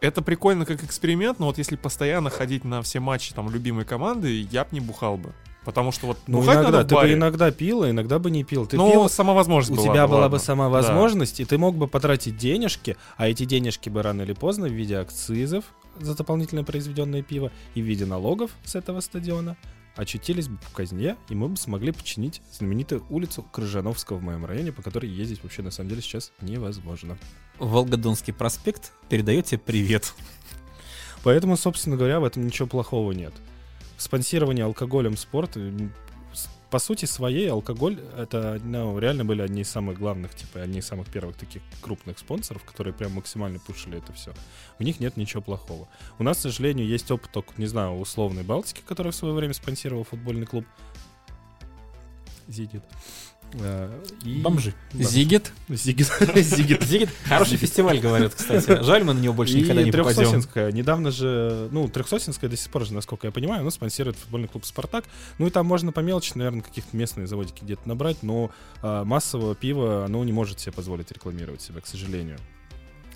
это 0.00 0.22
прикольно 0.22 0.64
как 0.64 0.84
эксперимент, 0.84 1.38
но 1.40 1.46
вот 1.46 1.58
если 1.58 1.76
постоянно 1.76 2.30
ходить 2.30 2.64
на 2.64 2.82
все 2.82 3.00
матчи 3.00 3.34
там 3.34 3.50
любимой 3.50 3.84
команды, 3.84 4.46
я 4.50 4.62
б 4.64 4.68
не 4.72 4.80
бухал 4.80 5.16
бы. 5.16 5.32
Потому 5.68 5.92
что 5.92 6.06
вот 6.06 6.18
Ну 6.26 6.42
иногда, 6.42 6.62
надо 6.62 6.84
в 6.84 6.88
ты 6.88 6.94
бы 6.94 7.12
иногда 7.12 7.50
пил, 7.50 7.82
а 7.82 7.90
иногда 7.90 8.18
бы 8.18 8.30
не 8.30 8.42
пил. 8.42 8.64
Ты 8.64 8.78
ну, 8.78 8.90
пил, 8.90 9.08
сама 9.10 9.34
возможность 9.34 9.78
у 9.78 9.84
была 9.84 9.92
тебя 9.92 10.06
бы, 10.06 10.12
была 10.12 10.20
ладно. 10.22 10.38
бы 10.38 10.42
сама 10.42 10.70
возможность, 10.70 11.40
и 11.40 11.44
ты 11.44 11.58
мог 11.58 11.76
бы 11.76 11.86
потратить 11.86 12.38
денежки, 12.38 12.96
а 13.18 13.28
эти 13.28 13.44
денежки 13.44 13.90
бы 13.90 14.02
рано 14.02 14.22
или 14.22 14.32
поздно 14.32 14.66
в 14.66 14.72
виде 14.72 14.96
акцизов 14.96 15.66
за 16.00 16.16
дополнительно 16.16 16.64
произведенное 16.64 17.20
пиво 17.20 17.52
и 17.74 17.82
в 17.82 17.84
виде 17.84 18.06
налогов 18.06 18.52
с 18.64 18.76
этого 18.76 19.00
стадиона 19.00 19.58
очутились 19.94 20.48
бы 20.48 20.56
в 20.56 20.72
казне, 20.72 21.16
и 21.28 21.34
мы 21.34 21.50
бы 21.50 21.58
смогли 21.58 21.92
починить 21.92 22.40
знаменитую 22.50 23.04
улицу 23.10 23.42
Крыжановского 23.42 24.16
в 24.16 24.22
моем 24.22 24.46
районе, 24.46 24.72
по 24.72 24.80
которой 24.80 25.10
ездить 25.10 25.42
вообще 25.42 25.60
на 25.60 25.70
самом 25.70 25.90
деле 25.90 26.00
сейчас 26.00 26.32
невозможно. 26.40 27.18
Волгодонский 27.58 28.32
проспект 28.32 28.92
передает 29.10 29.44
тебе 29.44 29.58
привет. 29.58 30.14
Поэтому, 31.24 31.58
собственно 31.58 31.98
говоря, 31.98 32.20
в 32.20 32.24
этом 32.24 32.46
ничего 32.46 32.66
плохого 32.66 33.12
нет. 33.12 33.34
Спонсирование 33.98 34.64
алкоголем 34.64 35.16
спорта, 35.16 35.58
м, 35.60 35.92
с- 36.32 36.48
по 36.70 36.78
сути 36.78 37.04
своей, 37.04 37.50
алкоголь 37.50 38.00
это 38.16 38.60
ну, 38.62 38.96
реально 38.98 39.24
были 39.24 39.42
одни 39.42 39.62
из 39.62 39.68
самых 39.70 39.98
главных, 39.98 40.34
типа, 40.36 40.60
одни 40.62 40.78
из 40.78 40.86
самых 40.86 41.08
первых 41.10 41.36
таких 41.36 41.62
крупных 41.82 42.18
спонсоров, 42.18 42.62
которые 42.64 42.94
прям 42.94 43.12
максимально 43.12 43.58
пушили 43.58 43.98
это 43.98 44.12
все. 44.12 44.32
У 44.78 44.84
них 44.84 45.00
нет 45.00 45.16
ничего 45.16 45.42
плохого. 45.42 45.88
У 46.18 46.22
нас, 46.22 46.38
к 46.38 46.40
сожалению, 46.42 46.86
есть 46.86 47.10
опыт 47.10 47.30
только, 47.32 47.52
не 47.58 47.66
знаю, 47.66 47.98
условной 47.98 48.44
Балтики, 48.44 48.82
который 48.86 49.10
в 49.10 49.16
свое 49.16 49.34
время 49.34 49.52
спонсировал 49.52 50.04
футбольный 50.04 50.46
клуб. 50.46 50.64
Зигит. 52.46 52.82
Э, 53.54 53.90
и- 54.24 54.40
Бомжи. 54.40 54.74
Да. 54.92 55.04
Зигет. 55.04 55.52
Зигит. 55.68 56.06
Зигит. 56.34 56.82
Зигит 56.82 57.10
хороший 57.24 57.56
фестиваль, 57.56 57.98
говорят, 57.98 58.34
кстати. 58.34 58.82
Жаль, 58.82 59.04
мы 59.04 59.14
на 59.14 59.18
него 59.18 59.34
больше 59.34 59.56
никогда 59.56 59.82
не 59.82 59.90
попадем. 59.90 60.14
Трехсосинская. 60.14 60.72
Недавно 60.72 61.10
же, 61.10 61.68
ну, 61.72 61.88
Трехсосинская 61.88 62.50
до 62.50 62.56
сих 62.56 62.70
пор 62.70 62.84
же, 62.84 62.94
насколько 62.94 63.26
я 63.26 63.30
понимаю, 63.32 63.62
она 63.62 63.70
спонсирует 63.70 64.16
футбольный 64.16 64.48
клуб 64.48 64.64
«Спартак». 64.64 65.04
Ну, 65.38 65.46
и 65.46 65.50
там 65.50 65.66
можно 65.66 65.92
по 65.92 66.00
мелочи, 66.00 66.32
наверное, 66.34 66.62
каких-то 66.62 66.96
местные 66.96 67.26
заводики 67.26 67.62
где-то 67.64 67.88
набрать, 67.88 68.22
но 68.22 68.50
а, 68.82 69.04
массового 69.04 69.54
пива 69.54 70.04
оно 70.04 70.22
не 70.24 70.32
может 70.32 70.60
себе 70.60 70.72
позволить 70.72 71.10
рекламировать 71.10 71.62
себя, 71.62 71.80
к 71.80 71.86
сожалению. 71.86 72.38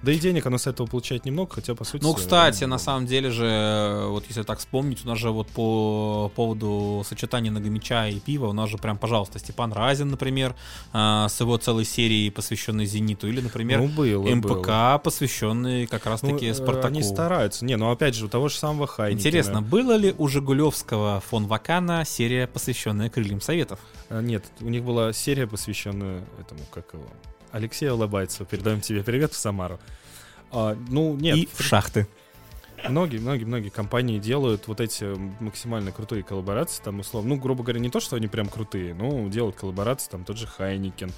Да 0.02 0.10
и 0.12 0.18
денег 0.18 0.46
оно 0.46 0.58
с 0.58 0.66
этого 0.66 0.86
получает 0.86 1.24
немного, 1.24 1.54
хотя, 1.54 1.74
по 1.74 1.84
сути... 1.84 2.02
Ну, 2.02 2.12
э, 2.12 2.16
кстати, 2.16 2.64
ну, 2.64 2.70
на 2.70 2.78
самом 2.78 3.06
деле 3.06 3.30
же, 3.30 4.04
вот 4.08 4.24
если 4.28 4.42
так 4.42 4.58
вспомнить, 4.58 5.04
у 5.04 5.08
нас 5.08 5.18
же 5.18 5.30
вот 5.30 5.48
по 5.48 6.30
поводу 6.34 7.04
сочетания 7.06 7.52
Нагомича 7.52 8.08
и 8.08 8.18
пива, 8.18 8.48
у 8.48 8.52
нас 8.52 8.68
же 8.68 8.78
прям, 8.78 8.98
пожалуйста, 8.98 9.38
Степан 9.38 9.72
Разин, 9.72 10.08
например, 10.10 10.56
а, 10.92 11.28
с 11.28 11.40
его 11.40 11.56
целой 11.56 11.84
серией, 11.84 12.30
посвященной 12.30 12.86
«Зениту», 12.86 13.28
или, 13.28 13.40
например, 13.40 13.80
ну, 13.80 13.88
было, 13.88 14.22
было. 14.22 14.34
МПК, 14.34 15.02
посвященный 15.04 15.86
как 15.86 16.04
Ну, 16.04 16.10
раз-таки 16.10 16.46
э, 16.46 16.54
Спартаку. 16.54 16.88
Они 16.88 17.02
стараются. 17.02 17.64
Не, 17.64 17.76
ну, 17.76 17.90
опять 17.90 18.16
же, 18.16 18.26
у 18.26 18.28
того 18.28 18.48
же 18.48 18.56
самого 18.56 18.86
Хайникина. 18.86 19.20
Интересно, 19.20 19.62
было 19.62 19.96
ли 19.96 20.14
у 20.18 20.26
Жигулевского 20.26 21.20
фон 21.20 21.46
Вакана 21.46 22.04
серия, 22.04 22.46
посвященная 22.48 23.08
крыльям 23.08 23.40
Советов? 23.40 23.78
А, 24.08 24.20
Нет, 24.20 24.44
у 24.60 24.68
них 24.68 24.82
была 24.82 25.12
серия, 25.12 25.46
посвященная 25.46 26.24
этому, 26.40 26.60
как 26.72 26.92
его, 26.92 27.06
Алексею 27.52 27.96
Лобайцеву. 27.96 28.46
Передаем 28.46 28.80
тебе 28.80 29.02
привет 29.02 29.32
в 29.32 29.36
Самару. 29.36 29.78
А, 30.50 30.76
ну, 30.88 31.14
нет, 31.14 31.36
и 31.36 31.48
в 31.52 31.62
шахты. 31.62 32.08
Многие, 32.88 33.18
многие, 33.18 33.44
многие 33.44 33.68
компании 33.68 34.18
делают 34.18 34.66
вот 34.66 34.80
эти 34.80 35.04
максимально 35.40 35.92
крутые 35.92 36.24
коллаборации, 36.24 36.82
там 36.82 36.98
условно, 36.98 37.36
ну, 37.36 37.40
грубо 37.40 37.62
говоря, 37.62 37.78
не 37.78 37.90
то, 37.90 38.00
что 38.00 38.16
они 38.16 38.26
прям 38.26 38.48
крутые, 38.48 38.92
но 38.92 39.28
делают 39.28 39.54
коллаборации, 39.54 40.10
там 40.10 40.24
тот 40.24 40.36
же 40.36 40.48
Heineken, 40.48 41.12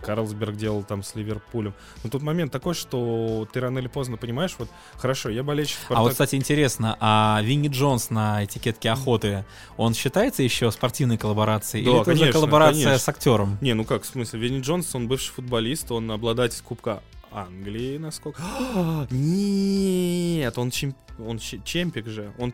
Carlsberg 0.00 0.56
делал 0.56 0.82
там 0.82 1.02
с 1.02 1.14
Ливерпулем. 1.14 1.74
Но 2.02 2.10
тут 2.10 2.22
момент 2.22 2.52
такой, 2.52 2.74
что 2.74 3.46
ты 3.52 3.60
рано 3.60 3.78
или 3.78 3.88
поздно 3.88 4.16
понимаешь, 4.16 4.54
вот, 4.58 4.68
хорошо, 4.94 5.28
я 5.28 5.42
болельщик 5.42 5.78
А 5.88 6.00
вот, 6.00 6.12
Спартак- 6.12 6.12
кстати, 6.12 6.34
интересно, 6.36 6.96
а 7.00 7.40
Винни 7.42 7.68
Джонс 7.68 8.10
на 8.10 8.44
этикетке 8.44 8.90
охоты, 8.90 9.44
он 9.76 9.94
считается 9.94 10.42
еще 10.42 10.70
спортивной 10.70 11.18
коллаборацией? 11.18 11.84
Да, 11.84 11.90
или 11.90 12.00
это 12.00 12.10
уже 12.10 12.20
конечно, 12.20 12.40
коллаборация 12.40 12.84
конечно. 12.84 12.98
с 12.98 13.08
актером? 13.08 13.58
Не, 13.60 13.74
ну 13.74 13.84
как, 13.84 14.02
в 14.02 14.06
смысле, 14.06 14.40
Винни 14.40 14.60
Джонс, 14.60 14.94
он 14.94 15.08
бывший 15.08 15.32
футболист, 15.32 15.90
он 15.92 16.10
обладатель 16.10 16.62
Кубка 16.62 17.02
Англии, 17.30 17.98
насколько... 17.98 18.42
Нет, 19.10 20.56
он, 20.58 20.70
чемп... 20.70 20.96
он 21.18 21.38
чемпик 21.38 22.06
же. 22.06 22.32
Он 22.38 22.52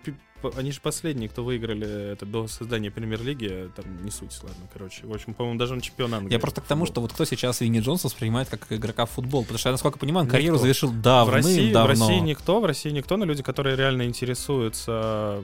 Они 0.57 0.73
же 0.73 0.81
последние, 0.81 1.29
кто 1.29 1.45
выиграли 1.45 2.13
это 2.13 2.27
до 2.27 2.47
создания 2.49 2.91
премьер-лиги, 2.91 3.71
там 3.77 4.05
не 4.05 4.11
суть, 4.11 4.37
ладно, 4.43 4.67
короче. 4.73 5.07
В 5.07 5.13
общем, 5.13 5.35
по-моему, 5.35 5.59
даже 5.59 5.75
он 5.75 5.81
чемпион 5.81 6.15
Англии. 6.15 6.33
Я 6.33 6.39
просто 6.39 6.61
к 6.61 6.65
тому, 6.65 6.87
что 6.87 7.01
вот 7.01 7.13
кто 7.13 7.25
сейчас 7.25 7.61
Винни 7.61 7.81
Джонса 7.81 8.09
воспринимает 8.09 8.49
как 8.49 8.71
игрока 8.71 9.07
в 9.07 9.11
футбол, 9.11 9.43
потому 9.43 9.59
что 9.59 9.69
я, 9.69 9.73
насколько 9.73 9.99
понимаю, 9.99 10.23
он 10.23 10.27
Никто. 10.27 10.37
карьеру 10.37 10.59
завершил 10.59 10.89
в 10.89 11.01
давным-давно. 11.01 11.33
России, 11.49 11.73
в 11.73 11.87
России 11.87 12.21
никто, 12.21 12.61
в 12.61 12.65
России 12.65 12.91
никто, 12.91 13.17
но 13.17 13.25
люди, 13.25 13.43
которые 13.43 13.77
реально 13.77 14.03
интересуются 14.03 15.43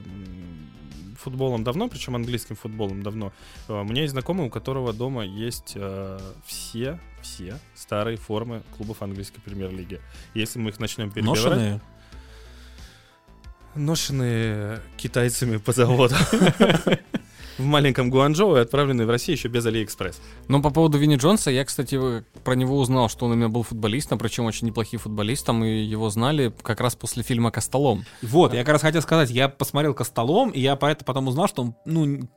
футболом 1.19 1.63
давно, 1.63 1.87
причем 1.89 2.15
английским 2.15 2.55
футболом 2.55 3.03
давно. 3.03 3.31
Э, 3.67 3.81
У 3.81 3.83
меня 3.83 4.01
есть 4.01 4.13
знакомый, 4.13 4.47
у 4.47 4.49
которого 4.49 4.93
дома 4.93 5.25
есть 5.25 5.73
э, 5.75 6.19
все, 6.45 6.99
все 7.21 7.59
старые 7.75 8.17
формы 8.17 8.63
клубов 8.77 9.01
английской 9.01 9.41
премьер-лиги. 9.41 9.99
Если 10.33 10.59
мы 10.59 10.69
их 10.69 10.79
начнем 10.79 11.11
перебирать... 11.11 11.43
Ношеные. 11.43 11.81
Ношенные 13.79 14.81
китайцами 14.97 15.57
по 15.57 15.71
заводу. 15.71 16.15
в 17.59 17.65
маленьком 17.65 18.09
Гуанчжоу 18.09 18.55
и 18.55 18.59
отправленный 18.59 19.05
в 19.05 19.09
Россию 19.09 19.37
еще 19.37 19.49
без 19.49 19.65
Алиэкспресс. 19.65 20.21
Но 20.47 20.61
по 20.61 20.69
поводу 20.69 20.97
Винни 20.97 21.17
Джонса, 21.17 21.51
я, 21.51 21.65
кстати, 21.65 22.23
про 22.43 22.55
него 22.55 22.79
узнал, 22.79 23.09
что 23.09 23.25
он 23.25 23.33
именно 23.33 23.49
был 23.49 23.63
футболистом, 23.63 24.17
причем 24.17 24.45
очень 24.45 24.67
неплохим 24.67 24.99
футболистом, 24.99 25.63
и 25.63 25.81
его 25.81 26.09
знали 26.09 26.53
как 26.61 26.79
раз 26.79 26.95
после 26.95 27.21
фильма 27.21 27.51
«Костолом». 27.51 28.05
Вот, 28.21 28.53
я 28.53 28.63
как 28.63 28.73
раз 28.73 28.81
хотел 28.81 29.01
сказать, 29.01 29.29
я 29.29 29.49
посмотрел 29.49 29.93
«Костолом», 29.93 30.51
и 30.51 30.61
я 30.61 30.75
по 30.75 30.85
это 30.85 31.03
потом 31.03 31.27
узнал, 31.27 31.47
что 31.47 31.63
он, 31.63 31.75
ну, 31.85 32.29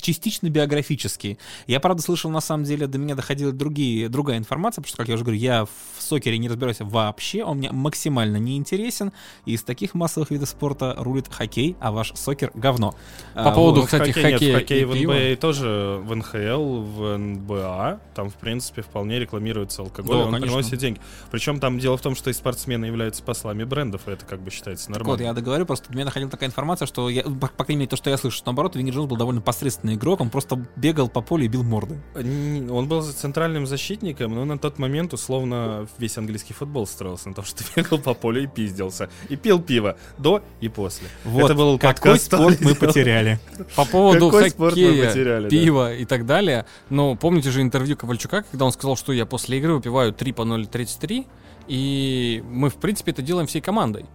частично 0.00 0.48
биографический. 0.50 1.38
Я, 1.66 1.80
правда, 1.80 2.02
слышал, 2.02 2.30
на 2.30 2.40
самом 2.40 2.64
деле, 2.64 2.86
до 2.86 2.98
меня 2.98 3.14
доходила 3.14 3.52
другие, 3.52 4.08
другая 4.08 4.38
информация, 4.38 4.82
потому 4.82 4.88
что, 4.88 4.96
как 4.96 5.08
я 5.08 5.14
уже 5.14 5.24
говорю, 5.24 5.38
я 5.38 5.64
в 5.64 6.02
сокере 6.02 6.38
не 6.38 6.48
разбираюсь 6.48 6.78
вообще, 6.80 7.44
он 7.44 7.58
мне 7.58 7.70
максимально 7.70 8.38
не 8.38 8.56
интересен, 8.56 9.12
и 9.44 9.52
из 9.52 9.62
таких 9.62 9.94
массовых 9.94 10.30
видов 10.30 10.48
спорта 10.48 10.94
рулит 10.98 11.32
хоккей, 11.32 11.76
а 11.80 11.92
ваш 11.92 12.12
сокер— 12.16 12.50
говно. 12.54 12.94
По 13.34 13.50
а, 13.50 13.54
поводу, 13.54 13.82
вот, 13.82 13.86
кстати, 13.86 14.10
хоккея 14.10 14.38
нет, 14.38 14.58
хоккей 14.58 14.84
в 14.84 14.94
НБА 14.94 15.36
тоже 15.40 16.00
в 16.02 16.14
НХЛ, 16.16 16.80
в 16.80 17.16
НБА, 17.16 18.00
там, 18.14 18.30
в 18.30 18.34
принципе, 18.34 18.82
вполне 18.82 19.20
рекламируется 19.20 19.82
алкоголь, 19.82 20.16
да, 20.16 20.24
он 20.24 20.32
конечно. 20.32 20.56
приносит 20.56 20.78
деньги. 20.78 21.00
Причем 21.30 21.60
там 21.60 21.78
дело 21.78 21.96
в 21.96 22.00
том, 22.00 22.16
что 22.16 22.30
и 22.30 22.32
спортсмены 22.32 22.86
являются 22.86 23.22
послами 23.22 23.62
брендов, 23.62 24.08
и 24.08 24.10
это 24.10 24.26
как 24.26 24.40
бы 24.40 24.50
считается 24.50 24.90
нормально. 24.90 25.16
Так 25.16 25.20
вот, 25.20 25.24
я 25.24 25.32
договорю, 25.32 25.64
просто 25.64 25.88
до 25.90 25.94
меня 25.94 26.06
доходила 26.06 26.30
такая 26.30 26.48
информация, 26.48 26.86
что, 26.86 27.08
я, 27.08 27.22
по, 27.22 27.46
по 27.48 27.64
крайней 27.64 27.80
мере, 27.80 27.90
то, 27.90 27.96
что 27.96 28.10
я 28.10 28.16
слышу, 28.16 28.38
что, 28.38 28.46
наоборот, 28.46 28.74
Винни 28.74 28.90
Джонс 28.90 29.08
был 29.08 29.16
довольно 29.16 29.40
посредственный 29.60 29.94
игрок, 29.94 30.22
он 30.22 30.30
просто 30.30 30.64
бегал 30.76 31.08
по 31.08 31.20
полю 31.20 31.44
и 31.44 31.48
бил 31.48 31.62
морды. 31.62 32.00
Он 32.14 32.88
был 32.88 33.02
центральным 33.02 33.66
защитником, 33.66 34.34
но 34.34 34.46
на 34.46 34.58
тот 34.58 34.78
момент 34.78 35.12
условно 35.12 35.86
весь 35.98 36.16
английский 36.16 36.54
футбол 36.54 36.86
строился 36.86 37.28
на 37.28 37.34
том, 37.34 37.44
что 37.50 37.62
бегал 37.76 37.98
по 37.98 38.14
полю 38.14 38.42
и 38.42 38.46
пиздился. 38.46 39.10
И 39.28 39.36
пил 39.36 39.60
пиво 39.60 39.96
до 40.16 40.42
и 40.62 40.68
после. 40.68 41.08
Вот, 41.24 41.44
Это 41.44 41.54
был 41.54 41.78
какой 41.78 42.18
спорт 42.18 42.60
мы 42.62 42.74
потеряли. 42.74 43.38
По 43.76 43.84
поводу 43.84 44.30
хоккея, 44.30 45.48
пива 45.50 45.94
и 45.94 46.06
так 46.06 46.24
далее. 46.24 46.64
Но 46.88 47.14
помните 47.16 47.50
же 47.50 47.60
интервью 47.60 47.98
Ковальчука, 47.98 48.44
когда 48.50 48.64
он 48.64 48.72
сказал, 48.72 48.96
что 48.96 49.12
я 49.12 49.26
после 49.26 49.58
игры 49.58 49.74
выпиваю 49.74 50.14
3 50.14 50.32
по 50.32 50.42
0,33, 50.42 51.26
и 51.68 52.42
мы, 52.48 52.70
в 52.70 52.76
принципе, 52.76 53.12
это 53.12 53.20
делаем 53.20 53.46
всей 53.46 53.60
командой. 53.60 54.06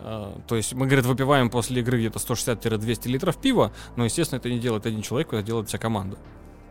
А, 0.00 0.40
то 0.46 0.56
есть 0.56 0.74
мы, 0.74 0.86
говорит, 0.86 1.06
выпиваем 1.06 1.50
после 1.50 1.80
игры 1.80 1.98
где-то 1.98 2.18
160-200 2.18 3.08
литров 3.08 3.40
пива, 3.40 3.72
но, 3.96 4.04
естественно, 4.04 4.38
это 4.38 4.50
не 4.50 4.58
делает 4.58 4.86
один 4.86 5.02
человек, 5.02 5.32
это 5.32 5.42
делает 5.42 5.68
вся 5.68 5.78
команда. 5.78 6.18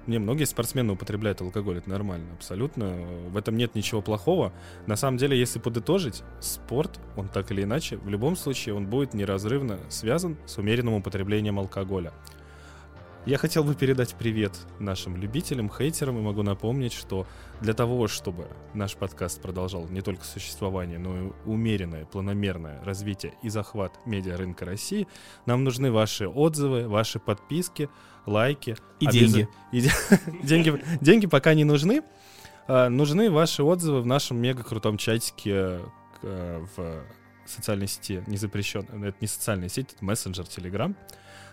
Не, 0.08 0.20
многие 0.20 0.46
спортсмены 0.46 0.94
употребляют 0.94 1.42
алкоголь, 1.42 1.80
это 1.80 1.90
нормально, 1.90 2.28
абсолютно. 2.34 2.96
В 3.28 3.36
этом 3.36 3.58
нет 3.58 3.76
ничего 3.76 4.02
плохого. 4.02 4.54
На 4.86 4.96
самом 4.96 5.18
деле, 5.18 5.38
если 5.38 5.60
подытожить, 5.60 6.24
спорт, 6.40 6.98
он 7.18 7.28
так 7.28 7.52
или 7.52 7.64
иначе, 7.64 7.98
в 7.98 8.08
любом 8.08 8.38
случае, 8.38 8.74
он 8.74 8.88
будет 8.88 9.14
неразрывно 9.14 9.80
связан 9.90 10.38
с 10.46 10.58
умеренным 10.58 10.94
употреблением 10.94 11.60
алкоголя. 11.60 12.14
Я 13.28 13.38
хотел 13.38 13.66
бы 13.66 13.76
передать 13.76 14.16
привет 14.16 14.54
нашим 14.80 15.18
любителям, 15.18 15.70
хейтерам, 15.70 16.18
и 16.18 16.22
могу 16.22 16.44
напомнить, 16.44 16.94
что 16.94 17.28
для 17.60 17.74
того, 17.74 18.08
чтобы 18.08 18.48
наш 18.74 18.96
подкаст 18.96 19.42
продолжал 19.42 19.86
не 19.90 20.00
только 20.00 20.24
существование, 20.24 20.98
но 20.98 21.18
и 21.18 21.32
умеренное, 21.44 22.06
планомерное 22.06 22.82
развитие 22.86 23.34
и 23.44 23.50
захват 23.50 24.00
медиарынка 24.06 24.64
России, 24.64 25.10
нам 25.46 25.66
нужны 25.66 25.92
ваши 25.92 26.26
отзывы, 26.26 26.88
ваши 26.88 27.20
подписки, 27.20 27.90
лайки. 28.26 28.78
И 29.02 29.08
деньги. 29.08 29.50
деньги. 30.44 30.82
Деньги 31.02 31.28
пока 31.28 31.54
не 31.54 31.66
нужны. 31.66 32.04
А, 32.70 32.88
нужны 32.88 33.30
ваши 33.30 33.62
отзывы 33.62 34.00
в 34.00 34.06
нашем 34.06 34.38
мега 34.38 34.64
крутом 34.64 34.98
чатике 34.98 35.82
э, 36.22 36.66
в 36.78 37.04
социальной 37.46 37.88
сети, 37.90 38.24
не 38.26 38.38
запрещен. 38.38 38.86
Это 39.04 39.18
не 39.20 39.28
социальная 39.28 39.68
сеть, 39.68 39.94
это 39.94 40.06
мессенджер, 40.06 40.46
Telegram. 40.46 40.96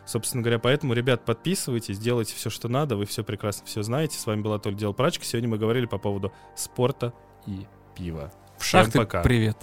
Собственно 0.06 0.42
говоря, 0.42 0.58
поэтому, 0.58 0.92
ребят, 0.92 1.24
подписывайтесь, 1.24 1.98
делайте 1.98 2.34
все, 2.34 2.50
что 2.50 2.68
надо, 2.68 2.96
вы 2.96 3.06
все 3.06 3.24
прекрасно 3.24 3.66
все 3.66 3.82
знаете. 3.82 4.18
С 4.18 4.26
вами 4.26 4.42
была 4.42 4.58
Толь 4.58 4.74
Дел 4.74 4.92
Прачка. 4.92 5.24
Сегодня 5.24 5.48
мы 5.48 5.58
говорили 5.58 5.86
по 5.86 5.98
поводу 5.98 6.32
спорта 6.54 7.12
и 7.46 7.66
пива. 7.96 8.32
В 8.58 8.64
шахте 8.64 8.98
пока. 8.98 9.22
привет. 9.22 9.56